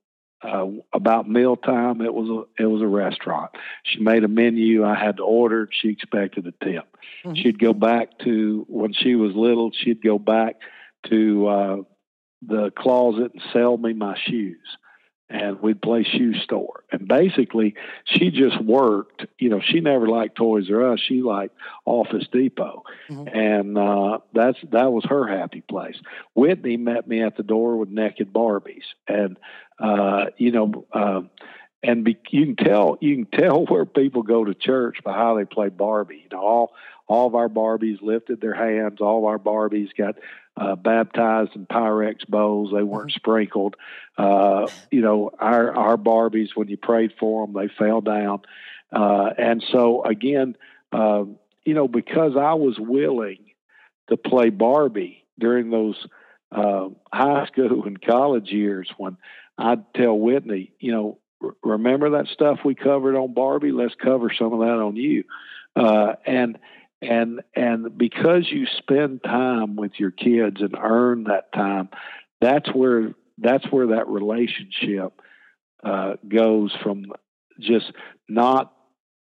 uh, 0.43 0.67
about 0.93 1.29
mealtime, 1.29 2.01
it 2.01 2.13
was 2.13 2.29
a 2.29 2.63
it 2.63 2.67
was 2.67 2.83
a 2.83 2.87
restaurant. 2.87 3.51
She 3.85 4.01
made 4.01 4.25
a 4.25 4.29
menu. 4.29 4.85
I 4.85 4.95
had 4.95 5.17
to 5.17 5.23
order. 5.23 5.69
She 5.73 5.89
expected 5.89 6.47
a 6.47 6.65
tip. 6.65 6.97
Mm-hmm. 7.25 7.35
She'd 7.35 7.59
go 7.59 7.73
back 7.73 8.19
to 8.21 8.67
when 8.69 8.93
she 8.93 9.15
was 9.15 9.35
little. 9.35 9.71
She'd 9.73 10.03
go 10.03 10.19
back 10.19 10.57
to 11.09 11.47
uh, 11.47 11.77
the 12.43 12.71
closet 12.77 13.33
and 13.33 13.43
sell 13.53 13.77
me 13.77 13.93
my 13.93 14.19
shoes 14.27 14.77
and 15.29 15.61
we'd 15.61 15.83
play 15.83 16.05
shoe 16.05 16.35
store. 16.41 16.85
And 16.91 17.09
basically, 17.09 17.75
she 18.05 18.31
just 18.31 18.61
worked. 18.61 19.27
You 19.39 19.49
know, 19.49 19.61
she 19.61 19.81
never 19.81 20.07
liked 20.07 20.37
Toys 20.37 20.71
R 20.71 20.93
Us. 20.93 21.01
She 21.01 21.23
liked 21.23 21.55
Office 21.85 22.27
Depot, 22.31 22.85
mm-hmm. 23.09 23.37
and 23.37 23.79
uh, 23.79 24.19
that's 24.33 24.59
that 24.71 24.93
was 24.93 25.05
her 25.09 25.27
happy 25.27 25.63
place. 25.63 25.97
Whitney 26.35 26.77
met 26.77 27.09
me 27.09 27.23
at 27.23 27.37
the 27.37 27.43
door 27.43 27.77
with 27.77 27.89
naked 27.89 28.33
Barbies, 28.33 28.85
and 29.09 29.37
uh, 29.79 30.27
you 30.37 30.53
know. 30.53 30.87
Uh, 30.93 31.23
and 31.83 32.05
be, 32.05 32.17
you 32.31 32.55
can 32.55 32.57
tell 32.57 32.99
you 33.01 33.25
can 33.25 33.41
tell 33.41 33.65
where 33.67 33.85
people 33.85 34.23
go 34.23 34.45
to 34.45 34.55
church 34.55 34.99
by 35.05 35.13
how 35.13 35.37
they 35.37 35.45
play 35.45 35.69
Barbie. 35.69 36.23
You 36.25 36.37
know, 36.37 36.43
all 36.43 36.75
all 37.09 37.27
of 37.27 37.35
our 37.35 37.49
Barbies 37.49 38.03
lifted 38.03 38.41
their 38.41 38.55
hands. 38.55 39.01
All 39.01 39.19
of 39.19 39.25
our 39.25 39.39
Barbies 39.39 39.91
got 39.97 40.17
uh, 40.57 40.75
baptized 40.75 41.55
in 41.55 41.67
Pyrex 41.67 42.27
bowls. 42.29 42.71
They 42.75 42.83
weren't 42.83 43.11
mm-hmm. 43.11 43.19
sprinkled. 43.19 43.77
Uh, 44.17 44.67
you 44.91 45.03
know, 45.03 45.31
our 45.39 45.75
our 45.75 45.97
Barbies 45.97 46.51
when 46.55 46.69
you 46.69 46.77
prayed 46.77 47.13
for 47.19 47.47
them, 47.47 47.55
they 47.55 47.69
fell 47.69 48.01
down. 48.01 48.41
Uh, 48.93 49.31
and 49.37 49.65
so 49.71 50.05
again, 50.05 50.57
uh, 50.93 51.25
you 51.65 51.75
know, 51.75 51.89
because 51.89 52.37
I 52.37 52.55
was 52.55 52.79
willing 52.79 53.39
to 54.09 54.17
play 54.17 54.51
Barbie 54.51 55.25
during 55.39 55.71
those 55.71 56.07
uh, 56.53 56.89
high 57.13 57.47
school 57.53 57.85
and 57.85 58.01
college 58.01 58.51
years, 58.51 58.89
when 58.97 59.17
I'd 59.59 59.93
tell 59.95 60.19
Whitney, 60.19 60.73
you 60.79 60.93
know, 60.93 61.19
remember 61.63 62.11
that 62.11 62.29
stuff 62.29 62.61
we 62.65 62.75
covered 62.75 63.17
on 63.17 63.35
Barbie? 63.35 63.73
Let's 63.73 63.95
cover 63.95 64.31
some 64.37 64.53
of 64.53 64.61
that 64.61 64.79
on 64.83 64.97
you. 64.97 65.25
Uh, 65.75 66.15
and 66.25 66.59
and 67.03 67.43
and 67.55 67.97
because 67.97 68.51
you 68.51 68.67
spend 68.79 69.23
time 69.23 69.77
with 69.77 69.93
your 69.99 70.11
kids 70.11 70.61
and 70.61 70.77
earn 70.81 71.25
that 71.25 71.53
time, 71.53 71.91
that's 72.41 72.73
where 72.75 73.15
that's 73.39 73.67
where 73.71 73.89
that 73.89 74.09
relationship 74.09 75.21
uh, 75.85 76.15
goes 76.27 76.75
from 76.83 77.05
just 77.61 77.93
not 78.29 78.73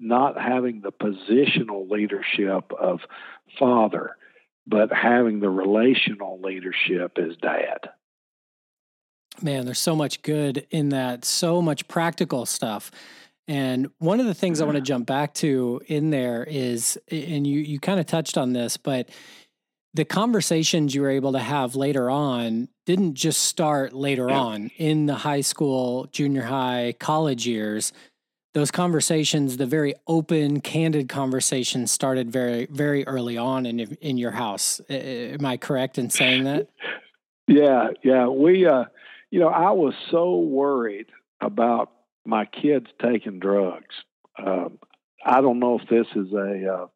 not 0.00 0.40
having 0.40 0.80
the 0.80 0.92
positional 0.92 1.90
leadership 1.90 2.72
of 2.78 3.00
father, 3.58 4.16
but 4.66 4.92
having 4.92 5.40
the 5.40 5.50
relational 5.50 6.40
leadership 6.40 7.18
as 7.18 7.36
dad. 7.36 7.90
Man, 9.40 9.64
there's 9.64 9.78
so 9.78 9.94
much 9.94 10.22
good 10.22 10.66
in 10.70 10.88
that, 10.90 11.24
so 11.24 11.62
much 11.62 11.86
practical 11.88 12.46
stuff. 12.46 12.90
And 13.46 13.88
one 13.98 14.20
of 14.20 14.26
the 14.26 14.34
things 14.34 14.60
I 14.60 14.64
want 14.64 14.76
to 14.76 14.82
jump 14.82 15.06
back 15.06 15.32
to 15.34 15.80
in 15.86 16.10
there 16.10 16.44
is, 16.44 16.98
and 17.10 17.46
you 17.46 17.60
you 17.60 17.80
kind 17.80 17.98
of 17.98 18.06
touched 18.06 18.36
on 18.36 18.52
this, 18.52 18.76
but 18.76 19.08
the 19.94 20.04
conversations 20.04 20.94
you 20.94 21.00
were 21.02 21.10
able 21.10 21.32
to 21.32 21.38
have 21.38 21.74
later 21.74 22.10
on 22.10 22.68
didn't 22.84 23.14
just 23.14 23.40
start 23.40 23.94
later 23.94 24.28
yeah. 24.28 24.38
on 24.38 24.70
in 24.76 25.06
the 25.06 25.14
high 25.14 25.40
school, 25.40 26.06
junior 26.12 26.42
high, 26.42 26.94
college 26.98 27.46
years. 27.46 27.92
Those 28.54 28.70
conversations, 28.70 29.56
the 29.56 29.66
very 29.66 29.94
open, 30.06 30.60
candid 30.60 31.08
conversations, 31.08 31.90
started 31.90 32.30
very, 32.30 32.66
very 32.66 33.06
early 33.06 33.38
on 33.38 33.64
in 33.66 33.80
in 34.00 34.18
your 34.18 34.32
house. 34.32 34.80
Am 34.90 35.46
I 35.46 35.56
correct 35.56 35.96
in 35.96 36.10
saying 36.10 36.44
that? 36.44 36.68
Yeah, 37.46 37.88
yeah. 38.04 38.28
We, 38.28 38.66
uh, 38.66 38.84
you 39.30 39.40
know, 39.40 39.48
I 39.48 39.70
was 39.72 39.94
so 40.10 40.38
worried 40.38 41.06
about 41.40 41.92
my 42.24 42.44
kids 42.44 42.86
taking 43.02 43.38
drugs. 43.38 43.94
Um, 44.38 44.78
I 45.24 45.40
don't 45.40 45.58
know 45.58 45.78
if 45.78 45.88
this 45.88 46.06
is 46.14 46.32
a 46.32 46.74
uh, 46.74 46.86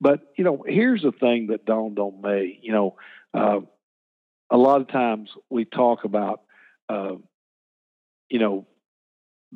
but 0.00 0.20
you 0.36 0.44
know, 0.44 0.64
here's 0.66 1.02
the 1.02 1.12
thing 1.12 1.48
that 1.48 1.64
dawned 1.64 1.98
on 1.98 2.20
me. 2.20 2.58
You 2.62 2.72
know, 2.72 2.96
uh, 3.32 3.60
a 4.50 4.56
lot 4.56 4.80
of 4.80 4.88
times 4.88 5.30
we 5.50 5.64
talk 5.64 6.04
about, 6.04 6.42
uh, 6.88 7.14
you 8.28 8.38
know, 8.38 8.66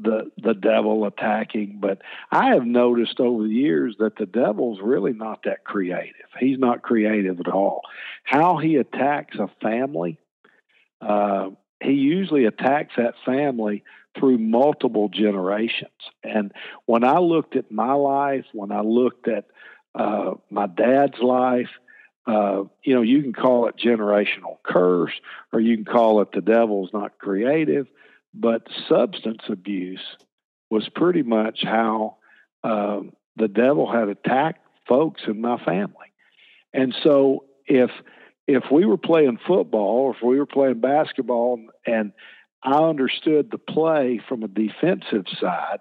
the 0.01 0.31
the 0.37 0.55
devil 0.55 1.05
attacking, 1.07 1.79
but 1.81 2.03
I 2.31 2.55
have 2.55 2.64
noticed 2.64 3.20
over 3.20 3.45
the 3.45 3.53
years 3.55 3.97
that 3.99 4.16
the 4.16 4.26
devil's 4.26 4.79
really 4.81 5.12
not 5.12 5.41
that 5.45 5.64
creative. 5.64 6.14
He's 6.39 6.59
not 6.59 6.83
creative 6.83 7.41
at 7.41 7.49
all. 7.49 7.83
How 8.22 8.59
he 8.59 8.76
attacks 8.76 9.37
a 9.39 9.49
family, 9.61 10.18
uh, 11.01 11.51
he 11.83 11.93
usually 11.93 12.45
attacks 12.45 12.95
that 12.97 13.14
family 13.24 13.85
through 14.18 14.39
multiple 14.39 15.09
generations. 15.09 15.91
And 16.24 16.53
when 16.87 17.05
I 17.05 17.18
looked 17.18 17.57
at 17.57 17.70
my 17.70 17.93
life, 17.93 18.45
when 18.53 18.72
I 18.72 18.81
looked 18.81 19.29
at 19.29 19.47
uh, 19.95 20.35
my 20.51 20.66
dad's 20.66 21.18
life. 21.20 21.70
Uh, 22.26 22.64
you 22.83 22.95
know, 22.95 23.03
you 23.03 23.22
can 23.22 23.33
call 23.33 23.68
it 23.68 23.76
generational 23.76 24.59
curse, 24.62 25.12
or 25.53 25.61
you 25.61 25.76
can 25.76 25.85
call 25.85 26.20
it 26.20 26.31
the 26.33 26.43
devil's 26.43 26.91
not 26.93 27.18
creative, 27.18 27.87
but 28.35 28.68
substance 28.89 29.43
abuse 29.49 30.16
was 30.70 30.89
pretty 30.95 31.22
much 31.22 31.61
how 31.62 32.18
um, 32.62 33.12
the 33.37 33.49
devil 33.49 33.91
had 33.91 34.09
attacked 34.09 34.61
folks 34.87 35.22
in 35.26 35.41
my 35.41 35.57
family. 35.64 36.12
And 36.74 36.95
so, 37.03 37.45
if 37.66 37.91
if 38.49 38.65
we 38.73 38.87
were 38.87 38.97
playing 38.97 39.39
football 39.47 40.07
or 40.07 40.17
if 40.17 40.23
we 40.23 40.39
were 40.39 40.47
playing 40.47 40.81
basketball, 40.81 41.61
and 41.87 42.13
I 42.63 42.73
understood 42.73 43.51
the 43.51 43.59
play 43.59 44.21
from 44.27 44.43
a 44.43 44.49
defensive 44.49 45.27
side, 45.39 45.81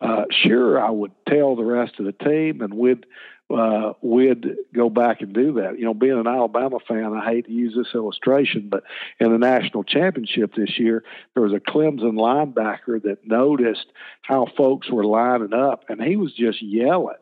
uh, 0.00 0.24
sure, 0.30 0.82
I 0.82 0.90
would 0.90 1.12
tell 1.28 1.54
the 1.54 1.64
rest 1.64 2.00
of 2.00 2.06
the 2.06 2.12
team, 2.12 2.62
and 2.62 2.74
we'd 2.74 3.04
uh, 3.50 3.94
we'd 4.02 4.44
go 4.74 4.90
back 4.90 5.22
and 5.22 5.32
do 5.32 5.54
that. 5.54 5.78
You 5.78 5.86
know, 5.86 5.94
being 5.94 6.18
an 6.18 6.26
Alabama 6.26 6.78
fan, 6.86 7.14
I 7.14 7.24
hate 7.24 7.46
to 7.46 7.52
use 7.52 7.74
this 7.74 7.94
illustration, 7.94 8.68
but 8.70 8.84
in 9.18 9.32
the 9.32 9.38
national 9.38 9.84
championship 9.84 10.54
this 10.54 10.78
year, 10.78 11.02
there 11.34 11.42
was 11.42 11.54
a 11.54 11.60
Clemson 11.60 12.12
linebacker 12.12 13.02
that 13.02 13.26
noticed 13.26 13.86
how 14.22 14.46
folks 14.56 14.90
were 14.90 15.04
lining 15.04 15.54
up, 15.54 15.84
and 15.88 16.00
he 16.02 16.16
was 16.16 16.32
just 16.34 16.62
yelling 16.62 17.16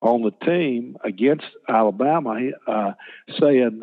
on 0.00 0.22
the 0.22 0.46
team 0.46 0.96
against 1.04 1.46
Alabama, 1.68 2.50
uh, 2.66 2.92
saying, 3.38 3.82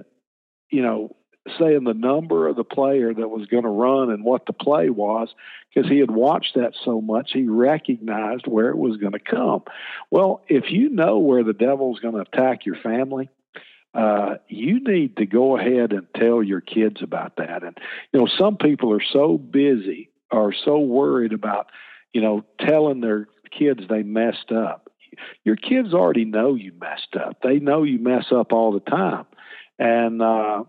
you 0.74 0.82
know, 0.82 1.16
saying 1.60 1.84
the 1.84 1.94
number 1.94 2.48
of 2.48 2.56
the 2.56 2.64
player 2.64 3.14
that 3.14 3.28
was 3.28 3.48
going 3.48 3.64
to 3.64 3.70
run 3.70 4.10
and 4.10 4.24
what 4.24 4.46
the 4.46 4.54
play 4.54 4.90
was 4.90 5.30
because 5.74 5.90
he 5.90 6.00
had 6.00 6.10
watched 6.10 6.56
that 6.56 6.74
so 6.86 7.02
much 7.02 7.32
he 7.34 7.48
recognized 7.48 8.48
where 8.48 8.70
it 8.70 8.78
was 8.78 8.98
going 8.98 9.12
to 9.12 9.20
come. 9.20 9.62
Well 10.10 10.42
if 10.48 10.72
you 10.72 10.90
know 10.90 11.20
where 11.20 11.44
the 11.44 11.54
devil's 11.54 12.00
going 12.00 12.16
to 12.16 12.22
attack 12.22 12.66
your 12.66 12.78
family 12.78 13.30
uh, 13.94 14.36
you 14.48 14.80
need 14.80 15.18
to 15.18 15.26
go 15.26 15.58
ahead 15.58 15.92
and 15.92 16.08
tell 16.16 16.42
your 16.42 16.62
kids 16.62 17.04
about 17.04 17.36
that. 17.36 17.62
And 17.64 17.78
you 18.12 18.22
know 18.22 18.28
some 18.40 18.58
people 18.58 18.92
are 18.94 19.04
so 19.04 19.38
busy 19.38 20.10
or 20.32 20.54
so 20.54 20.80
worried 20.80 21.34
about 21.34 21.70
you 22.14 22.22
know 22.22 22.46
telling 22.60 23.02
their 23.02 23.28
kids 23.52 23.82
they 23.90 24.02
messed 24.02 24.52
up. 24.52 24.90
Your 25.44 25.58
kids 25.58 25.94
already 25.94 26.26
know 26.26 26.56
you 26.56 26.72
messed 26.80 27.16
up. 27.16 27.42
They 27.44 27.60
know 27.60 27.84
you 27.84 28.00
mess 28.00 28.28
up 28.32 28.52
all 28.52 28.72
the 28.72 28.80
time 28.80 29.26
and 29.84 30.22
uh, 30.22 30.64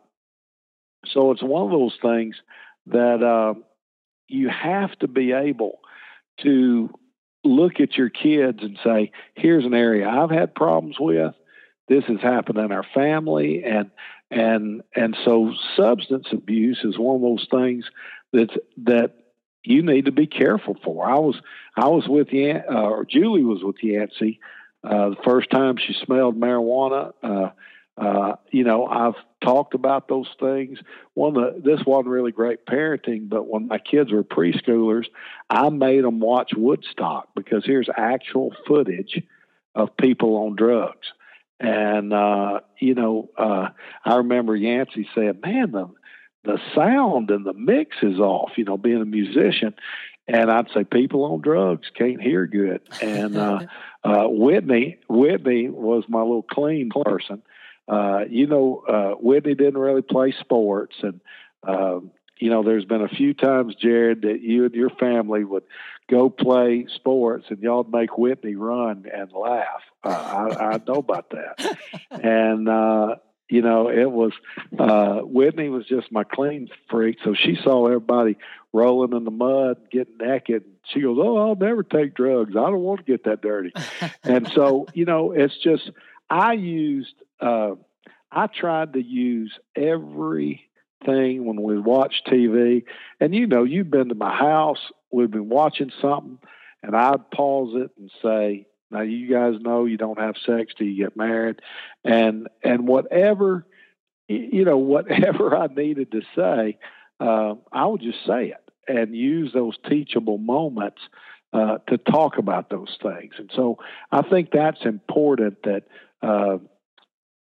so 1.06 1.30
it's 1.30 1.42
one 1.42 1.66
of 1.66 1.70
those 1.70 1.96
things 2.02 2.34
that 2.86 3.22
uh, 3.22 3.54
you 4.26 4.48
have 4.48 4.98
to 4.98 5.06
be 5.06 5.30
able 5.30 5.78
to 6.42 6.90
look 7.44 7.78
at 7.78 7.96
your 7.96 8.10
kids 8.10 8.58
and 8.62 8.76
say, 8.82 9.12
here's 9.36 9.64
an 9.64 9.72
area 9.72 10.08
I've 10.08 10.32
had 10.32 10.52
problems 10.52 10.96
with. 10.98 11.32
This 11.86 12.02
has 12.06 12.20
happened 12.20 12.58
in 12.58 12.72
our 12.72 12.82
family, 12.92 13.62
and 13.62 13.92
and 14.32 14.82
and 14.96 15.16
so 15.24 15.52
substance 15.76 16.26
abuse 16.32 16.80
is 16.82 16.98
one 16.98 17.16
of 17.16 17.22
those 17.22 17.46
things 17.48 17.84
that 18.32 18.50
that 18.78 19.12
you 19.62 19.82
need 19.82 20.06
to 20.06 20.12
be 20.12 20.26
careful 20.26 20.76
for. 20.82 21.08
I 21.08 21.20
was 21.20 21.36
I 21.76 21.86
was 21.86 22.08
with 22.08 22.32
Yan, 22.32 22.64
uh, 22.68 22.82
or 22.82 23.04
Julie 23.04 23.44
was 23.44 23.62
with 23.62 23.76
Yancey 23.80 24.40
uh, 24.82 25.10
the 25.10 25.22
first 25.24 25.50
time 25.50 25.76
she 25.76 25.94
smelled 26.04 26.40
marijuana. 26.40 27.12
Uh, 27.22 27.50
uh, 27.96 28.34
you 28.50 28.64
know, 28.64 28.86
I've 28.86 29.14
talked 29.40 29.74
about 29.74 30.08
those 30.08 30.28
things. 30.40 30.78
One, 31.14 31.36
of 31.36 31.54
the, 31.54 31.60
this 31.76 31.86
wasn't 31.86 32.08
really 32.08 32.32
great 32.32 32.66
parenting, 32.66 33.28
but 33.28 33.46
when 33.46 33.68
my 33.68 33.78
kids 33.78 34.10
were 34.10 34.24
preschoolers, 34.24 35.06
I 35.48 35.68
made 35.68 36.02
them 36.02 36.18
watch 36.18 36.52
Woodstock 36.56 37.28
because 37.36 37.64
here's 37.64 37.88
actual 37.96 38.52
footage 38.66 39.22
of 39.74 39.96
people 39.96 40.36
on 40.36 40.56
drugs. 40.56 41.06
And 41.60 42.12
uh, 42.12 42.60
you 42.80 42.94
know, 42.94 43.30
uh, 43.38 43.68
I 44.04 44.16
remember 44.16 44.56
Yancey 44.56 45.08
said, 45.14 45.40
"Man, 45.40 45.70
the 45.70 45.88
the 46.42 46.58
sound 46.74 47.30
and 47.30 47.46
the 47.46 47.54
mix 47.54 47.96
is 48.02 48.18
off." 48.18 48.50
You 48.56 48.64
know, 48.64 48.76
being 48.76 49.00
a 49.00 49.06
musician, 49.06 49.74
and 50.26 50.50
I'd 50.50 50.66
say 50.74 50.82
people 50.82 51.24
on 51.24 51.42
drugs 51.42 51.86
can't 51.96 52.20
hear 52.20 52.46
good. 52.46 52.80
And 53.00 53.36
uh, 53.36 53.60
uh, 54.04 54.26
Whitney, 54.26 54.98
Whitney 55.08 55.68
was 55.70 56.04
my 56.08 56.20
little 56.20 56.42
clean 56.42 56.90
person 56.90 57.42
uh, 57.88 58.24
you 58.28 58.46
know, 58.46 58.82
uh, 58.88 59.14
Whitney 59.20 59.54
didn't 59.54 59.78
really 59.78 60.02
play 60.02 60.34
sports, 60.40 60.96
and 61.02 61.20
um, 61.66 62.10
you 62.38 62.50
know, 62.50 62.62
there's 62.62 62.84
been 62.84 63.02
a 63.02 63.08
few 63.08 63.34
times, 63.34 63.74
Jared, 63.74 64.22
that 64.22 64.40
you 64.40 64.64
and 64.64 64.74
your 64.74 64.90
family 64.90 65.44
would 65.44 65.64
go 66.10 66.30
play 66.30 66.86
sports, 66.94 67.46
and 67.48 67.60
y'all 67.60 67.84
make 67.84 68.18
Whitney 68.18 68.54
run 68.54 69.06
and 69.12 69.32
laugh. 69.32 69.82
Uh, 70.02 70.08
I, 70.10 70.74
I 70.74 70.80
know 70.86 70.94
about 70.94 71.30
that, 71.30 71.78
and 72.10 72.68
uh, 72.68 73.16
you 73.48 73.62
know, 73.62 73.88
it 73.88 74.10
was 74.10 74.32
uh, 74.78 75.20
Whitney 75.20 75.68
was 75.68 75.86
just 75.86 76.10
my 76.10 76.24
clean 76.24 76.68
freak, 76.90 77.18
so 77.22 77.34
she 77.34 77.56
saw 77.62 77.86
everybody 77.86 78.36
rolling 78.72 79.16
in 79.16 79.24
the 79.24 79.30
mud, 79.30 79.76
getting 79.90 80.16
naked. 80.18 80.64
She 80.92 81.00
goes, 81.00 81.18
"Oh, 81.20 81.36
I'll 81.36 81.54
never 81.54 81.82
take 81.82 82.14
drugs. 82.14 82.52
I 82.56 82.60
don't 82.60 82.80
want 82.80 83.00
to 83.00 83.12
get 83.12 83.24
that 83.24 83.42
dirty." 83.42 83.72
and 84.24 84.50
so, 84.54 84.86
you 84.94 85.04
know, 85.04 85.32
it's 85.32 85.56
just 85.58 85.90
I 86.30 86.54
used 86.54 87.14
uh, 87.40 87.72
I 88.30 88.46
tried 88.48 88.94
to 88.94 89.02
use 89.02 89.56
everything 89.76 90.58
when 91.44 91.62
we 91.62 91.78
watch 91.78 92.22
TV. 92.26 92.84
And 93.20 93.34
you 93.34 93.46
know, 93.46 93.64
you've 93.64 93.90
been 93.90 94.08
to 94.08 94.14
my 94.14 94.34
house, 94.34 94.80
we've 95.12 95.30
been 95.30 95.48
watching 95.48 95.92
something, 96.00 96.38
and 96.82 96.96
I'd 96.96 97.30
pause 97.30 97.74
it 97.74 97.90
and 97.98 98.10
say, 98.22 98.66
Now 98.90 99.02
you 99.02 99.32
guys 99.32 99.60
know 99.60 99.84
you 99.84 99.96
don't 99.96 100.18
have 100.18 100.34
sex 100.44 100.74
till 100.76 100.86
you 100.86 101.04
get 101.04 101.16
married. 101.16 101.60
And 102.04 102.48
and 102.62 102.86
whatever 102.88 103.66
you 104.28 104.64
know, 104.64 104.78
whatever 104.78 105.56
I 105.56 105.66
needed 105.66 106.12
to 106.12 106.22
say, 106.36 106.78
uh, 107.20 107.54
I 107.72 107.86
would 107.86 108.00
just 108.00 108.24
say 108.26 108.48
it 108.48 108.70
and 108.86 109.16
use 109.16 109.52
those 109.52 109.76
teachable 109.88 110.38
moments 110.38 111.00
uh, 111.52 111.78
to 111.88 111.96
talk 111.96 112.36
about 112.36 112.68
those 112.68 112.98
things. 113.02 113.34
And 113.38 113.50
so 113.54 113.78
I 114.10 114.22
think 114.22 114.50
that's 114.50 114.84
important 114.84 115.62
that 115.62 115.84
uh, 116.22 116.58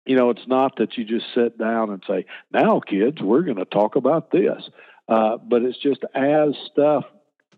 you 0.07 0.16
know, 0.16 0.30
it's 0.30 0.46
not 0.46 0.76
that 0.76 0.96
you 0.96 1.05
just 1.05 1.26
sit 1.34 1.59
down 1.59 1.90
and 1.90 2.02
say, 2.07 2.26
now, 2.52 2.80
kids, 2.80 3.20
we're 3.20 3.42
going 3.42 3.57
to 3.57 3.64
talk 3.64 3.96
about 3.96 4.30
this. 4.30 4.68
Uh, 5.09 5.36
but 5.38 5.62
it's 5.62 5.78
just 5.78 6.05
as 6.14 6.55
stuff, 6.70 7.05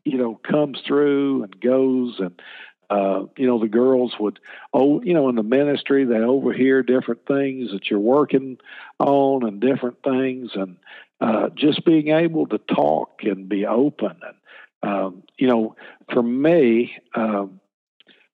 you 0.05 0.19
know, 0.19 0.35
comes 0.35 0.81
through 0.87 1.45
and 1.45 1.61
goes 1.61 2.19
and, 2.19 2.41
uh, 2.89 3.25
you 3.37 3.47
know, 3.47 3.59
the 3.59 3.69
girls 3.69 4.15
would, 4.21 4.39
oh, 4.73 5.03
you 5.03 5.13
know, 5.13 5.29
in 5.29 5.35
the 5.35 5.43
ministry, 5.43 6.05
they 6.05 6.19
overhear 6.19 6.83
different 6.83 7.27
things 7.27 7.73
that 7.73 7.91
you're 7.91 7.99
working 7.99 8.59
on 9.01 9.45
and 9.45 9.61
different 9.61 10.03
things. 10.05 10.51
And 10.55 10.77
uh, 11.21 11.49
just 11.55 11.85
being 11.85 12.09
able 12.09 12.47
to 12.47 12.59
talk 12.59 13.21
and 13.23 13.49
be 13.49 13.67
open. 13.67 14.21
And, 14.23 14.93
um, 14.93 15.23
you 15.37 15.49
know, 15.49 15.75
for 16.13 16.23
me, 16.23 16.97
um, 17.15 17.61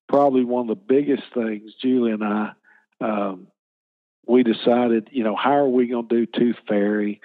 probably 0.09 0.45
one 0.45 0.69
of 0.69 0.77
the 0.77 0.85
biggest 0.85 1.23
things, 1.33 1.73
Julie 1.81 2.13
and 2.13 2.25
I, 2.25 2.53
um, 3.01 3.47
we 4.27 4.43
decided, 4.43 5.09
you 5.13 5.25
know, 5.25 5.37
how 5.37 5.57
are 5.57 5.69
we 5.69 5.89
going 5.89 6.09
to 6.09 6.27
do 6.27 6.27
Tooth 6.27 6.57
Fairy? 6.69 7.21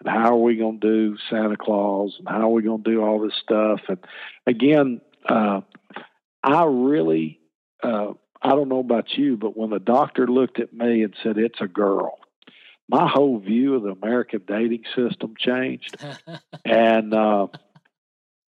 And 0.00 0.08
how 0.08 0.34
are 0.34 0.42
we 0.42 0.56
going 0.56 0.80
to 0.80 0.86
do 0.86 1.16
Santa 1.28 1.56
Claus? 1.56 2.16
And 2.18 2.28
how 2.28 2.42
are 2.42 2.52
we 2.52 2.62
going 2.62 2.84
to 2.84 2.90
do 2.90 3.02
all 3.02 3.20
this 3.20 3.34
stuff? 3.42 3.80
And 3.88 3.98
again, 4.46 5.00
uh, 5.28 5.60
I 6.42 6.64
really, 6.64 7.40
uh, 7.82 8.12
I 8.40 8.50
don't 8.50 8.68
know 8.68 8.78
about 8.78 9.12
you, 9.16 9.36
but 9.36 9.56
when 9.56 9.70
the 9.70 9.80
doctor 9.80 10.26
looked 10.26 10.60
at 10.60 10.72
me 10.72 11.02
and 11.02 11.14
said, 11.22 11.36
it's 11.36 11.60
a 11.60 11.66
girl, 11.66 12.18
my 12.88 13.08
whole 13.08 13.38
view 13.38 13.74
of 13.74 13.82
the 13.82 13.90
American 13.90 14.42
dating 14.46 14.84
system 14.94 15.34
changed. 15.38 15.96
and 16.64 17.12
uh, 17.12 17.48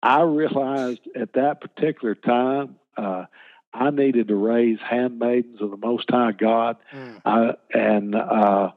I 0.02 0.22
realized 0.22 1.00
at 1.14 1.34
that 1.34 1.60
particular 1.60 2.14
time, 2.14 2.76
uh, 2.96 3.26
I 3.76 3.90
needed 3.90 4.28
to 4.28 4.34
raise 4.34 4.78
handmaidens 4.80 5.60
of 5.60 5.70
the 5.70 5.76
Most 5.76 6.10
High 6.10 6.32
God. 6.32 6.76
Mm. 6.92 7.20
I, 7.24 7.54
and 7.72 8.14
uh, 8.14 8.70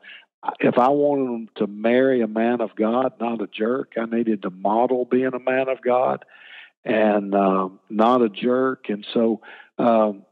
if 0.60 0.78
I 0.78 0.90
wanted 0.90 1.26
them 1.26 1.50
to 1.56 1.68
marry 1.68 2.22
a 2.22 2.28
man 2.28 2.60
of 2.62 2.76
God, 2.76 3.14
not 3.20 3.42
a 3.42 3.48
jerk, 3.48 3.94
I 3.98 4.06
needed 4.06 4.42
to 4.42 4.50
model 4.50 5.06
being 5.06 5.34
a 5.34 5.40
man 5.40 5.70
of 5.70 5.82
God 5.82 6.26
and 6.84 7.34
um, 7.34 7.80
not 7.90 8.22
a 8.22 8.30
jerk. 8.30 8.90
And 8.90 9.06
so, 9.14 9.42
um, 9.78 10.26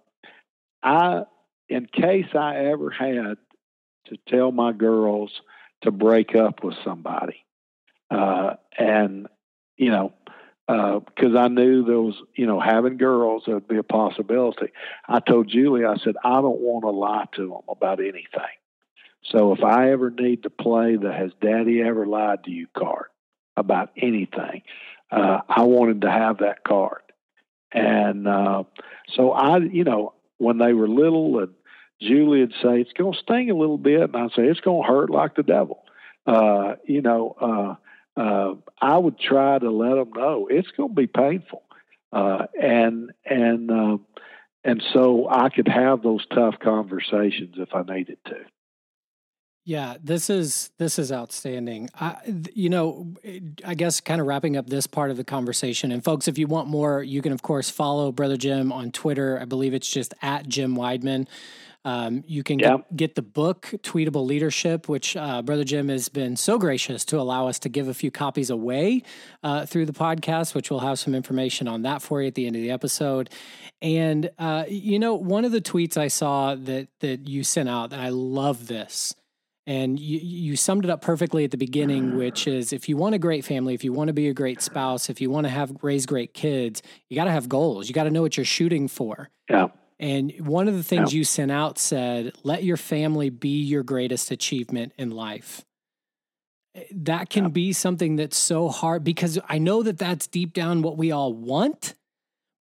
I, 0.84 1.24
in 1.70 1.86
case 1.86 2.34
I 2.34 2.57
ever 2.65 2.89
had 2.89 3.38
to 4.07 4.18
tell 4.28 4.51
my 4.51 4.74
girls 4.74 5.32
to 5.82 5.91
break 5.91 6.36
up 6.36 6.63
with 6.63 6.76
somebody, 6.84 7.45
uh, 8.09 8.55
and 8.78 9.28
you 9.76 9.91
know, 9.91 10.13
because 10.68 11.34
uh, 11.34 11.39
I 11.39 11.47
knew 11.47 11.86
there 11.86 12.01
was, 12.01 12.15
you 12.36 12.45
know, 12.45 12.59
having 12.59 12.97
girls, 12.97 13.43
there 13.45 13.55
would 13.55 13.70
be 13.70 13.78
a 13.78 13.84
possibility. 13.84 14.74
I 15.07 15.22
told 15.22 15.47
Julie, 15.47 15.86
I 15.86 15.95
said, 15.97 16.15
I 16.24 16.41
don't 16.41 16.59
want 16.59 16.84
to 16.84 16.89
lie 16.89 17.26
to 17.36 17.47
them 17.47 17.61
about 17.70 17.99
anything. 17.99 18.57
So 19.24 19.53
if 19.53 19.63
I 19.63 19.91
ever 19.91 20.09
need 20.09 20.43
to 20.43 20.49
play 20.49 20.97
the 20.97 21.11
Has 21.11 21.32
Daddy 21.41 21.82
Ever 21.82 22.05
Lied 22.05 22.43
to 22.43 22.51
You 22.51 22.68
card 22.78 23.07
about 23.55 23.91
anything, 23.97 24.63
uh, 25.09 25.39
I 25.47 25.63
wanted 25.63 26.01
to 26.01 26.11
have 26.11 26.39
that 26.39 26.63
card. 26.65 27.01
And 27.72 28.28
uh, 28.28 28.63
so 29.15 29.32
I, 29.32 29.57
you 29.59 29.86
know, 29.86 30.13
when 30.38 30.57
they 30.57 30.74
were 30.74 30.88
little 30.88 31.39
and 31.39 31.53
Julie 32.01 32.41
would 32.41 32.53
say, 32.61 32.82
it's 32.82 32.93
going 32.93 33.13
to 33.13 33.20
sting 33.20 33.49
a 33.49 33.55
little 33.55 33.78
bit. 33.78 34.01
And 34.01 34.15
I'd 34.15 34.32
say, 34.32 34.43
it's 34.43 34.59
going 34.59 34.84
to 34.84 34.88
hurt 34.88 35.09
like 35.09 35.36
the 35.36 35.43
devil. 35.43 35.84
Uh, 36.26 36.76
you 36.86 37.01
know, 37.01 37.78
uh, 38.18 38.55
I 38.82 38.97
would 38.97 39.20
try 39.20 39.59
to 39.59 39.70
let 39.70 39.95
them 39.95 40.11
know 40.13 40.47
it's 40.49 40.72
going 40.72 40.89
to 40.89 40.95
be 40.95 41.07
painful. 41.07 41.63
Uh, 42.11 42.47
and, 42.59 43.11
and, 43.26 43.72
uh, 43.72 43.97
and 44.63 44.84
so 44.93 45.28
I 45.30 45.49
could 45.49 45.68
have 45.68 46.01
those 46.01 46.26
tough 46.34 46.55
conversations 46.59 47.55
if 47.57 47.70
I 47.74 47.84
needed 47.84 48.18
to. 48.26 48.38
Yeah, 49.68 49.95
this 50.01 50.30
is 50.30 50.72
this 50.78 50.97
is 50.97 51.11
outstanding. 51.11 51.89
I, 51.93 52.15
you 52.53 52.70
know, 52.70 53.13
I 53.65 53.74
guess 53.74 53.99
kind 53.99 54.22
of 54.22 54.26
wrapping 54.26 54.55
up 54.55 54.68
this 54.68 54.88
part 54.88 55.11
of 55.11 55.18
the 55.18 55.26
conversation. 55.26 55.91
And 55.91 56.01
folks, 56.01 56.30
if 56.30 56.38
you 56.38 56.47
want 56.47 56.70
more, 56.70 57.03
you 57.03 57.22
can 57.22 57.34
of 57.34 57.41
course 57.41 57.70
follow 57.70 58.13
Brother 58.13 58.38
Jim 58.38 58.72
on 58.72 58.91
Twitter. 58.91 59.38
I 59.41 59.43
believe 59.43 59.74
it's 59.74 59.89
just 59.89 60.13
at 60.22 60.47
Jim 60.47 60.78
Wideman. 60.78 61.28
Um, 61.84 62.24
you 62.26 62.43
can 62.43 62.59
get, 62.59 62.95
get, 62.95 63.15
the 63.15 63.22
book 63.22 63.74
Tweetable 63.84 64.26
Leadership, 64.26 64.88
which 64.88 65.18
uh, 65.18 65.41
Brother 65.41 65.65
Jim 65.65 65.89
has 65.89 66.07
been 66.07 66.38
so 66.38 66.57
gracious 66.57 67.03
to 67.03 67.20
allow 67.20 67.49
us 67.49 67.59
to 67.59 67.70
give 67.70 67.89
a 67.89 67.93
few 67.93 68.09
copies 68.09 68.49
away 68.49 69.03
uh, 69.43 69.65
through 69.65 69.86
the 69.86 69.93
podcast, 69.93 70.55
which 70.55 70.72
we'll 70.72 70.80
have 70.80 70.97
some 70.97 71.13
information 71.13 71.68
on 71.68 71.82
that 71.82 72.01
for 72.01 72.22
you 72.22 72.30
at 72.30 72.36
the 72.36 72.47
end 72.47 72.55
of 72.55 72.61
the 72.61 72.72
episode. 72.72 73.30
And 73.82 74.30
uh, 74.39 74.63
you 74.70 74.97
know, 74.97 75.15
one 75.15 75.43
of 75.43 75.51
the 75.51 75.61
tweets 75.61 75.97
I 75.97 76.07
saw 76.07 76.55
that 76.55 76.88
that 77.01 77.28
you 77.28 77.43
sent 77.43 77.68
out, 77.68 77.91
and 77.91 78.01
I 78.01 78.09
love 78.09 78.68
this 78.68 79.13
and 79.68 79.99
you, 79.99 80.20
you 80.24 80.55
summed 80.55 80.86
it 80.86 80.89
up 80.89 81.01
perfectly 81.01 81.43
at 81.43 81.51
the 81.51 81.57
beginning, 81.57 82.15
which 82.15 82.47
is 82.47 82.72
if 82.72 82.88
you 82.88 82.95
want 82.95 83.15
a 83.15 83.20
great 83.20 83.43
family, 83.43 83.74
if 83.74 83.84
you 83.84 83.91
want 83.91 84.07
to 84.07 84.13
be 84.13 84.30
a 84.30 84.34
great 84.34 84.61
spouse, 84.61 85.09
if 85.09 85.20
you 85.20 85.30
want 85.30 85.43
to 85.43 85.49
have 85.49 85.76
raise 85.82 86.05
great 86.05 86.34
kids, 86.34 86.82
you 87.09 87.15
got 87.15 87.26
to 87.26 87.32
have 87.32 87.49
goals. 87.49 87.89
You 87.89 87.93
got 87.93 88.05
to 88.05 88.09
know 88.09 88.22
what 88.22 88.38
you're 88.38 88.45
shooting 88.45 88.88
for. 88.88 89.30
Yeah. 89.49 89.68
And 89.99 90.32
one 90.39 90.70
of 90.70 90.76
the 90.76 90.84
things 90.84 91.13
yeah. 91.13 91.18
you 91.18 91.24
sent 91.26 91.51
out 91.51 91.78
said, 91.78 92.32
let 92.43 92.63
your 92.63 92.78
family 92.78 93.30
be 93.30 93.61
your 93.61 93.84
greatest 93.84 94.32
achievement 94.32 94.93
in 94.97 95.11
life. 95.11 95.65
That 96.91 97.30
can 97.30 97.45
yeah. 97.45 97.49
be 97.49 97.74
something 97.74 98.15
that's 98.15 98.38
so 98.38 98.70
hard 98.70 99.03
because 99.03 99.38
I 99.49 99.57
know 99.57 99.84
that 99.84 99.97
that's 99.97 100.28
deep 100.28 100.53
down 100.53 100.82
what 100.82 100.97
we 100.97 101.11
all 101.11 101.34
want 101.34 101.93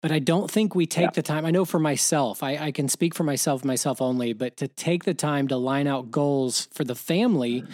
but 0.06 0.14
I 0.14 0.20
don't 0.20 0.48
think 0.48 0.76
we 0.76 0.86
take 0.86 1.06
yeah. 1.06 1.10
the 1.10 1.22
time. 1.22 1.44
I 1.44 1.50
know 1.50 1.64
for 1.64 1.80
myself, 1.80 2.44
I, 2.44 2.56
I, 2.56 2.70
can 2.70 2.88
speak 2.88 3.12
for 3.12 3.24
myself, 3.24 3.64
myself 3.64 4.00
only, 4.00 4.34
but 4.34 4.56
to 4.58 4.68
take 4.68 5.02
the 5.02 5.14
time 5.14 5.48
to 5.48 5.56
line 5.56 5.88
out 5.88 6.12
goals 6.12 6.68
for 6.70 6.84
the 6.84 6.94
family. 6.94 7.64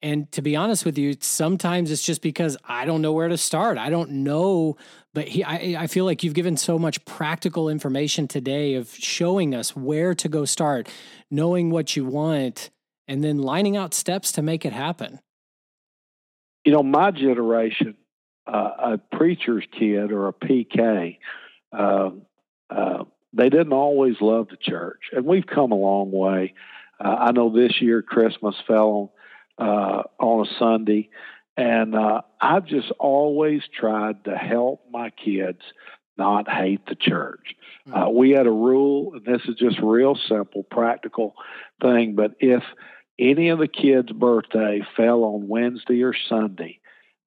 And 0.00 0.32
to 0.32 0.40
be 0.40 0.56
honest 0.56 0.86
with 0.86 0.96
you, 0.96 1.14
sometimes 1.20 1.90
it's 1.90 2.02
just 2.02 2.22
because 2.22 2.56
I 2.64 2.86
don't 2.86 3.02
know 3.02 3.12
where 3.12 3.28
to 3.28 3.36
start. 3.36 3.76
I 3.76 3.90
don't 3.90 4.10
know, 4.10 4.78
but 5.12 5.28
he, 5.28 5.44
I, 5.44 5.76
I 5.78 5.86
feel 5.88 6.06
like 6.06 6.24
you've 6.24 6.32
given 6.32 6.56
so 6.56 6.78
much 6.78 7.04
practical 7.04 7.68
information 7.68 8.28
today 8.28 8.72
of 8.72 8.88
showing 8.94 9.54
us 9.54 9.76
where 9.76 10.14
to 10.14 10.26
go 10.26 10.46
start, 10.46 10.88
knowing 11.30 11.68
what 11.68 11.96
you 11.96 12.06
want, 12.06 12.70
and 13.06 13.22
then 13.22 13.36
lining 13.36 13.76
out 13.76 13.92
steps 13.92 14.32
to 14.32 14.40
make 14.40 14.64
it 14.64 14.72
happen. 14.72 15.20
You 16.64 16.72
know, 16.72 16.82
my 16.82 17.10
generation, 17.10 17.94
uh, 18.46 18.70
a 18.94 19.16
preacher's 19.18 19.64
kid 19.78 20.12
or 20.12 20.28
a 20.28 20.32
PK, 20.32 21.18
uh, 21.72 22.10
uh, 22.70 23.04
they 23.32 23.48
didn't 23.48 23.72
always 23.72 24.16
love 24.20 24.48
the 24.48 24.56
church, 24.56 25.10
and 25.12 25.24
we've 25.24 25.46
come 25.46 25.72
a 25.72 25.76
long 25.76 26.10
way. 26.10 26.54
Uh, 27.02 27.16
I 27.20 27.32
know 27.32 27.50
this 27.50 27.80
year 27.80 28.02
Christmas 28.02 28.56
fell 28.66 29.12
on 29.58 29.68
uh, 29.68 30.02
on 30.18 30.46
a 30.46 30.58
Sunday, 30.58 31.10
and 31.56 31.94
uh, 31.94 32.22
I've 32.40 32.66
just 32.66 32.90
always 32.98 33.62
tried 33.72 34.24
to 34.24 34.36
help 34.36 34.84
my 34.90 35.10
kids 35.10 35.60
not 36.16 36.50
hate 36.50 36.86
the 36.86 36.94
church. 36.94 37.54
Hmm. 37.86 37.94
Uh, 37.94 38.08
we 38.10 38.30
had 38.30 38.46
a 38.46 38.52
rule, 38.52 39.14
and 39.14 39.24
this 39.24 39.42
is 39.48 39.56
just 39.56 39.80
real 39.80 40.16
simple, 40.28 40.62
practical 40.62 41.34
thing. 41.80 42.14
But 42.14 42.34
if 42.40 42.62
any 43.18 43.48
of 43.48 43.58
the 43.58 43.68
kids' 43.68 44.12
birthday 44.12 44.82
fell 44.96 45.24
on 45.24 45.48
Wednesday 45.48 46.02
or 46.02 46.14
Sunday, 46.28 46.80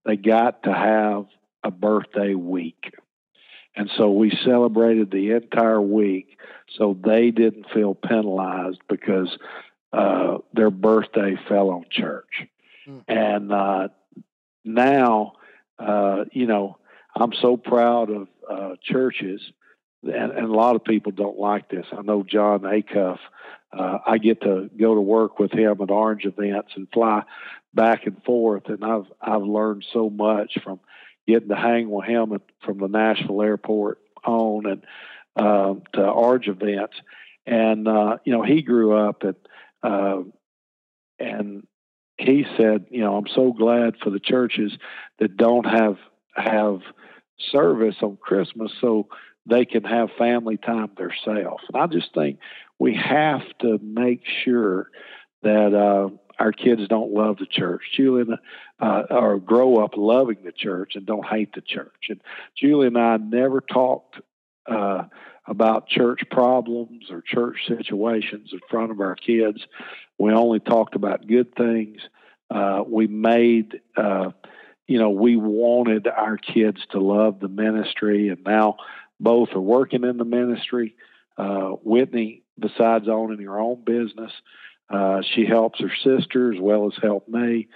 they 0.05 0.15
got 0.15 0.63
to 0.63 0.73
have 0.73 1.25
a 1.63 1.71
birthday 1.71 2.33
week. 2.33 2.93
And 3.75 3.89
so 3.97 4.11
we 4.11 4.31
celebrated 4.43 5.11
the 5.11 5.31
entire 5.31 5.81
week 5.81 6.37
so 6.77 6.97
they 7.03 7.31
didn't 7.31 7.69
feel 7.73 7.95
penalized 7.95 8.81
because 8.89 9.37
uh, 9.93 10.37
their 10.53 10.71
birthday 10.71 11.37
fell 11.47 11.69
on 11.69 11.85
church. 11.89 12.47
Mm. 12.87 13.03
And 13.07 13.51
uh, 13.51 13.87
now, 14.63 15.33
uh, 15.79 16.25
you 16.31 16.47
know, 16.47 16.77
I'm 17.15 17.33
so 17.41 17.57
proud 17.57 18.09
of 18.09 18.27
uh, 18.49 18.75
churches, 18.81 19.41
and, 20.03 20.31
and, 20.31 20.45
a 20.45 20.53
lot 20.53 20.75
of 20.75 20.83
people 20.83 21.11
don't 21.11 21.37
like 21.37 21.69
this. 21.69 21.85
I 21.91 22.01
know 22.01 22.23
Jon 22.23 22.61
Acuff. 22.61 23.19
Uh, 23.71 23.97
I 24.05 24.17
get 24.17 24.41
to 24.41 24.69
go 24.77 24.95
to 24.95 25.01
work 25.01 25.39
with 25.39 25.51
him 25.51 25.81
at 25.81 25.91
Orange 25.91 26.25
events 26.25 26.71
and 26.75 26.87
fly 26.93 27.23
back 27.73 28.05
and 28.05 28.21
forth, 28.23 28.67
and 28.67 28.83
I've 28.83 29.05
I've 29.21 29.43
learned 29.43 29.85
so 29.93 30.09
much 30.09 30.57
from 30.63 30.79
getting 31.27 31.49
to 31.49 31.55
hang 31.55 31.89
with 31.89 32.05
him 32.05 32.37
from 32.65 32.79
the 32.79 32.87
Nashville 32.87 33.41
airport 33.41 33.99
on 34.23 34.65
and 34.65 34.83
uh, 35.35 35.75
to 35.93 36.01
Orange 36.01 36.47
events. 36.47 36.95
And, 37.45 37.87
uh, 37.87 38.17
you 38.25 38.33
know, 38.33 38.43
he 38.43 38.61
grew 38.61 38.95
up 38.95 39.23
at, 39.23 39.35
uh, 39.83 40.21
and 41.19 41.65
he 42.17 42.45
said, 42.57 42.85
you 42.91 43.01
know, 43.01 43.15
I'm 43.15 43.27
so 43.33 43.51
glad 43.51 43.95
for 44.03 44.09
the 44.09 44.19
churches 44.19 44.73
that 45.19 45.37
don't 45.37 45.65
have, 45.65 45.97
have 46.35 46.81
service 47.51 47.95
on 48.01 48.17
Christmas 48.17 48.71
so 48.79 49.07
they 49.45 49.65
can 49.65 49.83
have 49.83 50.09
family 50.17 50.57
time 50.57 50.91
themselves. 50.95 51.63
And 51.73 51.81
I 51.81 51.87
just 51.87 52.13
think 52.13 52.39
we 52.77 52.95
have 52.95 53.41
to 53.61 53.79
make 53.81 54.21
sure 54.43 54.89
that 55.41 55.73
uh, 55.73 56.09
our 56.41 56.51
kids 56.51 56.87
don't 56.87 57.13
love 57.13 57.37
the 57.37 57.45
church. 57.45 57.83
Julie 57.95 58.23
and, 58.23 58.37
uh, 58.79 59.03
or 59.11 59.39
grow 59.39 59.77
up 59.83 59.91
loving 59.95 60.39
the 60.43 60.51
church 60.51 60.95
and 60.95 61.05
don't 61.05 61.25
hate 61.25 61.53
the 61.53 61.61
church. 61.61 62.07
And 62.09 62.19
Julie 62.57 62.87
and 62.87 62.97
I 62.97 63.17
never 63.17 63.61
talked 63.61 64.19
uh, 64.67 65.03
about 65.45 65.87
church 65.87 66.21
problems 66.31 67.11
or 67.11 67.21
church 67.21 67.57
situations 67.67 68.49
in 68.53 68.59
front 68.71 68.91
of 68.91 68.99
our 69.01 69.15
kids. 69.15 69.59
We 70.17 70.33
only 70.33 70.59
talked 70.59 70.95
about 70.95 71.27
good 71.27 71.53
things. 71.55 71.99
Uh, 72.49 72.83
we 72.87 73.05
made, 73.05 73.79
uh, 73.95 74.31
you 74.87 74.97
know, 74.97 75.11
we 75.11 75.35
wanted 75.35 76.07
our 76.07 76.37
kids 76.37 76.79
to 76.91 76.99
love 76.99 77.39
the 77.39 77.49
ministry, 77.49 78.29
and 78.29 78.43
now 78.43 78.77
both 79.19 79.49
are 79.53 79.61
working 79.61 80.03
in 80.03 80.17
the 80.17 80.25
ministry. 80.25 80.95
Uh, 81.37 81.69
Whitney, 81.83 82.43
besides 82.59 83.07
owning 83.07 83.45
her 83.45 83.59
own 83.59 83.83
business, 83.83 84.31
uh, 84.91 85.21
she 85.21 85.45
helps 85.45 85.79
her 85.79 85.91
sister 86.03 86.53
as 86.53 86.59
well 86.59 86.87
as 86.87 87.01
help 87.01 87.27
me. 87.27 87.67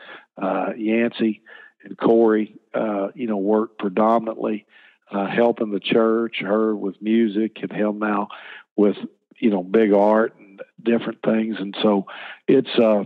Uh, 0.41 0.71
Yancey 0.75 1.41
and 1.83 1.97
Corey, 1.97 2.55
uh, 2.73 3.09
you 3.15 3.27
know, 3.27 3.37
work 3.37 3.77
predominantly 3.77 4.65
uh, 5.11 5.27
helping 5.27 5.71
the 5.71 5.79
church, 5.79 6.37
her 6.41 6.75
with 6.75 7.01
music, 7.01 7.57
and 7.61 7.71
him 7.71 7.99
now 7.99 8.29
with 8.75 8.97
you 9.37 9.49
know 9.49 9.63
big 9.63 9.93
art 9.93 10.35
and 10.39 10.61
different 10.81 11.19
things. 11.23 11.57
And 11.59 11.75
so 11.81 12.07
it's, 12.47 12.69
uh, 12.77 13.05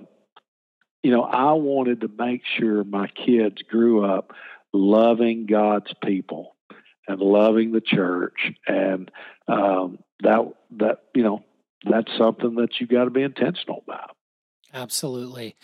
you 1.03 1.11
know, 1.11 1.23
I 1.23 1.53
wanted 1.53 2.01
to 2.01 2.07
make 2.07 2.41
sure 2.57 2.83
my 2.83 3.07
kids 3.07 3.61
grew 3.63 4.05
up 4.05 4.33
loving 4.73 5.45
God's 5.45 5.93
people 6.03 6.55
and 7.07 7.19
loving 7.19 7.71
the 7.71 7.81
church, 7.81 8.51
and 8.67 9.11
um, 9.47 9.99
that 10.21 10.53
that 10.77 10.99
you 11.13 11.23
know 11.23 11.43
that's 11.83 12.11
something 12.17 12.55
that 12.55 12.79
you 12.79 12.87
got 12.87 13.05
to 13.05 13.09
be 13.09 13.23
intentional 13.23 13.83
about. 13.87 14.15
Absolutely. 14.73 15.55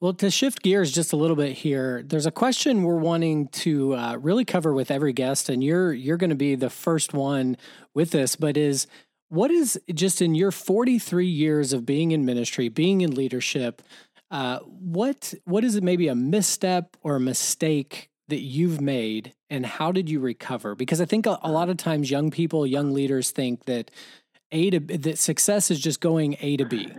Well, 0.00 0.14
to 0.14 0.30
shift 0.30 0.62
gears 0.62 0.90
just 0.92 1.12
a 1.12 1.16
little 1.16 1.36
bit 1.36 1.52
here, 1.52 2.02
there's 2.04 2.26
a 2.26 2.32
question 2.32 2.82
we're 2.82 2.96
wanting 2.96 3.48
to 3.48 3.94
uh, 3.94 4.16
really 4.16 4.44
cover 4.44 4.74
with 4.74 4.90
every 4.90 5.12
guest, 5.12 5.48
and 5.48 5.62
you're 5.62 5.92
you're 5.92 6.16
going 6.16 6.30
to 6.30 6.36
be 6.36 6.56
the 6.56 6.70
first 6.70 7.14
one 7.14 7.56
with 7.94 8.10
this. 8.10 8.34
But 8.34 8.56
is 8.56 8.88
what 9.28 9.50
is 9.50 9.80
just 9.94 10.20
in 10.20 10.34
your 10.34 10.50
43 10.50 11.26
years 11.26 11.72
of 11.72 11.86
being 11.86 12.10
in 12.10 12.24
ministry, 12.24 12.68
being 12.68 13.00
in 13.00 13.14
leadership, 13.14 13.80
uh, 14.30 14.58
what 14.58 15.34
what 15.44 15.62
is 15.62 15.76
it 15.76 15.84
maybe 15.84 16.08
a 16.08 16.14
misstep 16.16 16.96
or 17.02 17.16
a 17.16 17.20
mistake 17.20 18.10
that 18.28 18.40
you've 18.40 18.80
made, 18.80 19.34
and 19.50 19.64
how 19.64 19.92
did 19.92 20.10
you 20.10 20.18
recover? 20.18 20.74
Because 20.74 21.00
I 21.00 21.04
think 21.04 21.26
a, 21.26 21.38
a 21.42 21.52
lot 21.52 21.68
of 21.68 21.76
times 21.76 22.10
young 22.10 22.30
people, 22.30 22.66
young 22.66 22.92
leaders 22.92 23.30
think 23.30 23.66
that 23.66 23.90
a 24.52 24.70
to 24.70 24.80
that 24.80 25.18
success 25.18 25.70
is 25.70 25.80
just 25.80 26.00
going 26.00 26.36
A 26.40 26.56
to 26.58 26.64
B 26.64 26.92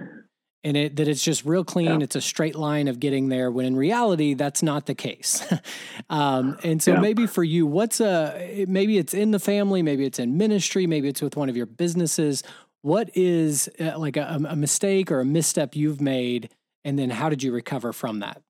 and 0.64 0.78
it 0.78 0.95
that 0.95 1.08
it's 1.08 1.24
just 1.24 1.45
real 1.45 1.64
clean. 1.64 1.99
Yeah. 1.99 2.04
It's 2.04 2.16
a 2.16 2.22
straight 2.22 2.56
line 2.56 2.88
of 2.88 2.99
getting 2.99 3.30
there. 3.30 3.51
When 3.51 3.66
in 3.66 3.76
reality, 3.76 4.34
that's 4.34 4.64
not 4.64 4.86
the 4.86 4.95
case. 4.95 5.43
um, 6.10 6.58
and 6.64 6.82
so 6.82 6.93
yeah. 6.93 6.99
maybe 6.99 7.28
for 7.28 7.43
you, 7.43 7.66
what's 7.66 7.99
a 7.99 8.66
maybe 8.68 8.97
it's 8.97 9.14
in 9.14 9.32
the 9.32 9.39
family, 9.39 9.82
maybe 9.82 10.06
it's 10.06 10.20
in 10.20 10.38
ministry, 10.38 10.88
maybe 10.88 11.08
it's 11.08 11.22
with 11.22 11.36
one 11.36 11.49
of 11.49 11.58
your 11.58 11.66
businesses. 11.66 12.43
What 12.82 13.10
is 13.16 13.70
uh, 13.80 13.97
like 13.97 14.18
a, 14.18 14.39
a 14.47 14.56
mistake 14.56 15.12
or 15.12 15.22
a 15.22 15.26
misstep 15.26 15.76
you've 15.76 16.01
made, 16.01 16.49
and 16.84 16.99
then 16.99 17.10
how 17.10 17.30
did 17.30 17.43
you 17.43 17.51
recover 17.54 17.93
from 17.93 18.20
that? 18.20 18.41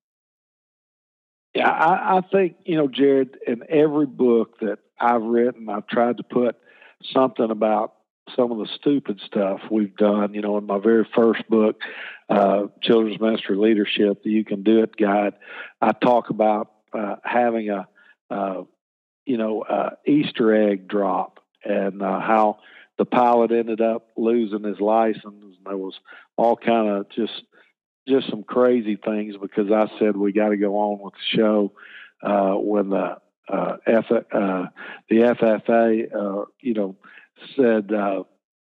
Yeah, 1.54 1.70
I, 1.70 2.18
I 2.18 2.22
think 2.22 2.56
you 2.66 2.76
know, 2.76 2.88
Jared. 2.88 3.38
In 3.46 3.64
every 3.70 4.08
book 4.08 4.60
that 4.62 4.80
I've 5.00 5.22
written, 5.22 5.70
I've 5.70 5.88
tried 5.88 6.18
to 6.18 6.24
put 6.24 6.56
something 7.14 7.52
about 7.52 7.94
some 8.36 8.52
of 8.52 8.58
the 8.58 8.68
stupid 8.76 9.20
stuff 9.26 9.62
we've 9.70 9.96
done. 9.96 10.34
You 10.34 10.42
know, 10.42 10.58
in 10.58 10.66
my 10.66 10.80
very 10.80 11.08
first 11.16 11.48
book, 11.50 11.82
uh, 12.30 12.64
Children's 12.82 13.20
Ministry 13.20 13.56
Leadership, 13.56 14.24
the 14.24 14.32
You 14.32 14.46
Can 14.46 14.64
Do 14.64 14.84
It 14.84 14.96
Guide, 14.96 15.34
I 15.82 15.92
talk 15.92 16.30
about 16.30 16.72
uh, 16.94 17.16
having 17.24 17.70
a, 17.70 17.88
uh, 18.30 18.64
you 19.26 19.38
know, 19.38 19.64
Easter 20.06 20.54
egg 20.54 20.88
drop 20.88 21.40
and 21.64 22.02
uh, 22.02 22.20
how 22.20 22.60
the 22.98 23.06
pilot 23.06 23.52
ended 23.52 23.82
up 23.82 24.10
losing 24.18 24.64
his 24.64 24.80
license. 24.80 25.24
And 25.26 25.66
there 25.66 25.78
was 25.78 25.96
all 26.38 26.56
kind 26.56 26.90
of 26.90 27.10
just 27.10 27.44
just 28.08 28.30
some 28.30 28.44
crazy 28.44 28.98
things 28.98 29.36
because 29.42 29.72
I 29.72 29.88
said 29.98 30.18
we 30.18 30.34
got 30.34 30.50
to 30.50 30.58
go 30.58 30.76
on 30.78 31.00
with 31.00 31.14
the 31.14 31.38
show 31.38 31.72
uh, 32.22 32.54
when 32.56 32.90
the 32.90 33.18
uh, 33.48 33.78
F, 33.86 34.06
uh, 34.12 34.66
the 35.10 35.36
FAA, 35.40 36.18
uh, 36.18 36.46
you 36.62 36.74
know, 36.74 36.96
said 37.56 37.92
uh, 37.92 38.24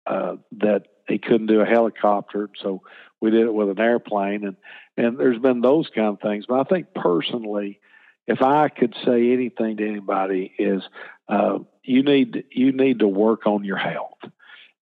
uh, 0.05 0.35
that 0.59 0.87
he 1.07 1.17
couldn't 1.17 1.47
do 1.47 1.61
a 1.61 1.65
helicopter, 1.65 2.49
so 2.61 2.83
we 3.21 3.31
did 3.31 3.41
it 3.41 3.53
with 3.53 3.69
an 3.69 3.79
airplane, 3.79 4.45
and 4.45 4.55
and 4.97 5.17
there's 5.17 5.39
been 5.39 5.61
those 5.61 5.89
kind 5.93 6.07
of 6.07 6.21
things. 6.21 6.45
But 6.47 6.59
I 6.59 6.63
think 6.63 6.93
personally, 6.93 7.79
if 8.27 8.41
I 8.41 8.69
could 8.69 8.95
say 9.05 9.31
anything 9.31 9.77
to 9.77 9.87
anybody, 9.87 10.53
is 10.57 10.83
uh, 11.27 11.59
you 11.83 12.03
need 12.03 12.45
you 12.51 12.71
need 12.71 12.99
to 12.99 13.07
work 13.07 13.47
on 13.47 13.63
your 13.63 13.77
health, 13.77 14.19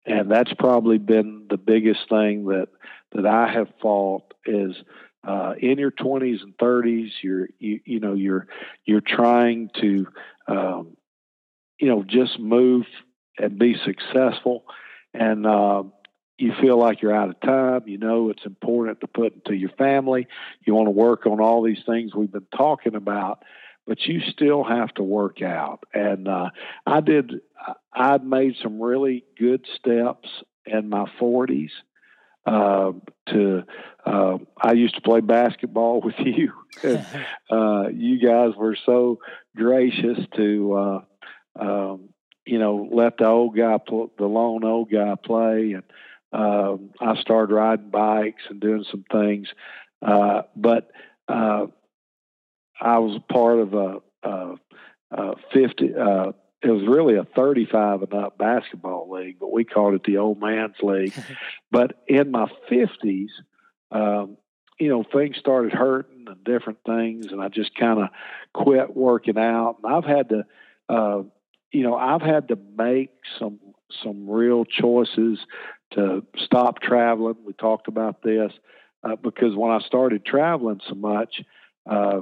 and 0.05 0.29
that's 0.29 0.53
probably 0.53 0.97
been 0.97 1.45
the 1.49 1.57
biggest 1.57 2.09
thing 2.09 2.45
that 2.45 2.67
that 3.13 3.25
I 3.25 3.51
have 3.51 3.69
fought 3.81 4.33
is. 4.45 4.75
Uh, 5.27 5.55
in 5.59 5.79
your 5.79 5.89
20s 5.89 6.43
and 6.43 6.55
30s, 6.59 7.09
you're 7.23 7.47
you, 7.57 7.79
you 7.83 7.99
know 7.99 8.13
you're 8.13 8.45
you're 8.85 9.01
trying 9.01 9.71
to 9.81 10.05
um, 10.47 10.95
you 11.79 11.87
know 11.87 12.03
just 12.03 12.39
move 12.39 12.85
and 13.37 13.59
be 13.59 13.75
successful. 13.85 14.65
And 15.13 15.45
uh, 15.45 15.83
you 16.37 16.53
feel 16.61 16.77
like 16.77 17.01
you're 17.01 17.15
out 17.15 17.29
of 17.29 17.39
time. 17.41 17.83
You 17.87 17.97
know 17.97 18.29
it's 18.29 18.45
important 18.45 19.01
to 19.01 19.07
put 19.07 19.33
into 19.33 19.55
your 19.55 19.71
family. 19.71 20.27
You 20.65 20.75
want 20.75 20.87
to 20.87 20.91
work 20.91 21.25
on 21.25 21.39
all 21.39 21.63
these 21.63 21.83
things 21.85 22.13
we've 22.13 22.31
been 22.31 22.47
talking 22.55 22.95
about, 22.95 23.43
but 23.87 24.01
you 24.05 24.21
still 24.31 24.63
have 24.63 24.93
to 24.95 25.03
work 25.03 25.41
out. 25.41 25.83
And 25.93 26.27
uh, 26.27 26.49
I 26.85 27.01
did. 27.01 27.31
I 27.93 28.17
made 28.17 28.55
some 28.61 28.81
really 28.81 29.23
good 29.39 29.65
steps 29.77 30.29
in 30.65 30.89
my 30.89 31.05
40s. 31.19 31.71
Uh, 32.45 32.91
to 33.27 33.63
uh, 34.05 34.37
I 34.61 34.73
used 34.73 34.93
to 34.95 35.01
play 35.01 35.19
basketball 35.19 36.01
with 36.03 36.15
you. 36.19 36.51
and, 36.83 37.05
uh, 37.49 37.87
you 37.91 38.19
guys 38.19 38.51
were 38.55 38.77
so 38.85 39.19
gracious 39.55 40.19
to 40.35 40.73
uh, 40.73 41.01
um, 41.59 42.09
you 42.45 42.59
know, 42.59 42.87
let 42.91 43.17
the 43.17 43.25
old 43.25 43.55
guy, 43.55 43.77
pl- 43.77 44.11
the 44.17 44.25
lone 44.25 44.63
old 44.63 44.91
guy 44.91 45.15
play, 45.15 45.73
and 45.73 45.83
um, 46.31 46.91
I 46.99 47.19
started 47.19 47.53
riding 47.53 47.89
bikes 47.89 48.43
and 48.49 48.59
doing 48.59 48.85
some 48.89 49.05
things. 49.11 49.47
Uh, 50.01 50.43
but 50.55 50.91
uh, 51.27 51.67
I 52.79 52.99
was 52.99 53.19
part 53.29 53.59
of 53.59 53.73
a, 53.73 53.97
a, 54.23 54.55
a 55.11 55.35
fifty. 55.53 55.95
Uh, 55.95 56.33
it 56.61 56.69
was 56.69 56.87
really 56.87 57.15
a 57.15 57.23
thirty-five 57.23 58.03
and 58.03 58.13
up 58.13 58.37
basketball 58.37 59.09
league, 59.09 59.37
but 59.39 59.51
we 59.51 59.63
called 59.63 59.95
it 59.95 60.03
the 60.03 60.17
old 60.17 60.39
man's 60.39 60.75
league. 60.81 61.13
but 61.71 62.03
in 62.07 62.31
my 62.31 62.47
fifties, 62.69 63.31
um, 63.91 64.37
you 64.79 64.89
know, 64.89 65.03
things 65.03 65.37
started 65.37 65.73
hurting 65.73 66.25
and 66.27 66.43
different 66.43 66.79
things, 66.85 67.27
and 67.31 67.41
I 67.41 67.47
just 67.47 67.73
kind 67.75 67.99
of 67.99 68.09
quit 68.53 68.95
working 68.95 69.37
out. 69.37 69.77
And 69.83 69.93
I've 69.93 70.05
had 70.05 70.29
to 70.29 70.45
uh, 70.89 71.23
you 71.75 71.83
know, 71.83 71.95
I've 71.97 72.21
had 72.21 72.47
to 72.47 72.57
make 72.77 73.11
some 73.37 73.59
some 74.01 74.29
real 74.29 74.63
choices 74.63 75.39
to 75.91 76.25
stop 76.37 76.79
traveling. 76.81 77.35
We 77.45 77.51
talked 77.51 77.89
about 77.89 78.23
this 78.23 78.53
uh, 79.03 79.17
because 79.17 79.55
when 79.55 79.71
I 79.71 79.79
started 79.79 80.25
traveling 80.25 80.79
so 80.87 80.95
much, 80.95 81.41
uh, 81.89 82.21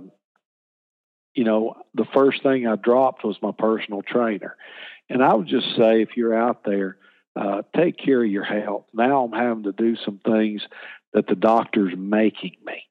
you 1.36 1.43
know, 1.43 1.76
the 1.93 2.06
first 2.16 2.41
thing 2.41 2.66
I 2.66 2.78
dropped 2.78 3.24
was 3.24 3.38
my 3.43 3.51
personal 3.51 4.01
trainer. 4.01 4.56
And 5.08 5.24
I 5.24 5.36
would 5.36 5.47
just 5.47 5.68
say, 5.78 6.01
if 6.01 6.18
you're 6.18 6.36
out 6.36 6.64
there, 6.66 6.97
uh, 7.36 7.62
take 7.76 7.97
care 7.97 8.24
of 8.24 8.32
your 8.32 8.43
health. 8.43 8.86
Now 8.91 9.24
I'm 9.24 9.39
having 9.39 9.64
to 9.64 9.72
do 9.72 9.95
some 10.04 10.20
things 10.26 10.64
that 11.14 11.28
the 11.28 11.36
doctor's 11.36 11.93
making 11.95 12.56
me. 12.66 12.86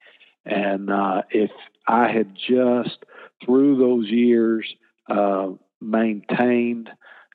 And 0.46 0.90
uh, 0.90 1.22
if 1.30 1.50
I 1.88 2.08
had 2.08 2.36
just 2.36 2.98
through 3.44 3.78
those 3.78 4.08
years 4.08 4.72
uh, 5.10 5.48
maintained 5.82 6.90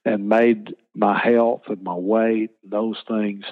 and 0.06 0.30
made 0.30 0.76
my 0.95 1.18
health 1.18 1.64
and 1.68 1.84
my 1.84 1.93
weight, 1.93 2.52
those 2.64 2.98
things, 3.08 3.43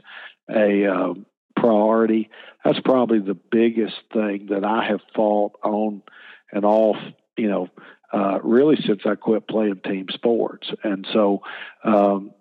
a 0.50 0.86
um, 0.86 1.26
priority. 1.56 2.30
That's 2.64 2.80
probably 2.80 3.20
the 3.20 3.36
biggest 3.36 3.96
thing 4.14 4.48
that 4.50 4.64
I 4.64 4.86
have 4.86 5.02
fought 5.16 5.54
on 5.64 6.02
and 6.52 6.66
off, 6.66 6.98
you 7.38 7.50
know, 7.50 7.70
uh, 8.14 8.39
really 8.43 8.78
since 8.78 9.02
I 9.06 9.16
quit 9.16 9.48
playing 9.48 9.82
team 9.84 10.08
sports. 10.14 10.70
And 10.84 11.06
so 11.12 11.41
um, 11.84 12.32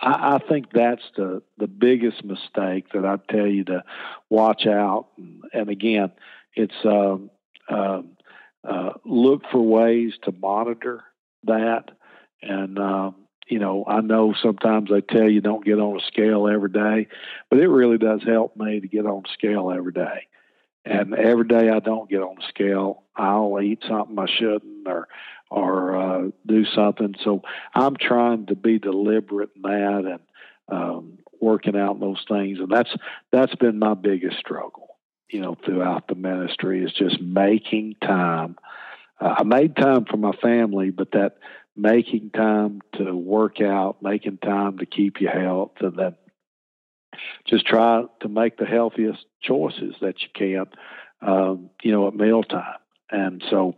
I, 0.00 0.36
I, 0.36 0.38
think 0.38 0.70
that's 0.72 1.02
the, 1.16 1.42
the 1.58 1.66
biggest 1.66 2.22
mistake 2.22 2.90
that 2.92 3.04
I 3.04 3.16
tell 3.30 3.46
you 3.46 3.64
to 3.64 3.82
watch 4.30 4.66
out. 4.66 5.08
And, 5.16 5.42
and 5.52 5.68
again, 5.70 6.12
it's 6.54 6.84
um, 6.84 7.30
um 7.68 8.10
uh, 8.66 8.94
look 9.04 9.42
for 9.50 9.60
ways 9.60 10.14
to 10.24 10.32
monitor 10.32 11.04
that. 11.46 11.90
And, 12.42 12.78
um, 12.78 13.14
you 13.48 13.58
know, 13.58 13.84
I 13.86 14.00
know 14.00 14.34
sometimes 14.42 14.90
they 14.90 15.00
tell 15.00 15.28
you 15.28 15.40
don't 15.40 15.64
get 15.64 15.78
on 15.78 16.00
a 16.00 16.06
scale 16.06 16.48
every 16.48 16.70
day, 16.70 17.08
but 17.48 17.60
it 17.60 17.68
really 17.68 17.98
does 17.98 18.22
help 18.24 18.56
me 18.56 18.80
to 18.80 18.88
get 18.88 19.06
on 19.06 19.22
scale 19.32 19.70
every 19.70 19.92
day. 19.92 20.28
And 20.84 21.14
every 21.14 21.46
day 21.46 21.68
I 21.68 21.80
don't 21.80 22.08
get 22.08 22.22
on 22.22 22.36
the 22.36 22.46
scale, 22.48 23.02
I'll 23.16 23.60
eat 23.60 23.82
something 23.88 24.18
I 24.18 24.26
shouldn't 24.26 24.86
or 24.86 25.08
or 25.50 25.96
uh, 25.96 26.30
do 26.44 26.64
something. 26.64 27.14
So 27.22 27.42
I'm 27.74 27.96
trying 27.96 28.46
to 28.46 28.56
be 28.56 28.78
deliberate 28.78 29.50
in 29.56 29.62
that 29.62 30.04
and 30.04 30.20
um, 30.68 31.18
working 31.40 31.76
out 31.76 32.00
those 32.00 32.24
things, 32.28 32.58
and 32.58 32.68
that's 32.68 32.94
that's 33.32 33.54
been 33.56 33.78
my 33.78 33.94
biggest 33.94 34.38
struggle. 34.38 34.96
You 35.28 35.40
know, 35.40 35.56
throughout 35.64 36.06
the 36.06 36.14
ministry 36.14 36.84
is 36.84 36.92
just 36.92 37.20
making 37.20 37.96
time 38.00 38.56
uh, 39.20 39.34
I 39.38 39.42
made 39.44 39.76
time 39.76 40.04
for 40.04 40.16
my 40.16 40.32
family, 40.42 40.90
but 40.90 41.12
that 41.12 41.36
making 41.76 42.30
time 42.30 42.80
to 42.94 43.14
work 43.14 43.60
out, 43.60 44.02
making 44.02 44.38
time 44.38 44.78
to 44.78 44.86
keep 44.86 45.20
your 45.20 45.32
health, 45.32 45.72
and 45.80 45.96
then 45.96 46.16
just 47.46 47.66
try 47.66 48.04
to 48.20 48.28
make 48.28 48.56
the 48.56 48.66
healthiest 48.66 49.24
choices 49.42 49.94
that 50.00 50.16
you 50.22 50.28
can, 50.34 50.66
um, 51.22 51.70
you 51.82 51.92
know, 51.92 52.08
at 52.08 52.14
mealtime. 52.14 52.78
And 53.10 53.42
so, 53.50 53.76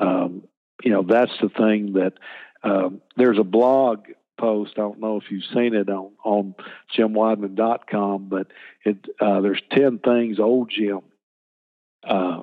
um, 0.00 0.44
you 0.82 0.90
know, 0.90 1.02
that's 1.02 1.36
the 1.40 1.48
thing 1.48 1.94
that 1.94 2.14
um, 2.62 3.00
there's 3.16 3.38
a 3.38 3.44
blog 3.44 4.06
post. 4.38 4.72
I 4.76 4.82
don't 4.82 5.00
know 5.00 5.16
if 5.16 5.30
you've 5.30 5.44
seen 5.52 5.74
it 5.74 5.88
on, 5.88 6.12
on 6.24 6.54
jimwideman.com, 6.96 8.28
but 8.28 8.46
it, 8.84 9.04
uh, 9.20 9.40
there's 9.40 9.60
10 9.72 9.98
things 9.98 10.38
old 10.38 10.70
Jim 10.70 11.00
uh, 12.04 12.42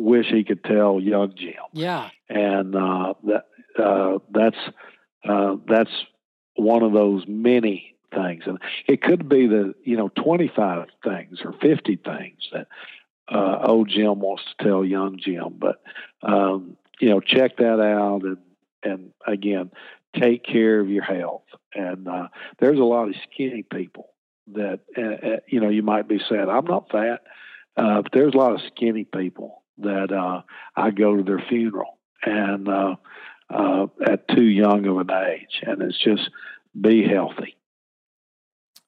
wish 0.00 0.26
he 0.26 0.44
could 0.44 0.64
tell 0.64 1.00
young 1.00 1.34
Jim. 1.36 1.54
Yeah. 1.72 2.10
And 2.28 2.74
uh, 2.74 3.14
that 3.24 3.46
uh, 3.78 4.18
that's 4.30 4.56
uh, 5.28 5.56
that's 5.66 5.90
one 6.56 6.82
of 6.82 6.92
those 6.92 7.24
many 7.28 7.94
things, 8.14 8.42
and 8.46 8.58
it 8.88 9.02
could 9.02 9.28
be 9.28 9.46
the 9.46 9.74
you 9.84 9.96
know 9.96 10.08
twenty 10.08 10.50
five 10.54 10.86
things 11.04 11.40
or 11.44 11.52
fifty 11.60 11.96
things 11.96 12.48
that 12.52 12.66
uh, 13.30 13.58
old 13.62 13.88
Jim 13.88 14.20
wants 14.20 14.42
to 14.44 14.64
tell 14.64 14.84
young 14.84 15.18
Jim. 15.18 15.56
But 15.58 15.82
um, 16.22 16.76
you 17.00 17.10
know, 17.10 17.20
check 17.20 17.58
that 17.58 17.80
out, 17.80 18.22
and 18.22 18.38
and 18.82 19.12
again, 19.26 19.70
take 20.18 20.44
care 20.44 20.80
of 20.80 20.88
your 20.88 21.04
health. 21.04 21.44
And 21.74 22.08
uh, 22.08 22.28
there's 22.58 22.78
a 22.78 22.84
lot 22.84 23.08
of 23.08 23.14
skinny 23.30 23.62
people 23.62 24.08
that 24.54 24.80
uh, 24.96 25.40
you 25.46 25.60
know 25.60 25.68
you 25.68 25.82
might 25.82 26.08
be 26.08 26.20
saying, 26.28 26.48
"I'm 26.48 26.64
not 26.64 26.90
fat," 26.90 27.20
uh, 27.76 28.02
but 28.02 28.12
there's 28.12 28.34
a 28.34 28.38
lot 28.38 28.52
of 28.52 28.60
skinny 28.74 29.04
people 29.04 29.59
that 29.82 30.12
uh, 30.12 30.42
I 30.76 30.90
go 30.90 31.16
to 31.16 31.22
their 31.22 31.42
funeral 31.48 31.98
and 32.22 32.68
uh, 32.68 32.96
uh, 33.48 33.86
at 34.06 34.28
too 34.28 34.44
young 34.44 34.86
of 34.86 34.98
an 34.98 35.10
age, 35.10 35.60
and 35.62 35.82
it's 35.82 35.98
just 35.98 36.30
be 36.78 37.02
healthy. 37.06 37.56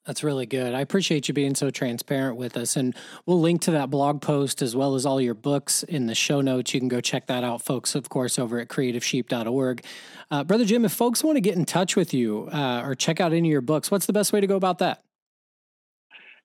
That's 0.04 0.24
really 0.24 0.46
good. 0.46 0.74
I 0.74 0.80
appreciate 0.80 1.28
you 1.28 1.34
being 1.34 1.54
so 1.54 1.70
transparent 1.70 2.36
with 2.36 2.56
us. 2.56 2.74
And 2.76 2.94
we'll 3.24 3.40
link 3.40 3.60
to 3.62 3.70
that 3.70 3.88
blog 3.88 4.20
post 4.20 4.60
as 4.60 4.74
well 4.74 4.96
as 4.96 5.06
all 5.06 5.20
your 5.20 5.34
books 5.34 5.84
in 5.84 6.06
the 6.06 6.14
show 6.14 6.40
notes. 6.40 6.74
You 6.74 6.80
can 6.80 6.88
go 6.88 7.00
check 7.00 7.26
that 7.28 7.44
out, 7.44 7.62
folks, 7.62 7.94
of 7.94 8.08
course, 8.08 8.36
over 8.36 8.58
at 8.58 8.66
creativesheep.org. 8.66 9.84
Uh, 10.28 10.42
Brother 10.42 10.64
Jim, 10.64 10.84
if 10.84 10.92
folks 10.92 11.22
want 11.22 11.36
to 11.36 11.40
get 11.40 11.54
in 11.54 11.64
touch 11.64 11.94
with 11.94 12.12
you 12.12 12.48
uh, 12.52 12.82
or 12.84 12.96
check 12.96 13.20
out 13.20 13.32
any 13.32 13.48
of 13.48 13.52
your 13.52 13.60
books, 13.60 13.92
what's 13.92 14.06
the 14.06 14.12
best 14.12 14.32
way 14.32 14.40
to 14.40 14.46
go 14.48 14.56
about 14.56 14.78
that? 14.78 15.04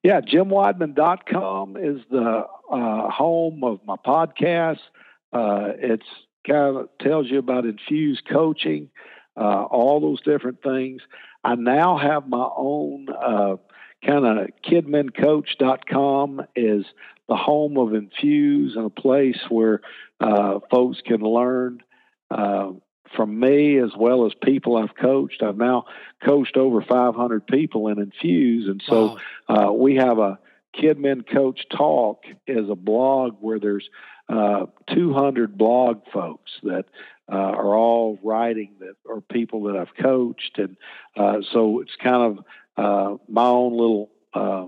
Yeah, 0.07 0.21
jimwideman.com 0.21 1.75
is 1.75 1.99
the 2.09 2.45
uh, 2.71 3.09
home 3.09 3.61
of 3.65 3.81
my 3.85 3.97
podcast. 3.97 4.79
Uh, 5.33 5.73
it's 5.79 6.05
kind 6.47 6.77
of 6.77 6.89
tells 7.01 7.29
you 7.29 7.39
about 7.39 7.65
infused 7.65 8.21
coaching, 8.25 8.89
uh, 9.35 9.63
all 9.63 9.99
those 9.99 10.21
different 10.21 10.63
things. 10.63 11.01
I 11.43 11.55
now 11.55 11.97
have 11.97 12.25
my 12.25 12.47
own 12.55 13.07
uh, 13.09 13.57
kind 14.01 14.25
of 14.25 14.47
kidmincoach.com 14.65 16.41
is 16.55 16.85
the 17.27 17.35
home 17.35 17.77
of 17.77 17.93
Infuse 17.93 18.77
and 18.77 18.85
a 18.85 18.89
place 18.89 19.41
where 19.49 19.81
uh, 20.21 20.59
folks 20.71 21.01
can 21.05 21.19
learn 21.19 21.81
uh, 22.31 22.69
from 23.15 23.39
me 23.39 23.77
as 23.77 23.91
well 23.97 24.25
as 24.25 24.33
people 24.43 24.77
I've 24.77 24.95
coached. 24.95 25.43
I've 25.43 25.57
now 25.57 25.85
coached 26.23 26.57
over 26.57 26.81
500 26.81 27.47
people 27.47 27.87
in 27.87 27.99
Infuse, 27.99 28.67
and 28.67 28.81
so 28.85 29.17
wow. 29.47 29.69
uh, 29.69 29.71
we 29.71 29.95
have 29.95 30.19
a 30.19 30.39
KidMin 30.75 31.29
Coach 31.31 31.65
Talk 31.69 32.23
is 32.45 32.69
a 32.69 32.75
blog 32.75 33.37
where 33.39 33.59
there's 33.59 33.89
uh, 34.29 34.65
200 34.93 35.57
blog 35.57 36.01
folks 36.13 36.51
that 36.63 36.85
uh, 37.31 37.35
are 37.35 37.75
all 37.75 38.19
writing 38.23 38.73
that 38.79 38.95
are 39.09 39.21
people 39.21 39.63
that 39.63 39.75
I've 39.75 39.95
coached, 40.01 40.57
and 40.57 40.77
uh, 41.15 41.39
so 41.51 41.81
it's 41.81 41.95
kind 42.01 42.37
of 42.37 42.45
uh, 42.77 43.17
my 43.27 43.45
own 43.45 43.71
little 43.73 44.09
uh, 44.33 44.67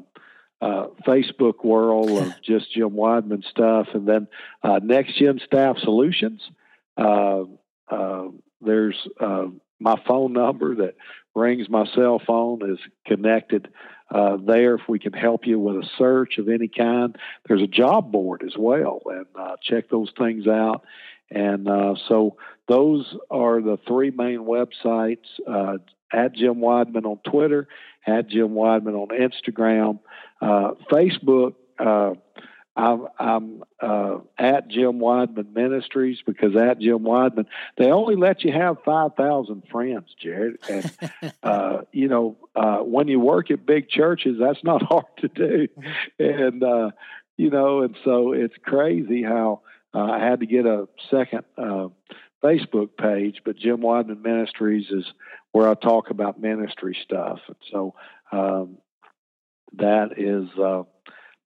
uh, 0.62 0.88
Facebook 1.06 1.64
world 1.64 2.10
of 2.10 2.42
just 2.44 2.72
Jim 2.74 2.92
Wideman 2.92 3.44
stuff, 3.46 3.88
and 3.94 4.08
then 4.08 4.28
Next 4.84 5.18
Gen 5.18 5.40
Staff 5.46 5.78
Solutions. 5.80 6.42
There's 8.62 9.08
my 9.80 9.96
phone 10.06 10.34
number 10.34 10.76
that 10.76 10.96
rings 11.36 11.70
my 11.70 11.86
cell 11.96 12.22
phone 12.26 12.70
is 12.70 12.80
connected 13.06 13.70
uh, 14.12 14.38
there 14.38 14.76
if 14.76 14.82
we 14.88 15.00
can 15.00 15.14
help 15.14 15.46
you 15.46 15.60
with 15.60 15.76
a 15.76 15.90
search 15.98 16.38
of 16.38 16.50
any 16.50 16.68
kind. 16.68 17.16
There's 17.48 17.62
a 17.62 17.68
job 17.68 18.12
board 18.12 18.44
as 18.46 18.58
well, 18.58 19.02
and 19.06 19.26
uh, 19.36 19.56
check 19.62 19.90
those 19.90 20.12
things 20.18 20.48
out. 20.48 20.84
And 21.30 21.68
uh, 21.68 21.94
so 22.08 22.38
those 22.68 23.16
are 23.30 23.62
the 23.62 23.78
three 23.88 24.10
main 24.10 24.40
websites 24.40 25.28
uh, 25.48 25.78
at 26.12 26.34
Jim 26.34 26.56
Wideman 26.56 27.06
on 27.06 27.20
Twitter, 27.24 27.68
at 28.08 28.28
Jim 28.30 28.50
Wideman 28.50 28.96
on 28.96 29.10
Instagram, 29.10 30.00
uh, 30.42 30.72
Facebook. 30.92 31.54
I'm, 32.80 33.08
I'm 33.20 33.64
uh, 33.82 34.20
at 34.38 34.70
Jim 34.70 35.00
Wideman 35.00 35.54
Ministries 35.54 36.20
because 36.26 36.56
at 36.56 36.80
Jim 36.80 37.00
Wideman, 37.00 37.46
they 37.78 37.92
only 37.92 38.16
let 38.16 38.44
you 38.44 38.54
have 38.54 38.78
5,000 38.86 39.64
friends, 39.70 40.16
Jared. 40.18 40.60
And, 40.70 40.92
uh, 41.44 41.82
you 41.92 42.08
know, 42.08 42.38
uh, 42.56 42.78
when 42.78 43.10
you 43.10 43.20
work 43.20 43.52
at 43.52 43.66
big 43.66 43.90
churches, 43.90 44.38
that's 44.40 44.64
not 44.64 44.82
hard 44.90 45.06
to 45.18 45.28
do. 45.28 45.68
And, 46.18 46.64
uh, 46.64 46.92
you 47.36 47.50
know, 47.50 47.82
and 47.82 47.98
so 48.06 48.32
it's 48.32 48.56
crazy 48.64 49.24
how 49.24 49.62
uh, 49.94 50.04
I 50.04 50.20
had 50.20 50.40
to 50.40 50.46
get 50.46 50.66
a 50.66 50.88
second 51.12 51.44
uh, 51.58 51.90
Facebook 52.42 52.96
page, 52.98 53.42
but 53.44 53.58
Jim 53.58 53.78
Wideman 53.82 54.22
Ministries 54.22 54.88
is 54.90 55.06
where 55.52 55.68
I 55.68 55.74
talk 55.74 56.12
about 56.12 56.40
ministry 56.40 56.98
stuff. 57.04 57.40
And 57.48 57.58
so 57.72 57.96
um, 58.32 58.78
that 59.74 60.14
is 60.18 60.48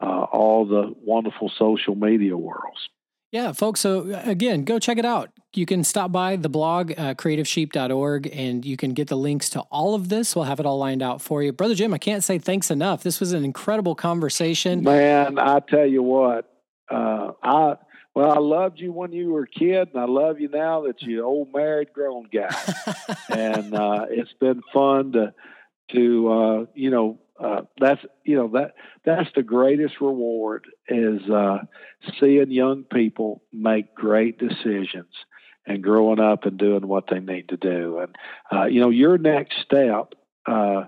uh, 0.03 0.23
all 0.31 0.65
the 0.65 0.93
wonderful 1.01 1.49
social 1.57 1.95
media 1.95 2.35
worlds. 2.35 2.89
Yeah, 3.31 3.51
folks. 3.51 3.79
So 3.79 4.21
again, 4.25 4.63
go 4.63 4.77
check 4.77 4.97
it 4.97 5.05
out. 5.05 5.31
You 5.55 5.65
can 5.65 5.83
stop 5.83 6.11
by 6.11 6.35
the 6.35 6.49
blog, 6.49 6.91
uh, 6.91 7.15
creativesheep.org, 7.15 8.29
and 8.31 8.65
you 8.65 8.77
can 8.77 8.93
get 8.93 9.07
the 9.07 9.17
links 9.17 9.49
to 9.51 9.61
all 9.71 9.95
of 9.95 10.09
this. 10.09 10.35
We'll 10.35 10.45
have 10.45 10.59
it 10.59 10.65
all 10.65 10.77
lined 10.77 11.01
out 11.01 11.21
for 11.21 11.41
you. 11.41 11.51
Brother 11.51 11.73
Jim, 11.73 11.93
I 11.93 11.97
can't 11.97 12.23
say 12.23 12.37
thanks 12.37 12.69
enough. 12.69 13.01
This 13.01 13.19
was 13.19 13.33
an 13.33 13.43
incredible 13.43 13.95
conversation. 13.95 14.83
Man, 14.83 15.39
I 15.39 15.59
tell 15.61 15.85
you 15.85 16.03
what, 16.03 16.51
uh, 16.91 17.31
I 17.41 17.77
well, 18.13 18.31
I 18.31 18.39
loved 18.39 18.79
you 18.79 18.91
when 18.91 19.11
you 19.11 19.31
were 19.31 19.43
a 19.43 19.47
kid, 19.47 19.89
and 19.93 19.99
I 19.99 20.05
love 20.05 20.39
you 20.39 20.49
now 20.49 20.81
that 20.81 21.01
you're 21.01 21.25
old 21.25 21.51
married 21.51 21.93
grown 21.93 22.27
guy. 22.31 22.55
and 23.29 23.73
uh, 23.73 24.05
it's 24.09 24.33
been 24.33 24.61
fun 24.71 25.13
to 25.13 25.33
to 25.93 26.31
uh, 26.31 26.65
you 26.75 26.91
know 26.91 27.19
uh, 27.43 27.63
that's 27.77 28.01
you 28.23 28.37
know 28.37 28.47
that 28.47 28.73
that's 29.03 29.29
the 29.35 29.43
greatest 29.43 29.99
reward 29.99 30.65
is 30.87 31.21
uh, 31.29 31.57
seeing 32.19 32.49
young 32.51 32.83
people 32.85 33.43
make 33.51 33.93
great 33.93 34.39
decisions 34.39 35.11
and 35.65 35.83
growing 35.83 36.21
up 36.21 36.45
and 36.45 36.57
doing 36.57 36.87
what 36.87 37.05
they 37.09 37.19
need 37.19 37.49
to 37.49 37.57
do. 37.57 37.99
And 37.99 38.15
uh, 38.51 38.65
you 38.65 38.79
know 38.79 38.89
your 38.89 39.17
next 39.17 39.59
step, 39.59 40.13
uh, 40.45 40.85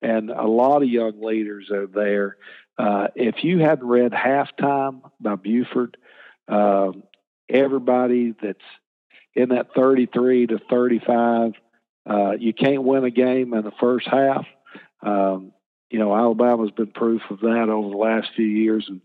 and 0.00 0.30
a 0.30 0.46
lot 0.46 0.82
of 0.82 0.88
young 0.88 1.20
leaders 1.22 1.70
are 1.70 1.86
there. 1.86 2.38
Uh, 2.78 3.08
if 3.14 3.44
you 3.44 3.58
hadn't 3.58 3.86
read 3.86 4.12
Halftime 4.12 5.02
by 5.20 5.34
Buford, 5.34 5.98
um, 6.46 7.02
everybody 7.50 8.34
that's 8.40 8.58
in 9.34 9.50
that 9.50 9.74
33 9.74 10.46
to 10.46 10.58
35, 10.70 11.52
you 12.38 12.54
can't 12.54 12.84
win 12.84 13.04
a 13.04 13.10
game 13.10 13.52
in 13.52 13.62
the 13.62 13.72
first 13.78 14.06
half. 14.08 14.46
Um, 15.02 15.52
you 15.90 15.98
know, 15.98 16.14
Alabama's 16.14 16.70
been 16.70 16.88
proof 16.88 17.22
of 17.30 17.40
that 17.40 17.68
over 17.68 17.88
the 17.88 17.96
last 17.96 18.28
few 18.36 18.46
years 18.46 18.88
and 18.88 19.00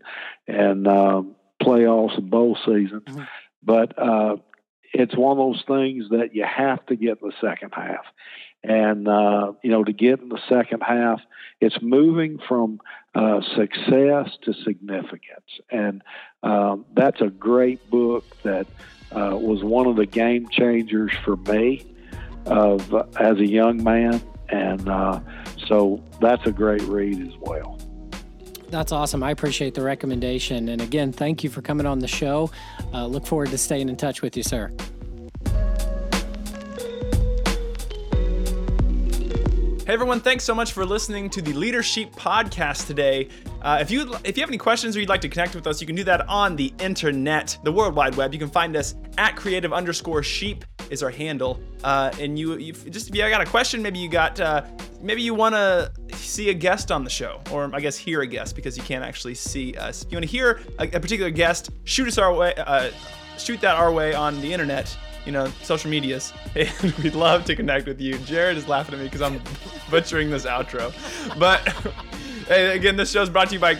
and 0.46 0.86
um, 0.86 1.34
playoffs 1.62 2.18
and 2.18 2.30
bowl 2.30 2.56
seasons. 2.64 3.04
Mm-hmm. 3.04 3.22
But 3.62 3.98
uh, 3.98 4.36
it's 4.92 5.16
one 5.16 5.38
of 5.38 5.38
those 5.38 5.64
things 5.66 6.10
that 6.10 6.34
you 6.34 6.44
have 6.44 6.84
to 6.86 6.96
get 6.96 7.18
in 7.22 7.28
the 7.28 7.34
second 7.40 7.72
half. 7.72 8.04
And, 8.62 9.06
uh, 9.06 9.52
you 9.62 9.70
know, 9.70 9.84
to 9.84 9.92
get 9.92 10.20
in 10.20 10.30
the 10.30 10.40
second 10.48 10.82
half, 10.82 11.20
it's 11.60 11.76
moving 11.82 12.38
from 12.48 12.80
uh, 13.14 13.42
success 13.54 14.30
to 14.42 14.54
significance. 14.64 15.60
And 15.70 16.02
um, 16.42 16.86
that's 16.94 17.20
a 17.20 17.28
great 17.28 17.90
book 17.90 18.24
that 18.42 18.66
uh, 19.12 19.36
was 19.36 19.62
one 19.62 19.86
of 19.86 19.96
the 19.96 20.06
game 20.06 20.48
changers 20.48 21.12
for 21.24 21.36
me 21.36 21.84
of 22.46 22.94
as 23.16 23.38
a 23.38 23.46
young 23.46 23.82
man. 23.82 24.22
And 24.48 24.88
uh, 24.88 25.20
so 25.66 26.02
that's 26.20 26.46
a 26.46 26.52
great 26.52 26.82
read 26.82 27.20
as 27.20 27.34
well. 27.40 27.78
That's 28.68 28.92
awesome. 28.92 29.22
I 29.22 29.30
appreciate 29.30 29.74
the 29.74 29.82
recommendation. 29.82 30.68
And 30.68 30.80
again, 30.80 31.12
thank 31.12 31.44
you 31.44 31.50
for 31.50 31.62
coming 31.62 31.86
on 31.86 32.00
the 32.00 32.08
show. 32.08 32.50
Uh, 32.92 33.06
look 33.06 33.26
forward 33.26 33.50
to 33.50 33.58
staying 33.58 33.88
in 33.88 33.96
touch 33.96 34.20
with 34.20 34.36
you, 34.36 34.42
sir. 34.42 34.72
Hey 39.86 39.92
everyone, 39.92 40.20
thanks 40.20 40.44
so 40.44 40.54
much 40.54 40.72
for 40.72 40.86
listening 40.86 41.28
to 41.28 41.42
the 41.42 41.52
Leadership 41.52 42.10
podcast 42.12 42.86
today. 42.86 43.28
Uh, 43.60 43.76
if 43.82 43.90
you 43.90 44.14
if 44.24 44.34
you 44.34 44.40
have 44.40 44.48
any 44.48 44.56
questions 44.56 44.96
or 44.96 45.00
you'd 45.00 45.10
like 45.10 45.20
to 45.20 45.28
connect 45.28 45.54
with 45.54 45.66
us, 45.66 45.78
you 45.78 45.86
can 45.86 45.94
do 45.94 46.04
that 46.04 46.26
on 46.26 46.56
the 46.56 46.72
internet, 46.80 47.58
the 47.64 47.70
World 47.70 47.94
Wide 47.94 48.14
Web. 48.14 48.32
You 48.32 48.38
can 48.38 48.48
find 48.48 48.76
us 48.76 48.94
at 49.18 49.36
creative 49.36 49.74
underscore 49.74 50.22
sheep 50.22 50.64
is 50.90 51.02
our 51.02 51.10
handle. 51.10 51.60
Uh, 51.82 52.10
and 52.20 52.38
you, 52.38 52.56
you 52.56 52.72
just 52.72 53.10
if 53.10 53.14
you 53.14 53.28
got 53.28 53.40
a 53.40 53.46
question, 53.46 53.82
maybe 53.82 53.98
you 53.98 54.08
got 54.08 54.40
uh, 54.40 54.64
maybe 55.00 55.22
you 55.22 55.34
want 55.34 55.54
to 55.54 55.90
see 56.12 56.50
a 56.50 56.54
guest 56.54 56.90
on 56.90 57.04
the 57.04 57.10
show, 57.10 57.40
or 57.50 57.70
I 57.74 57.80
guess 57.80 57.96
hear 57.96 58.22
a 58.22 58.26
guest 58.26 58.56
because 58.56 58.76
you 58.76 58.82
can't 58.82 59.04
actually 59.04 59.34
see 59.34 59.74
us. 59.74 60.02
If 60.02 60.12
you 60.12 60.16
want 60.16 60.24
to 60.24 60.30
hear 60.30 60.60
a, 60.78 60.84
a, 60.84 61.00
particular 61.00 61.30
guest, 61.30 61.70
shoot 61.84 62.08
us 62.08 62.18
our 62.18 62.32
way. 62.32 62.54
Uh, 62.56 62.90
shoot 63.38 63.60
that 63.60 63.76
our 63.76 63.92
way 63.92 64.14
on 64.14 64.40
the 64.40 64.52
internet 64.52 64.96
you 65.24 65.32
know, 65.32 65.50
social 65.62 65.90
medias. 65.90 66.32
And 66.54 66.92
we'd 67.02 67.14
love 67.14 67.44
to 67.46 67.56
connect 67.56 67.86
with 67.86 68.00
you. 68.00 68.16
Jared 68.18 68.56
is 68.56 68.68
laughing 68.68 68.94
at 68.94 69.00
me 69.00 69.06
because 69.06 69.22
I'm 69.22 69.40
butchering 69.90 70.30
this 70.30 70.44
outro. 70.44 70.92
But 71.38 71.66
again, 72.48 72.96
this 72.96 73.10
show 73.10 73.22
is 73.22 73.30
brought 73.30 73.48
to 73.48 73.54
you 73.54 73.60
by 73.60 73.74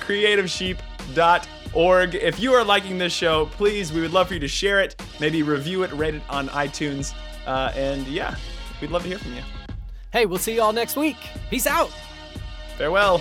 creativesheep.org. 1.74 2.14
If 2.14 2.40
you 2.40 2.52
are 2.52 2.64
liking 2.64 2.98
this 2.98 3.12
show, 3.12 3.46
please, 3.46 3.92
we 3.92 4.00
would 4.00 4.12
love 4.12 4.28
for 4.28 4.34
you 4.34 4.40
to 4.40 4.48
share 4.48 4.80
it, 4.80 5.00
maybe 5.20 5.42
review 5.42 5.82
it, 5.82 5.92
rate 5.92 6.14
it 6.14 6.22
on 6.28 6.48
iTunes. 6.48 7.14
Uh, 7.46 7.72
and 7.74 8.06
yeah, 8.06 8.36
we'd 8.80 8.90
love 8.90 9.02
to 9.02 9.08
hear 9.08 9.18
from 9.18 9.34
you. 9.34 9.42
Hey, 10.12 10.26
we'll 10.26 10.38
see 10.38 10.54
you 10.54 10.62
all 10.62 10.72
next 10.72 10.96
week. 10.96 11.16
Peace 11.50 11.66
out. 11.66 11.90
Farewell. 12.78 13.20